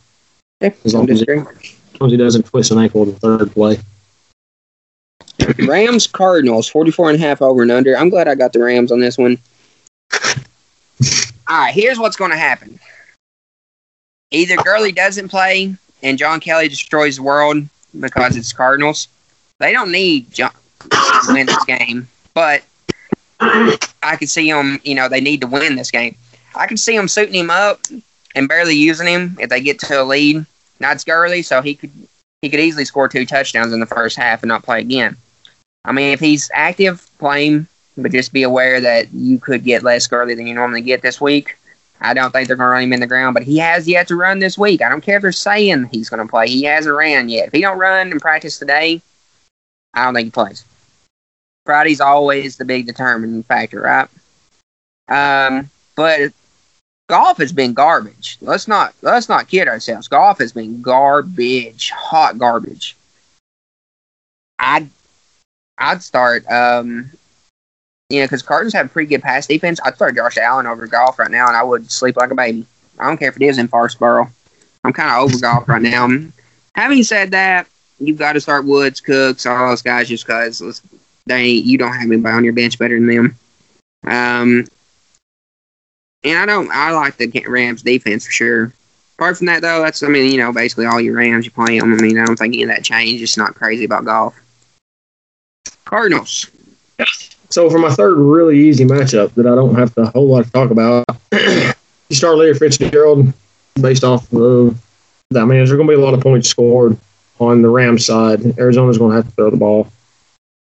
as, 0.60 0.94
long 0.94 1.08
as, 1.08 1.20
he, 1.20 1.30
as 1.30 1.44
long 2.00 2.08
as 2.08 2.10
he 2.10 2.16
doesn't 2.18 2.44
twist 2.44 2.72
an 2.72 2.78
ankle 2.78 3.04
in 3.04 3.12
the 3.12 3.18
third 3.18 3.52
play. 3.52 3.78
Rams 5.66 6.06
Cardinals, 6.06 6.68
44 6.68 7.10
and 7.10 7.22
a 7.22 7.26
half 7.26 7.42
over 7.42 7.62
and 7.62 7.70
under. 7.70 7.96
I'm 7.96 8.08
glad 8.08 8.28
I 8.28 8.34
got 8.34 8.52
the 8.52 8.62
Rams 8.62 8.92
on 8.92 9.00
this 9.00 9.18
one. 9.18 9.38
All 11.46 11.60
right, 11.60 11.74
here's 11.74 11.98
what's 11.98 12.16
going 12.16 12.30
to 12.30 12.36
happen. 12.36 12.78
Either 14.30 14.56
Gurley 14.56 14.92
doesn't 14.92 15.28
play 15.28 15.74
and 16.02 16.18
John 16.18 16.40
Kelly 16.40 16.68
destroys 16.68 17.16
the 17.16 17.22
world 17.22 17.68
because 18.00 18.36
it's 18.36 18.52
Cardinals. 18.52 19.08
They 19.60 19.72
don't 19.72 19.92
need 19.92 20.30
John 20.32 20.52
to 20.80 21.32
win 21.32 21.46
this 21.46 21.64
game, 21.64 22.08
but 22.34 22.62
I 23.40 24.16
can 24.16 24.26
see 24.26 24.50
them. 24.50 24.80
You 24.84 24.94
know, 24.94 25.08
they 25.08 25.20
need 25.20 25.40
to 25.42 25.46
win 25.46 25.76
this 25.76 25.90
game. 25.90 26.16
I 26.54 26.66
can 26.66 26.76
see 26.76 26.96
them 26.96 27.08
suiting 27.08 27.34
him 27.34 27.50
up 27.50 27.80
and 28.34 28.48
barely 28.48 28.74
using 28.74 29.06
him 29.06 29.36
if 29.40 29.50
they 29.50 29.60
get 29.60 29.78
to 29.80 30.02
a 30.02 30.04
lead. 30.04 30.44
Now 30.80 30.92
it's 30.92 31.04
Gurley, 31.04 31.42
so 31.42 31.62
he 31.62 31.74
could 31.74 31.90
he 32.42 32.50
could 32.50 32.60
easily 32.60 32.84
score 32.84 33.08
two 33.08 33.24
touchdowns 33.24 33.72
in 33.72 33.80
the 33.80 33.86
first 33.86 34.16
half 34.16 34.42
and 34.42 34.48
not 34.48 34.64
play 34.64 34.80
again. 34.80 35.16
I 35.84 35.92
mean, 35.92 36.12
if 36.12 36.20
he's 36.20 36.50
active, 36.54 37.06
play 37.18 37.48
him, 37.48 37.68
but 37.96 38.12
just 38.12 38.32
be 38.32 38.42
aware 38.42 38.80
that 38.80 39.12
you 39.12 39.38
could 39.38 39.64
get 39.64 39.82
less 39.82 40.06
Gurley 40.06 40.34
than 40.34 40.46
you 40.46 40.54
normally 40.54 40.80
get 40.80 41.02
this 41.02 41.20
week. 41.20 41.56
I 42.00 42.12
don't 42.12 42.32
think 42.32 42.48
they're 42.48 42.56
going 42.56 42.66
to 42.66 42.72
run 42.72 42.82
him 42.82 42.92
in 42.92 43.00
the 43.00 43.06
ground, 43.06 43.34
but 43.34 43.44
he 43.44 43.58
has 43.58 43.86
yet 43.86 44.08
to 44.08 44.16
run 44.16 44.38
this 44.38 44.58
week. 44.58 44.82
I 44.82 44.88
don't 44.88 45.00
care 45.00 45.16
if 45.16 45.22
they're 45.22 45.32
saying 45.32 45.88
he's 45.92 46.10
going 46.10 46.26
to 46.26 46.30
play. 46.30 46.48
He 46.48 46.64
hasn't 46.64 46.94
ran 46.94 47.28
yet. 47.28 47.48
If 47.48 47.52
he 47.52 47.60
don't 47.60 47.78
run 47.78 48.10
and 48.10 48.20
practice 48.20 48.58
today, 48.58 49.00
I 49.94 50.04
don't 50.04 50.14
think 50.14 50.26
he 50.26 50.30
plays. 50.30 50.64
Friday's 51.64 52.00
always 52.00 52.56
the 52.56 52.64
big 52.64 52.86
determining 52.86 53.42
factor, 53.42 53.80
right? 53.80 54.08
Um, 55.08 55.70
but 55.96 56.32
Goff 57.08 57.38
has 57.38 57.52
been 57.52 57.74
garbage. 57.74 58.38
Let's 58.40 58.66
not 58.66 58.94
let's 59.02 59.28
not 59.28 59.48
kid 59.48 59.68
ourselves. 59.68 60.08
Goff 60.08 60.38
has 60.38 60.52
been 60.52 60.82
garbage, 60.82 61.90
hot 61.90 62.38
garbage. 62.38 62.96
I'd 64.58 64.88
I'd 65.78 66.02
start 66.02 66.46
um 66.50 67.10
you 68.10 68.20
know, 68.20 68.26
because 68.26 68.42
Cardinals 68.42 68.74
have 68.74 68.92
pretty 68.92 69.08
good 69.08 69.22
pass 69.22 69.46
defense. 69.46 69.80
I'd 69.84 69.96
start 69.96 70.14
Josh 70.14 70.36
Allen 70.36 70.66
over 70.66 70.86
Goff 70.86 71.18
right 71.18 71.30
now, 71.30 71.48
and 71.48 71.56
I 71.56 71.62
would 71.62 71.90
sleep 71.90 72.16
like 72.16 72.30
a 72.30 72.34
baby. 72.34 72.66
I 72.98 73.08
don't 73.08 73.16
care 73.16 73.28
if 73.30 73.36
it 73.36 73.42
is 73.42 73.58
in 73.58 73.68
Foxborough. 73.68 74.30
I'm 74.84 74.92
kind 74.92 75.10
of 75.10 75.22
over 75.22 75.40
Goff 75.40 75.68
right 75.68 75.82
now. 75.82 76.08
Having 76.74 77.02
said 77.04 77.30
that, 77.30 77.66
you've 77.98 78.18
got 78.18 78.34
to 78.34 78.40
start 78.40 78.66
Woods, 78.66 79.00
Cooks, 79.00 79.46
all 79.46 79.70
those 79.70 79.82
guys 79.82 80.08
just 80.08 80.26
because 80.26 80.82
they 81.26 81.48
you 81.48 81.78
don't 81.78 81.94
have 81.94 82.10
anybody 82.10 82.36
on 82.36 82.44
your 82.44 82.52
bench 82.52 82.78
better 82.78 82.98
than 82.98 83.08
them. 83.08 83.38
Um, 84.06 84.66
and 86.22 86.38
I 86.38 86.46
don't. 86.46 86.70
I 86.70 86.92
like 86.92 87.16
the 87.16 87.44
Rams 87.48 87.82
defense 87.82 88.26
for 88.26 88.32
sure. 88.32 88.72
Apart 89.16 89.38
from 89.38 89.46
that, 89.46 89.62
though, 89.62 89.80
that's 89.80 90.02
I 90.02 90.08
mean, 90.08 90.30
you 90.30 90.38
know, 90.38 90.52
basically 90.52 90.86
all 90.86 91.00
your 91.00 91.16
Rams 91.16 91.46
you 91.46 91.50
play 91.50 91.78
them. 91.78 91.94
I 91.94 91.96
mean, 91.96 92.18
I 92.18 92.24
don't 92.24 92.38
think 92.38 92.54
any 92.54 92.64
of 92.64 92.68
that 92.68 92.84
changed. 92.84 93.20
Just 93.20 93.38
not 93.38 93.54
crazy 93.54 93.84
about 93.84 94.04
Goff. 94.04 94.34
Cardinals. 95.94 96.50
So 97.50 97.70
for 97.70 97.78
my 97.78 97.88
third 97.90 98.16
really 98.16 98.58
easy 98.58 98.84
matchup 98.84 99.32
that 99.34 99.46
I 99.46 99.54
don't 99.54 99.76
have 99.76 99.96
a 99.96 100.06
whole 100.06 100.26
lot 100.26 100.44
to 100.44 100.50
talk 100.50 100.72
about, 100.72 101.04
you 101.32 102.16
start 102.16 102.36
Larry 102.36 102.54
Fitzgerald 102.54 103.32
based 103.80 104.02
off 104.02 104.24
of. 104.32 104.76
That. 105.30 105.42
I 105.42 105.44
mean, 105.44 105.58
there's 105.58 105.70
going 105.70 105.86
to 105.86 105.92
be 105.92 105.94
a 105.94 106.04
lot 106.04 106.12
of 106.14 106.20
points 106.20 106.48
scored 106.48 106.98
on 107.38 107.62
the 107.62 107.68
Rams 107.68 108.06
side. 108.06 108.58
Arizona's 108.58 108.98
going 108.98 109.12
to 109.12 109.16
have 109.18 109.26
to 109.26 109.30
throw 109.36 109.50
the 109.50 109.56
ball, 109.56 109.86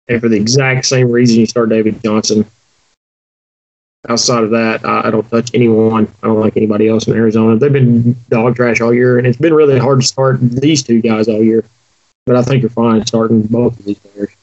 and 0.08 0.22
for 0.22 0.30
the 0.30 0.38
exact 0.38 0.86
same 0.86 1.10
reason, 1.10 1.40
you 1.40 1.48
start 1.48 1.70
David 1.70 2.04
Johnson 2.04 2.46
outside 4.08 4.44
of 4.44 4.52
that, 4.52 4.86
I, 4.86 5.08
I, 5.08 5.12
don't 5.12 5.28
touch 5.30 5.50
anyone. 5.54 6.12
I 6.22 6.28
don't 6.28 6.42
like 6.42 6.58
anybody 6.58 6.90
else 6.90 7.08
in 7.08 7.14
Arizona. 7.14 7.58
They've 7.58 7.72
been 7.72 8.16
dog 8.30 8.56
trash 8.56 8.82
all 8.82 8.94
year, 8.94 9.18
and 9.18 9.26
it's 9.26 9.38
been 9.38 9.54
really 9.54 9.80
hard 9.80 10.02
to 10.02 10.06
start 10.06 10.42
these 10.42 10.84
two 10.84 11.02
guys 11.02 11.28
all 11.28 11.42
year. 11.42 11.64
But 12.26 12.36
I 12.36 12.42
think 12.44 12.62
you're 12.62 12.70
fine 12.70 13.06
starting 13.06 13.44
both 13.44 13.80
of 13.80 13.86
these 13.86 13.98
players. 14.00 14.36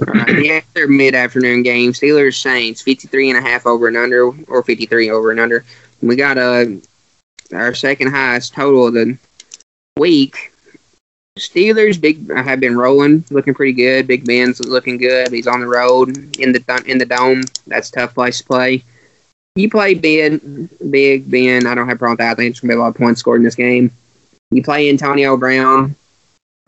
Uh, 0.00 0.24
the 0.24 0.62
other 0.74 0.88
mid-afternoon 0.88 1.62
game, 1.62 1.92
Steelers 1.92 2.40
Saints, 2.40 2.80
53 2.82 3.30
and 3.30 3.38
a 3.38 3.42
half 3.42 3.66
over 3.66 3.88
and 3.88 3.96
under, 3.96 4.30
or 4.48 4.62
53 4.62 5.10
over 5.10 5.30
and 5.30 5.40
under. 5.40 5.64
We 6.00 6.16
got 6.16 6.38
uh, 6.38 6.66
our 7.52 7.74
second 7.74 8.10
highest 8.10 8.54
total 8.54 8.86
of 8.88 8.94
the 8.94 9.18
week 9.98 10.52
Steelers 11.38 11.98
big 11.98 12.30
have 12.30 12.60
been 12.60 12.76
rolling, 12.76 13.24
looking 13.30 13.54
pretty 13.54 13.72
good. 13.72 14.06
Big 14.06 14.26
Ben's 14.26 14.60
looking 14.60 14.98
good. 14.98 15.32
He's 15.32 15.46
on 15.46 15.60
the 15.60 15.66
road 15.66 16.08
in 16.38 16.52
the 16.52 16.84
in 16.86 16.98
the 16.98 17.06
dome. 17.06 17.42
That's 17.66 17.90
tough 17.90 18.14
place 18.14 18.38
to 18.38 18.44
play. 18.44 18.84
You 19.54 19.70
play 19.70 19.94
Ben, 19.94 20.68
Big 20.90 21.30
Ben. 21.30 21.66
I 21.66 21.74
don't 21.74 21.88
have 21.88 21.96
a 21.96 21.98
problem 21.98 22.12
with 22.12 22.18
that. 22.18 22.32
I 22.32 22.34
think 22.34 22.50
it's 22.50 22.60
gonna 22.60 22.74
be 22.74 22.76
a 22.76 22.80
lot 22.80 22.88
of 22.88 22.96
points 22.96 23.20
scored 23.20 23.40
in 23.40 23.44
this 23.44 23.54
game. 23.54 23.90
You 24.50 24.62
play 24.62 24.90
Antonio 24.90 25.36
Brown. 25.38 25.96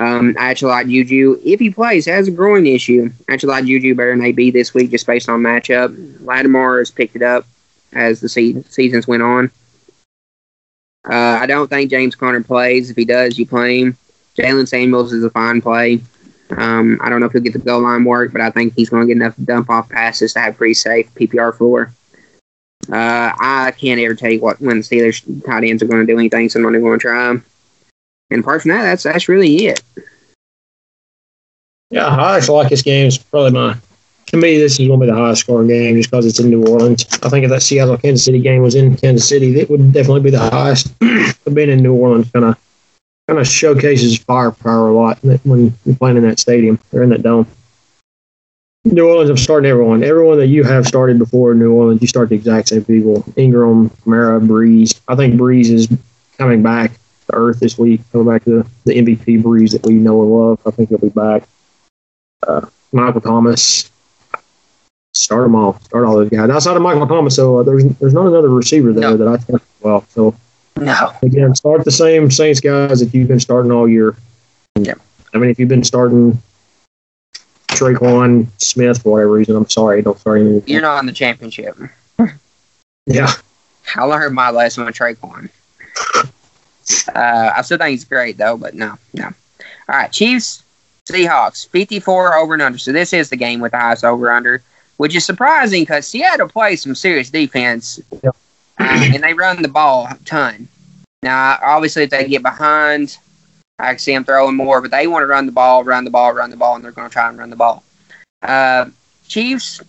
Um, 0.05 0.37
I 0.39 0.51
actually 0.51 0.73
like 0.73 0.87
Juju. 0.87 1.41
If 1.45 1.61
he 1.61 1.71
plays, 1.71 2.05
has 2.07 2.29
a 2.29 2.31
groin 2.31 2.67
issue. 2.67 3.11
I 3.29 3.33
actually 3.33 3.53
like 3.53 3.65
Juju 3.65 3.95
better 3.95 4.15
than 4.15 4.25
AB 4.25 4.51
this 4.51 4.75
week, 4.75 4.91
just 4.91 5.07
based 5.07 5.31
on 5.31 5.41
matchup. 5.41 5.95
Lattimore 6.21 6.79
has 6.79 6.91
picked 6.91 7.17
it 7.17 7.23
up 7.23 7.47
as 7.93 8.21
the 8.21 8.29
se- 8.29 8.65
seasons 8.69 9.09
went 9.09 9.23
on. 9.23 9.51
Uh, 11.09 11.39
I 11.41 11.47
don't 11.47 11.69
think 11.69 11.91
James 11.91 12.15
Conner 12.15 12.43
plays. 12.43 12.91
If 12.91 12.97
he 12.97 13.07
does, 13.07 13.39
you 13.39 13.47
play 13.47 13.81
him. 13.81 13.97
Jaylen 14.37 14.69
Samuels 14.69 15.13
is 15.13 15.25
a 15.25 15.31
fine 15.31 15.63
play. 15.63 16.01
Um, 16.51 16.99
I 17.01 17.09
don't 17.09 17.21
know 17.21 17.27
if 17.27 17.33
he'll 17.33 17.41
get 17.41 17.55
the 17.55 17.59
goal 17.59 17.83
line 17.83 18.05
work, 18.05 18.33
but 18.33 18.43
I 18.43 18.51
think 18.51 18.75
he's 18.75 18.91
going 18.91 19.03
to 19.03 19.07
get 19.07 19.17
enough 19.17 19.35
dump 19.43 19.71
off 19.71 19.89
passes 19.89 20.35
to 20.35 20.41
have 20.41 20.57
pretty 20.57 20.75
safe 20.75 21.13
PPR 21.15 21.57
floor. 21.57 21.93
Uh, 22.93 23.33
I 23.39 23.73
can't 23.79 24.01
ever 24.01 24.15
tell 24.15 24.31
you 24.31 24.41
what 24.41 24.61
when 24.61 24.79
the 24.79 24.83
Steelers 24.83 25.47
tight 25.47 25.65
ends 25.65 25.83
are 25.83 25.87
going 25.87 26.07
to 26.07 26.13
do 26.13 26.19
anything, 26.19 26.51
so 26.51 26.59
I'm 26.59 26.65
not 26.65 26.71
even 26.71 26.83
going 26.83 26.99
to 26.99 27.03
try 27.03 27.29
them. 27.29 27.45
And 28.31 28.41
apart 28.41 28.62
from 28.62 28.70
that, 28.70 28.83
that's 28.83 29.03
that's 29.03 29.29
really 29.29 29.66
it. 29.66 29.83
Yeah, 31.91 32.07
I 32.07 32.37
actually 32.37 32.57
like 32.57 32.70
this 32.70 32.83
game. 32.83 33.07
It's 33.07 33.18
probably 33.18 33.53
my 33.53 33.77
to 34.27 34.37
me 34.37 34.59
this 34.59 34.81
is 34.81 34.89
going 34.89 35.01
to 35.01 35.07
be 35.07 35.12
the 35.12 35.16
highest 35.16 35.43
scoring 35.43 35.68
game 35.68 35.97
just 35.97 36.11
because 36.11 36.27
it's 36.27 36.41
in 36.41 36.51
New 36.51 36.66
Orleans. 36.66 37.07
I 37.22 37.29
think 37.29 37.45
if 37.45 37.51
that 37.51 37.62
Seattle 37.62 37.97
Kansas 37.97 38.25
City 38.25 38.41
game 38.41 38.62
was 38.62 38.75
in 38.75 38.97
Kansas 38.97 39.29
City, 39.29 39.61
it 39.61 39.70
would 39.70 39.93
definitely 39.93 40.22
be 40.22 40.31
the 40.31 40.39
highest. 40.39 40.99
but 40.99 41.55
being 41.55 41.70
in 41.70 41.83
New 41.83 41.95
Orleans 41.95 42.31
kind 42.31 42.47
of 42.47 42.59
kind 43.29 43.39
of 43.39 43.47
showcases 43.47 44.18
firepower 44.18 44.89
a 44.89 44.93
lot 44.93 45.18
when 45.45 45.75
you're 45.85 45.97
playing 45.97 46.16
in 46.16 46.25
that 46.25 46.39
stadium 46.39 46.79
or 46.93 47.03
in 47.03 47.11
that 47.11 47.22
dome. 47.22 47.47
New 48.85 49.09
Orleans, 49.09 49.31
I'm 49.31 49.39
starting 49.39 49.70
everyone. 49.70 50.05
Everyone 50.05 50.37
that 50.39 50.49
you 50.49 50.62
have 50.62 50.87
started 50.87 51.18
before 51.18 51.55
New 51.55 51.72
Orleans, 51.72 52.03
you 52.03 52.09
start 52.09 52.29
the 52.29 52.35
exact 52.35 52.68
same 52.68 52.85
people. 52.85 53.25
Ingram, 53.37 53.89
Kamara, 53.89 54.47
Brees. 54.47 55.01
I 55.09 55.16
think 55.16 55.41
Brees 55.41 55.70
is 55.70 55.89
coming 56.37 56.62
back 56.62 56.93
to 57.27 57.35
earth 57.35 57.61
this 57.61 57.79
week, 57.79 58.01
coming 58.12 58.29
back 58.29 58.45
to 58.45 58.66
the 58.85 58.95
MVP 58.95 59.43
Brees 59.43 59.72
that 59.72 59.85
we 59.87 59.95
know 59.95 60.22
and 60.22 60.33
love. 60.33 60.61
I 60.66 60.70
think 60.70 60.89
he'll 60.91 60.99
be 60.99 61.09
back. 61.09 61.45
Uh, 62.47 62.66
Michael 62.93 63.20
Thomas. 63.20 63.91
Start 65.12 65.45
them 65.45 65.55
all. 65.55 65.79
Start 65.81 66.05
all 66.07 66.16
those 66.16 66.29
guys. 66.29 66.51
Outside 66.51 66.77
of 66.77 66.83
Michael 66.83 67.07
Thomas, 67.07 67.37
so 67.37 67.59
uh, 67.59 67.62
there's 67.62 67.85
there's 67.99 68.14
not 68.14 68.27
another 68.27 68.49
receiver 68.49 68.93
there 68.93 69.11
no. 69.11 69.16
that 69.16 69.29
I 69.29 69.37
think 69.37 69.62
well. 69.81 70.05
So 70.09 70.35
no. 70.77 71.12
Again, 71.22 71.55
start 71.55 71.85
the 71.85 71.93
same 71.93 72.31
Saints 72.31 72.61
guys 72.61 73.01
that 73.01 73.14
you've 73.14 73.29
been 73.29 73.41
starting 73.41 73.70
all 73.70 73.89
year. 73.89 74.16
Yeah. 74.77 74.95
I 75.33 75.39
mean, 75.39 75.51
if 75.51 75.59
you've 75.59 75.68
been 75.68 75.85
starting 75.85 76.41
Tre'Quan 77.68 78.49
Smith 78.59 79.03
for 79.03 79.12
whatever 79.12 79.33
reason, 79.33 79.57
I'm 79.57 79.68
sorry, 79.68 80.03
don't 80.03 80.18
start 80.18 80.41
him. 80.41 80.62
You're 80.66 80.83
not 80.83 80.99
in 81.01 81.07
the 81.07 81.12
championship. 81.12 81.77
yeah. 83.07 83.31
I 83.97 84.05
learned 84.05 84.35
my 84.35 84.51
lesson 84.51 84.85
with 84.85 84.95
Tre'Quan. 84.95 85.51
Uh, 87.14 87.53
I 87.57 87.62
still 87.62 87.78
think 87.78 87.91
he's 87.91 88.05
great 88.05 88.37
though, 88.37 88.57
but 88.57 88.74
no, 88.74 88.99
no. 89.12 89.26
All 89.26 89.97
right, 89.97 90.11
Chiefs, 90.12 90.62
Seahawks, 91.07 91.68
54 91.68 92.35
over 92.35 92.55
and 92.55 92.62
under. 92.62 92.78
So 92.78 92.93
this 92.93 93.12
is 93.12 93.30
the 93.30 93.37
game 93.37 93.61
with 93.61 93.72
the 93.72 93.78
highest 93.78 94.05
over 94.05 94.30
under, 94.30 94.62
which 94.97 95.14
is 95.14 95.24
surprising 95.24 95.82
because 95.82 96.07
Seattle 96.07 96.49
plays 96.49 96.82
some 96.82 96.95
serious 96.95 97.30
defense. 97.30 98.01
Yep 98.22 98.37
and 98.78 99.22
they 99.22 99.35
run 99.35 99.62
the 99.62 99.68
ball 99.68 100.07
a 100.11 100.16
ton. 100.24 100.68
Now, 101.22 101.59
obviously, 101.62 102.05
if 102.05 102.11
they 102.11 102.28
get 102.28 102.43
behind, 102.43 103.16
I 103.78 103.91
can 103.91 103.99
see 103.99 104.12
them 104.12 104.24
throwing 104.24 104.57
more, 104.57 104.80
but 104.80 104.91
they 104.91 105.07
want 105.07 105.22
to 105.22 105.26
run 105.26 105.47
the 105.47 105.53
ball, 105.53 105.85
run 105.85 106.05
the 106.05 106.11
ball, 106.11 106.32
run 106.32 106.51
the 106.51 106.57
ball, 106.57 106.74
and 106.76 106.85
they're 106.85 106.93
going 106.93 107.09
to 107.09 107.12
try 107.12 107.28
and 107.28 107.39
run 107.39 107.51
the 107.51 107.57
ball. 107.57 107.82
Uh, 108.43 108.87
Chiefs, 109.26 109.80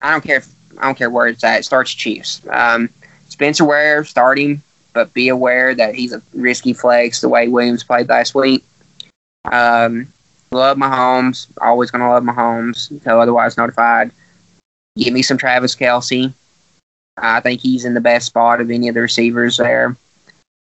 I 0.00 0.10
don't 0.10 0.24
care. 0.24 0.38
If, 0.38 0.52
I 0.78 0.86
don't 0.86 0.96
care 0.96 1.10
where 1.10 1.28
it's 1.28 1.44
at. 1.44 1.60
It 1.60 1.64
starts 1.64 1.92
Chiefs. 1.92 2.42
Um, 2.50 2.90
Spencer 3.28 3.64
Ware, 3.64 4.04
start 4.04 4.38
him, 4.38 4.62
but 5.00 5.14
be 5.14 5.28
aware 5.28 5.74
that 5.74 5.94
he's 5.94 6.12
a 6.12 6.20
risky 6.34 6.74
flex 6.74 7.22
the 7.22 7.28
way 7.28 7.48
Williams 7.48 7.82
played 7.82 8.06
last 8.06 8.34
week. 8.34 8.62
Um, 9.50 10.12
love 10.50 10.76
Mahomes. 10.76 11.46
Always 11.58 11.90
going 11.90 12.02
to 12.02 12.08
love 12.10 12.22
Mahomes 12.22 12.90
until 12.90 13.18
otherwise 13.18 13.56
notified. 13.56 14.10
Give 14.98 15.14
me 15.14 15.22
some 15.22 15.38
Travis 15.38 15.74
Kelce. 15.74 16.34
I 17.16 17.40
think 17.40 17.62
he's 17.62 17.86
in 17.86 17.94
the 17.94 18.00
best 18.02 18.26
spot 18.26 18.60
of 18.60 18.70
any 18.70 18.88
of 18.88 18.94
the 18.94 19.00
receivers 19.00 19.56
there. 19.56 19.96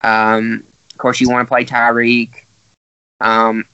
Um, 0.02 0.62
of 0.90 0.98
course, 0.98 1.22
you 1.22 1.30
want 1.30 1.46
to 1.46 1.48
play 1.48 1.64
Tyreek. 1.64 2.44
Um, 3.22 3.64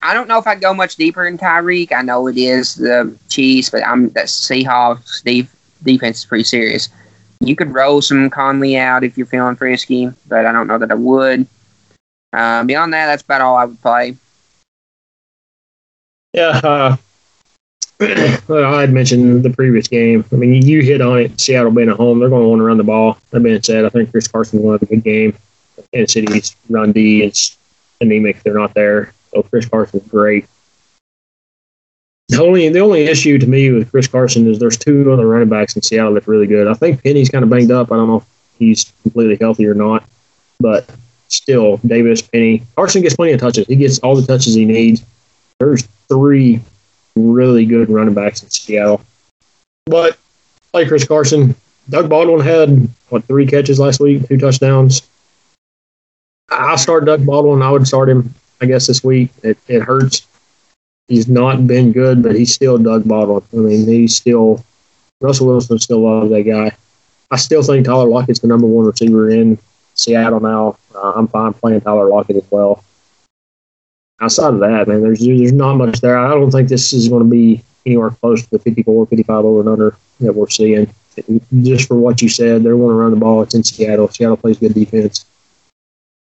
I 0.00 0.14
don't 0.14 0.28
know 0.28 0.38
if 0.38 0.46
I'd 0.46 0.62
go 0.62 0.72
much 0.72 0.96
deeper 0.96 1.26
in 1.26 1.36
Tyreek. 1.36 1.92
I 1.92 2.00
know 2.00 2.26
it 2.26 2.38
is 2.38 2.74
the 2.74 3.14
Chiefs, 3.28 3.68
but 3.68 3.86
I'm 3.86 4.08
that 4.10 4.26
Seahawks 4.26 5.22
def- 5.22 5.54
defense 5.82 6.20
is 6.20 6.24
pretty 6.24 6.44
serious. 6.44 6.88
You 7.40 7.56
could 7.56 7.72
roll 7.72 8.02
some 8.02 8.28
Conley 8.30 8.76
out 8.76 9.02
if 9.02 9.16
you're 9.16 9.26
feeling 9.26 9.56
frisky, 9.56 10.10
but 10.28 10.44
I 10.44 10.52
don't 10.52 10.66
know 10.66 10.78
that 10.78 10.90
I 10.90 10.94
would. 10.94 11.46
Uh, 12.32 12.64
beyond 12.64 12.92
that, 12.92 13.06
that's 13.06 13.22
about 13.22 13.40
all 13.40 13.56
I 13.56 13.64
would 13.64 13.80
play. 13.80 14.16
Yeah, 16.34 16.60
uh, 16.62 16.96
I 18.00 18.80
had 18.80 18.92
mentioned 18.92 19.42
the 19.42 19.50
previous 19.50 19.88
game. 19.88 20.24
I 20.32 20.36
mean, 20.36 20.64
you 20.64 20.82
hit 20.82 21.00
on 21.00 21.18
it. 21.18 21.40
Seattle 21.40 21.70
being 21.70 21.88
at 21.88 21.96
home, 21.96 22.18
they're 22.18 22.28
going 22.28 22.42
to 22.42 22.48
want 22.48 22.60
to 22.60 22.64
run 22.64 22.78
the 22.78 22.84
ball. 22.84 23.18
That 23.30 23.40
being 23.40 23.62
said, 23.62 23.84
I 23.84 23.88
think 23.88 24.10
Chris 24.10 24.28
Carson 24.28 24.62
will 24.62 24.72
have 24.72 24.82
a 24.82 24.86
good 24.86 25.02
game. 25.02 25.34
Kansas 25.92 26.12
City's 26.12 26.56
run 26.68 26.92
D 26.92 27.22
is 27.22 27.56
anemic. 28.00 28.42
They're 28.42 28.54
not 28.54 28.74
there. 28.74 29.12
So 29.32 29.42
Chris 29.42 29.66
Carson's 29.66 30.06
great. 30.08 30.46
The 32.30 32.40
only 32.40 32.68
the 32.68 32.78
only 32.78 33.06
issue 33.06 33.38
to 33.38 33.46
me 33.46 33.72
with 33.72 33.90
Chris 33.90 34.06
Carson 34.06 34.48
is 34.48 34.60
there's 34.60 34.78
two 34.78 35.12
other 35.12 35.26
running 35.26 35.48
backs 35.48 35.74
in 35.74 35.82
Seattle 35.82 36.14
that's 36.14 36.28
really 36.28 36.46
good. 36.46 36.68
I 36.68 36.74
think 36.74 37.02
Penny's 37.02 37.28
kind 37.28 37.42
of 37.42 37.50
banged 37.50 37.72
up. 37.72 37.90
I 37.90 37.96
don't 37.96 38.06
know 38.06 38.18
if 38.18 38.26
he's 38.56 38.92
completely 39.02 39.36
healthy 39.40 39.66
or 39.66 39.74
not, 39.74 40.04
but 40.60 40.88
still, 41.26 41.78
Davis, 41.78 42.22
Penny, 42.22 42.62
Carson 42.76 43.02
gets 43.02 43.16
plenty 43.16 43.32
of 43.32 43.40
touches. 43.40 43.66
He 43.66 43.74
gets 43.74 43.98
all 43.98 44.14
the 44.14 44.24
touches 44.24 44.54
he 44.54 44.64
needs. 44.64 45.02
There's 45.58 45.88
three 46.08 46.60
really 47.16 47.66
good 47.66 47.90
running 47.90 48.14
backs 48.14 48.44
in 48.44 48.50
Seattle. 48.50 49.00
But 49.86 50.16
like 50.72 50.86
Chris 50.86 51.04
Carson, 51.04 51.56
Doug 51.88 52.08
Baldwin 52.08 52.46
had 52.46 52.88
what 53.08 53.24
three 53.24 53.44
catches 53.44 53.80
last 53.80 53.98
week, 53.98 54.28
two 54.28 54.38
touchdowns. 54.38 55.02
I 56.48 56.76
start 56.76 57.06
Doug 57.06 57.26
Baldwin. 57.26 57.60
I 57.60 57.72
would 57.72 57.88
start 57.88 58.08
him, 58.08 58.32
I 58.60 58.66
guess, 58.66 58.86
this 58.86 59.02
week. 59.02 59.30
It, 59.42 59.58
it 59.66 59.82
hurts. 59.82 60.28
He's 61.10 61.28
not 61.28 61.66
been 61.66 61.92
good, 61.92 62.22
but 62.22 62.34
he's 62.34 62.54
still 62.54 62.78
Doug 62.78 63.06
Baldwin. 63.06 63.42
I 63.52 63.56
mean, 63.56 63.86
he's 63.86 64.16
still 64.16 64.64
Russell 65.20 65.48
Wilson 65.48 65.78
still 65.78 66.00
loves 66.00 66.30
that 66.30 66.44
guy. 66.44 66.74
I 67.30 67.36
still 67.36 67.62
think 67.62 67.84
Tyler 67.84 68.08
Lockett's 68.08 68.38
the 68.38 68.46
number 68.46 68.66
one 68.66 68.86
receiver 68.86 69.28
in 69.28 69.58
Seattle 69.94 70.40
now. 70.40 70.78
Uh, 70.94 71.12
I'm 71.14 71.28
fine 71.28 71.52
playing 71.52 71.82
Tyler 71.82 72.08
Lockett 72.08 72.36
as 72.36 72.50
well 72.50 72.82
outside 74.20 74.54
of 74.54 74.60
that, 74.60 74.88
man, 74.88 75.02
there's 75.02 75.20
there's 75.20 75.52
not 75.52 75.74
much 75.74 76.00
there. 76.00 76.18
I 76.18 76.28
don't 76.30 76.50
think 76.50 76.68
this 76.68 76.92
is 76.92 77.08
going 77.08 77.24
to 77.24 77.30
be 77.30 77.62
anywhere 77.86 78.10
close 78.10 78.42
to 78.42 78.50
the 78.50 78.58
54, 78.58 79.06
55 79.06 79.44
over 79.44 79.60
and 79.60 79.68
under 79.68 79.96
that 80.20 80.34
we're 80.34 80.48
seeing. 80.48 80.92
Just 81.62 81.88
for 81.88 81.96
what 81.96 82.22
you 82.22 82.28
said, 82.28 82.62
they're 82.62 82.76
going 82.76 82.88
to 82.88 82.94
run 82.94 83.10
the 83.10 83.16
ball. 83.16 83.42
It's 83.42 83.54
in 83.54 83.64
Seattle. 83.64 84.08
Seattle 84.08 84.36
plays 84.36 84.58
good 84.58 84.74
defense, 84.74 85.24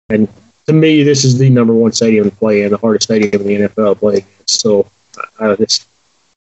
and 0.09 0.29
to 0.67 0.73
me, 0.73 1.03
this 1.03 1.25
is 1.25 1.39
the 1.39 1.51
number 1.51 1.73
one 1.73 1.93
stadium 1.93 2.31
to 2.31 2.37
play 2.37 2.63
in, 2.63 2.71
the 2.71 2.79
hardest 2.79 3.05
stadium 3.05 3.43
in 3.43 3.47
the 3.47 3.69
NFL 3.69 3.95
to 3.95 3.99
play 3.99 4.17
against. 4.19 4.61
So 4.61 4.87
I 5.39 5.55
just 5.57 5.87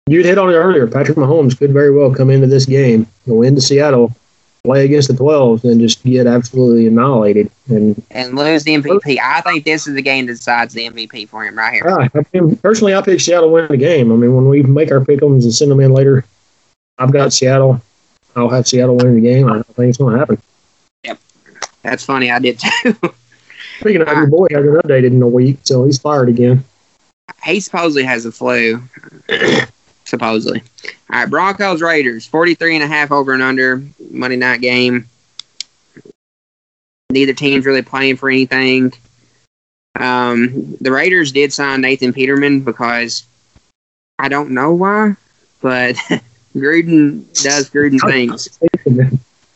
you'd 0.07 0.27
hit 0.27 0.39
on 0.39 0.51
it 0.51 0.55
earlier. 0.55 0.87
Patrick 0.87 1.17
Mahomes 1.17 1.59
could 1.59 1.73
very 1.73 1.91
well 1.91 2.15
come 2.15 2.31
into 2.31 2.47
this 2.47 2.67
game, 2.67 3.07
go 3.27 3.43
into 3.43 3.61
Seattle, 3.61 4.15
play 4.65 4.85
against 4.85 5.09
the 5.09 5.15
12s, 5.15 5.65
and 5.65 5.81
just 5.81 6.03
get 6.05 6.27
absolutely 6.27 6.87
annihilated 6.87 7.51
and 7.69 8.01
and 8.11 8.37
lose 8.37 8.65
the 8.65 8.75
MVP. 8.75 9.19
I 9.23 9.41
think 9.41 9.65
this 9.65 9.87
is 9.87 9.95
the 9.95 10.03
game 10.03 10.27
that 10.27 10.35
decides 10.35 10.75
the 10.75 10.89
MVP 10.89 11.29
for 11.29 11.45
him 11.45 11.59
right 11.59 11.75
here. 11.75 11.85
Yeah, 11.87 12.09
I 12.15 12.25
mean, 12.33 12.57
personally, 12.57 12.95
I 12.95 13.03
pick 13.03 13.21
Seattle 13.21 13.51
win 13.51 13.69
the 13.69 13.77
game. 13.77 14.13
I 14.13 14.17
mean, 14.17 14.35
when 14.35 14.49
we 14.49 14.63
make 14.63 14.91
our 14.91 15.01
pickums 15.01 15.43
and 15.45 15.55
send 15.55 15.71
them 15.71 15.81
in 15.81 15.93
later, 15.93 16.25
I've 16.99 17.13
got 17.13 17.33
Seattle. 17.33 17.81
I'll 18.35 18.51
have 18.51 18.69
Seattle 18.69 18.97
winning 18.97 19.17
the 19.17 19.21
game. 19.23 19.49
I 19.49 19.55
don't 19.55 19.67
think 19.69 19.89
it's 19.89 19.99
going 19.99 20.13
to 20.13 20.19
happen. 20.19 20.39
Yep, 21.05 21.19
that's 21.83 22.05
funny. 22.05 22.31
I 22.31 22.39
did 22.39 22.61
too. 22.61 22.95
Speaking 23.81 24.03
of, 24.03 24.09
your 24.09 24.27
boy 24.27 24.49
hasn't 24.51 24.75
updated 24.77 25.07
in 25.07 25.23
a 25.23 25.29
week, 25.29 25.59
so 25.63 25.85
he's 25.85 25.99
fired 25.99 26.29
again. 26.29 26.65
He 27.45 27.61
supposedly 27.61 28.05
has 28.05 28.25
a 28.25 28.33
flu. 28.33 28.83
supposedly. 30.07 30.63
All 31.13 31.21
right, 31.21 31.31
Broncos 31.31 31.83
Raiders, 31.83 32.27
43 32.27 32.77
and 32.77 32.85
a 32.85 32.87
half 32.87 33.13
over 33.13 33.35
and 33.35 33.43
under 33.43 33.83
Monday 34.11 34.37
night 34.37 34.61
game. 34.61 35.07
Neither 37.11 37.35
team's 37.35 37.67
really 37.67 37.83
playing 37.83 38.17
for 38.17 38.29
anything. 38.31 38.93
Um, 39.99 40.77
the 40.81 40.93
Raiders 40.93 41.33
did 41.33 41.53
sign 41.53 41.81
Nathan 41.81 42.13
Peterman 42.13 42.61
because 42.61 43.25
I 44.19 44.29
don't 44.29 44.51
know 44.51 44.73
why, 44.73 45.17
but 45.61 45.95
Gruden 46.57 47.25
does 47.43 47.71
Gruden 47.71 48.01
things. 48.11 48.59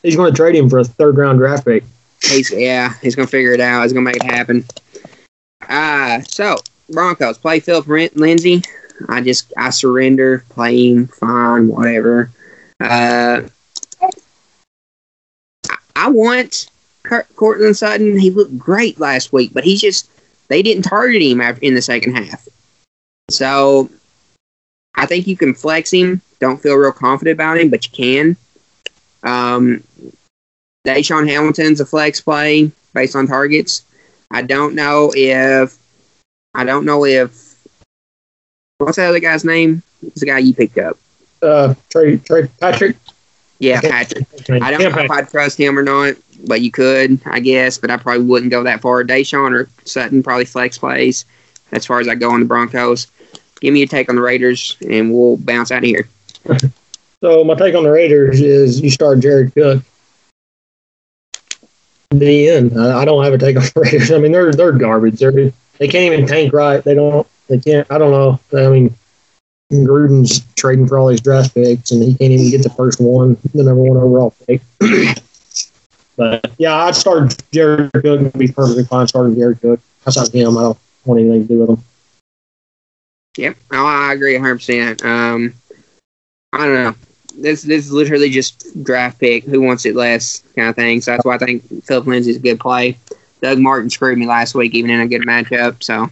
He's 0.02 0.16
going 0.16 0.32
to 0.32 0.36
trade 0.36 0.56
him 0.56 0.70
for 0.70 0.78
a 0.78 0.84
third 0.84 1.16
round 1.16 1.38
draft 1.38 1.64
pick. 1.64 1.84
He's 2.22 2.50
yeah, 2.50 2.94
he's 3.02 3.16
to 3.26 3.30
figure 3.30 3.52
it 3.52 3.60
out. 3.60 3.82
He's 3.82 3.92
to 4.04 4.12
make 4.12 4.24
it 4.24 4.30
happen. 4.30 4.64
Uh, 5.68 6.20
so 6.22 6.56
Broncos 6.90 7.38
play 7.38 7.60
Philip 7.60 7.86
Lindsay. 8.16 8.62
I 9.08 9.20
just 9.20 9.52
I 9.56 9.70
surrender, 9.70 10.44
playing 10.50 11.06
fine, 11.08 11.68
whatever. 11.68 12.30
Uh, 12.80 13.42
I 15.96 16.08
want 16.08 16.70
Courtland 17.36 17.76
Sutton. 17.76 18.18
He 18.18 18.30
looked 18.30 18.58
great 18.58 19.00
last 19.00 19.32
week, 19.32 19.52
but 19.52 19.64
he's 19.64 19.80
just 19.80 20.10
they 20.48 20.62
didn't 20.62 20.82
target 20.82 21.22
him 21.22 21.40
in 21.62 21.74
the 21.74 21.82
second 21.82 22.16
half. 22.16 22.46
So 23.30 23.90
I 24.94 25.06
think 25.06 25.26
you 25.26 25.36
can 25.36 25.54
flex 25.54 25.92
him. 25.92 26.20
Don't 26.40 26.60
feel 26.60 26.76
real 26.76 26.92
confident 26.92 27.34
about 27.34 27.58
him, 27.58 27.70
but 27.70 27.84
you 27.86 27.92
can. 27.92 28.36
Um, 29.22 29.82
DaeSean 30.86 31.28
Hamilton's 31.28 31.80
a 31.80 31.86
flex 31.86 32.20
play 32.20 32.70
based 32.94 33.16
on 33.16 33.26
targets. 33.26 33.84
I 34.30 34.42
don't 34.42 34.74
know 34.74 35.12
if 35.14 35.76
I 36.54 36.64
don't 36.64 36.84
know 36.84 37.04
if 37.04 37.50
What's 38.80 38.96
that 38.96 39.10
other 39.10 39.20
guy's 39.20 39.44
name? 39.44 39.82
It's 40.02 40.20
the 40.20 40.26
guy 40.26 40.38
you 40.38 40.54
picked 40.54 40.78
up. 40.78 40.98
Uh, 41.42 41.74
Trey, 41.90 42.16
Trey 42.16 42.48
Patrick. 42.60 42.96
Yeah, 43.58 43.80
Patrick. 43.82 44.26
I 44.48 44.70
don't 44.70 44.80
know 44.80 45.02
if 45.02 45.10
I'd 45.10 45.28
trust 45.28 45.58
him 45.58 45.78
or 45.78 45.82
not, 45.82 46.14
but 46.46 46.62
you 46.62 46.70
could, 46.70 47.20
I 47.26 47.40
guess. 47.40 47.76
But 47.76 47.90
I 47.90 47.98
probably 47.98 48.24
wouldn't 48.24 48.50
go 48.50 48.62
that 48.62 48.80
far. 48.80 49.04
DaeSean 49.04 49.52
or 49.52 49.68
Sutton 49.84 50.22
probably 50.22 50.46
flex 50.46 50.78
plays 50.78 51.26
as 51.72 51.84
far 51.84 52.00
as 52.00 52.08
I 52.08 52.14
go 52.14 52.30
on 52.30 52.40
the 52.40 52.46
Broncos. 52.46 53.06
Give 53.60 53.74
me 53.74 53.82
a 53.82 53.86
take 53.86 54.08
on 54.08 54.16
the 54.16 54.22
Raiders, 54.22 54.78
and 54.88 55.12
we'll 55.12 55.36
bounce 55.36 55.70
out 55.70 55.84
of 55.84 55.84
here. 55.84 56.08
so 57.20 57.44
my 57.44 57.54
take 57.54 57.74
on 57.74 57.84
the 57.84 57.90
Raiders 57.90 58.40
is 58.40 58.80
you 58.80 58.88
start 58.88 59.20
Jared 59.20 59.52
Cook. 59.52 59.82
The 62.10 62.48
end. 62.48 62.78
I 62.78 63.04
don't 63.04 63.22
have 63.22 63.32
a 63.32 63.38
take 63.38 63.56
on 63.56 63.62
the 63.62 63.72
Raiders. 63.80 64.10
I 64.10 64.18
mean, 64.18 64.32
they're 64.32 64.52
they're 64.52 64.72
garbage. 64.72 65.20
They're 65.20 65.30
they 65.32 65.88
can't 65.88 66.12
even 66.12 66.26
tank 66.26 66.52
right. 66.52 66.82
They 66.82 66.94
don't 66.94 67.26
they 67.48 67.58
can't. 67.58 67.86
I 67.90 67.98
don't 67.98 68.10
know. 68.10 68.40
I 68.58 68.68
mean, 68.68 68.94
Gruden's 69.72 70.44
trading 70.56 70.88
for 70.88 70.98
all 70.98 71.08
these 71.08 71.20
draft 71.20 71.54
picks, 71.54 71.92
and 71.92 72.02
he 72.02 72.14
can't 72.14 72.32
even 72.32 72.50
get 72.50 72.62
the 72.62 72.70
first 72.70 73.00
one, 73.00 73.36
the 73.54 73.62
number 73.62 73.82
one 73.82 73.96
overall 73.96 74.34
pick. 74.46 74.60
but 76.16 76.50
yeah, 76.58 76.74
I'd 76.74 76.96
start 76.96 77.36
Jared 77.52 77.92
Cook 77.92 78.04
and 78.04 78.32
be 78.32 78.48
perfectly 78.48 78.84
fine 78.84 79.06
starting 79.06 79.36
Jared 79.36 79.60
Cook. 79.60 79.80
That's 80.04 80.16
not 80.16 80.34
him. 80.34 80.58
I 80.58 80.62
don't 80.62 80.78
want 81.04 81.20
anything 81.20 81.42
to 81.42 81.48
do 81.48 81.58
with 81.60 81.70
him. 81.70 81.84
Yep, 83.36 83.56
I 83.70 84.12
agree 84.12 84.34
100. 84.34 84.54
percent 84.56 85.04
Um, 85.04 85.54
I 86.52 86.66
don't 86.66 86.74
know. 86.74 86.94
This 87.36 87.62
this 87.62 87.86
is 87.86 87.92
literally 87.92 88.30
just 88.30 88.82
draft 88.84 89.18
pick. 89.18 89.44
Who 89.44 89.60
wants 89.60 89.86
it 89.86 89.94
less 89.94 90.42
kind 90.56 90.68
of 90.68 90.76
thing. 90.76 91.00
So 91.00 91.12
that's 91.12 91.24
why 91.24 91.34
I 91.34 91.38
think 91.38 91.84
Philip 91.84 92.06
Lindsay's 92.06 92.36
a 92.36 92.40
good 92.40 92.60
play. 92.60 92.96
Doug 93.40 93.58
Martin 93.58 93.88
screwed 93.88 94.18
me 94.18 94.26
last 94.26 94.54
week, 94.54 94.74
even 94.74 94.90
in 94.90 95.00
a 95.00 95.08
good 95.08 95.22
matchup. 95.22 95.82
So 95.82 96.10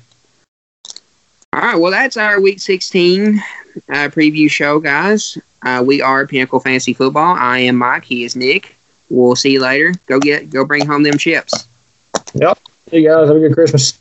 all 1.53 1.61
right, 1.61 1.77
well, 1.77 1.91
that's 1.91 2.19
our 2.19 2.41
Week 2.41 2.61
16 2.61 3.39
uh, 3.39 3.41
preview 3.89 4.51
show, 4.51 4.81
guys. 4.81 5.39
Uh, 5.65 5.83
we 5.85 6.03
are 6.03 6.27
Pinnacle 6.27 6.61
Fantasy 6.61 6.93
Football. 6.93 7.37
I 7.39 7.61
am 7.61 7.77
Mike. 7.77 8.05
He 8.05 8.25
is 8.25 8.37
Nick. 8.37 8.77
We'll 9.09 9.35
see 9.35 9.53
you 9.53 9.63
later. 9.63 9.95
Go 10.07 10.21
get, 10.21 10.51
go 10.51 10.67
bring 10.67 10.87
home 10.87 11.03
them 11.03 11.17
chips. 11.17 11.67
Yep. 12.35 12.59
Hey 12.91 13.03
guys, 13.03 13.29
have 13.29 13.37
a 13.37 13.41
good 13.41 13.55
Christmas. 13.55 13.95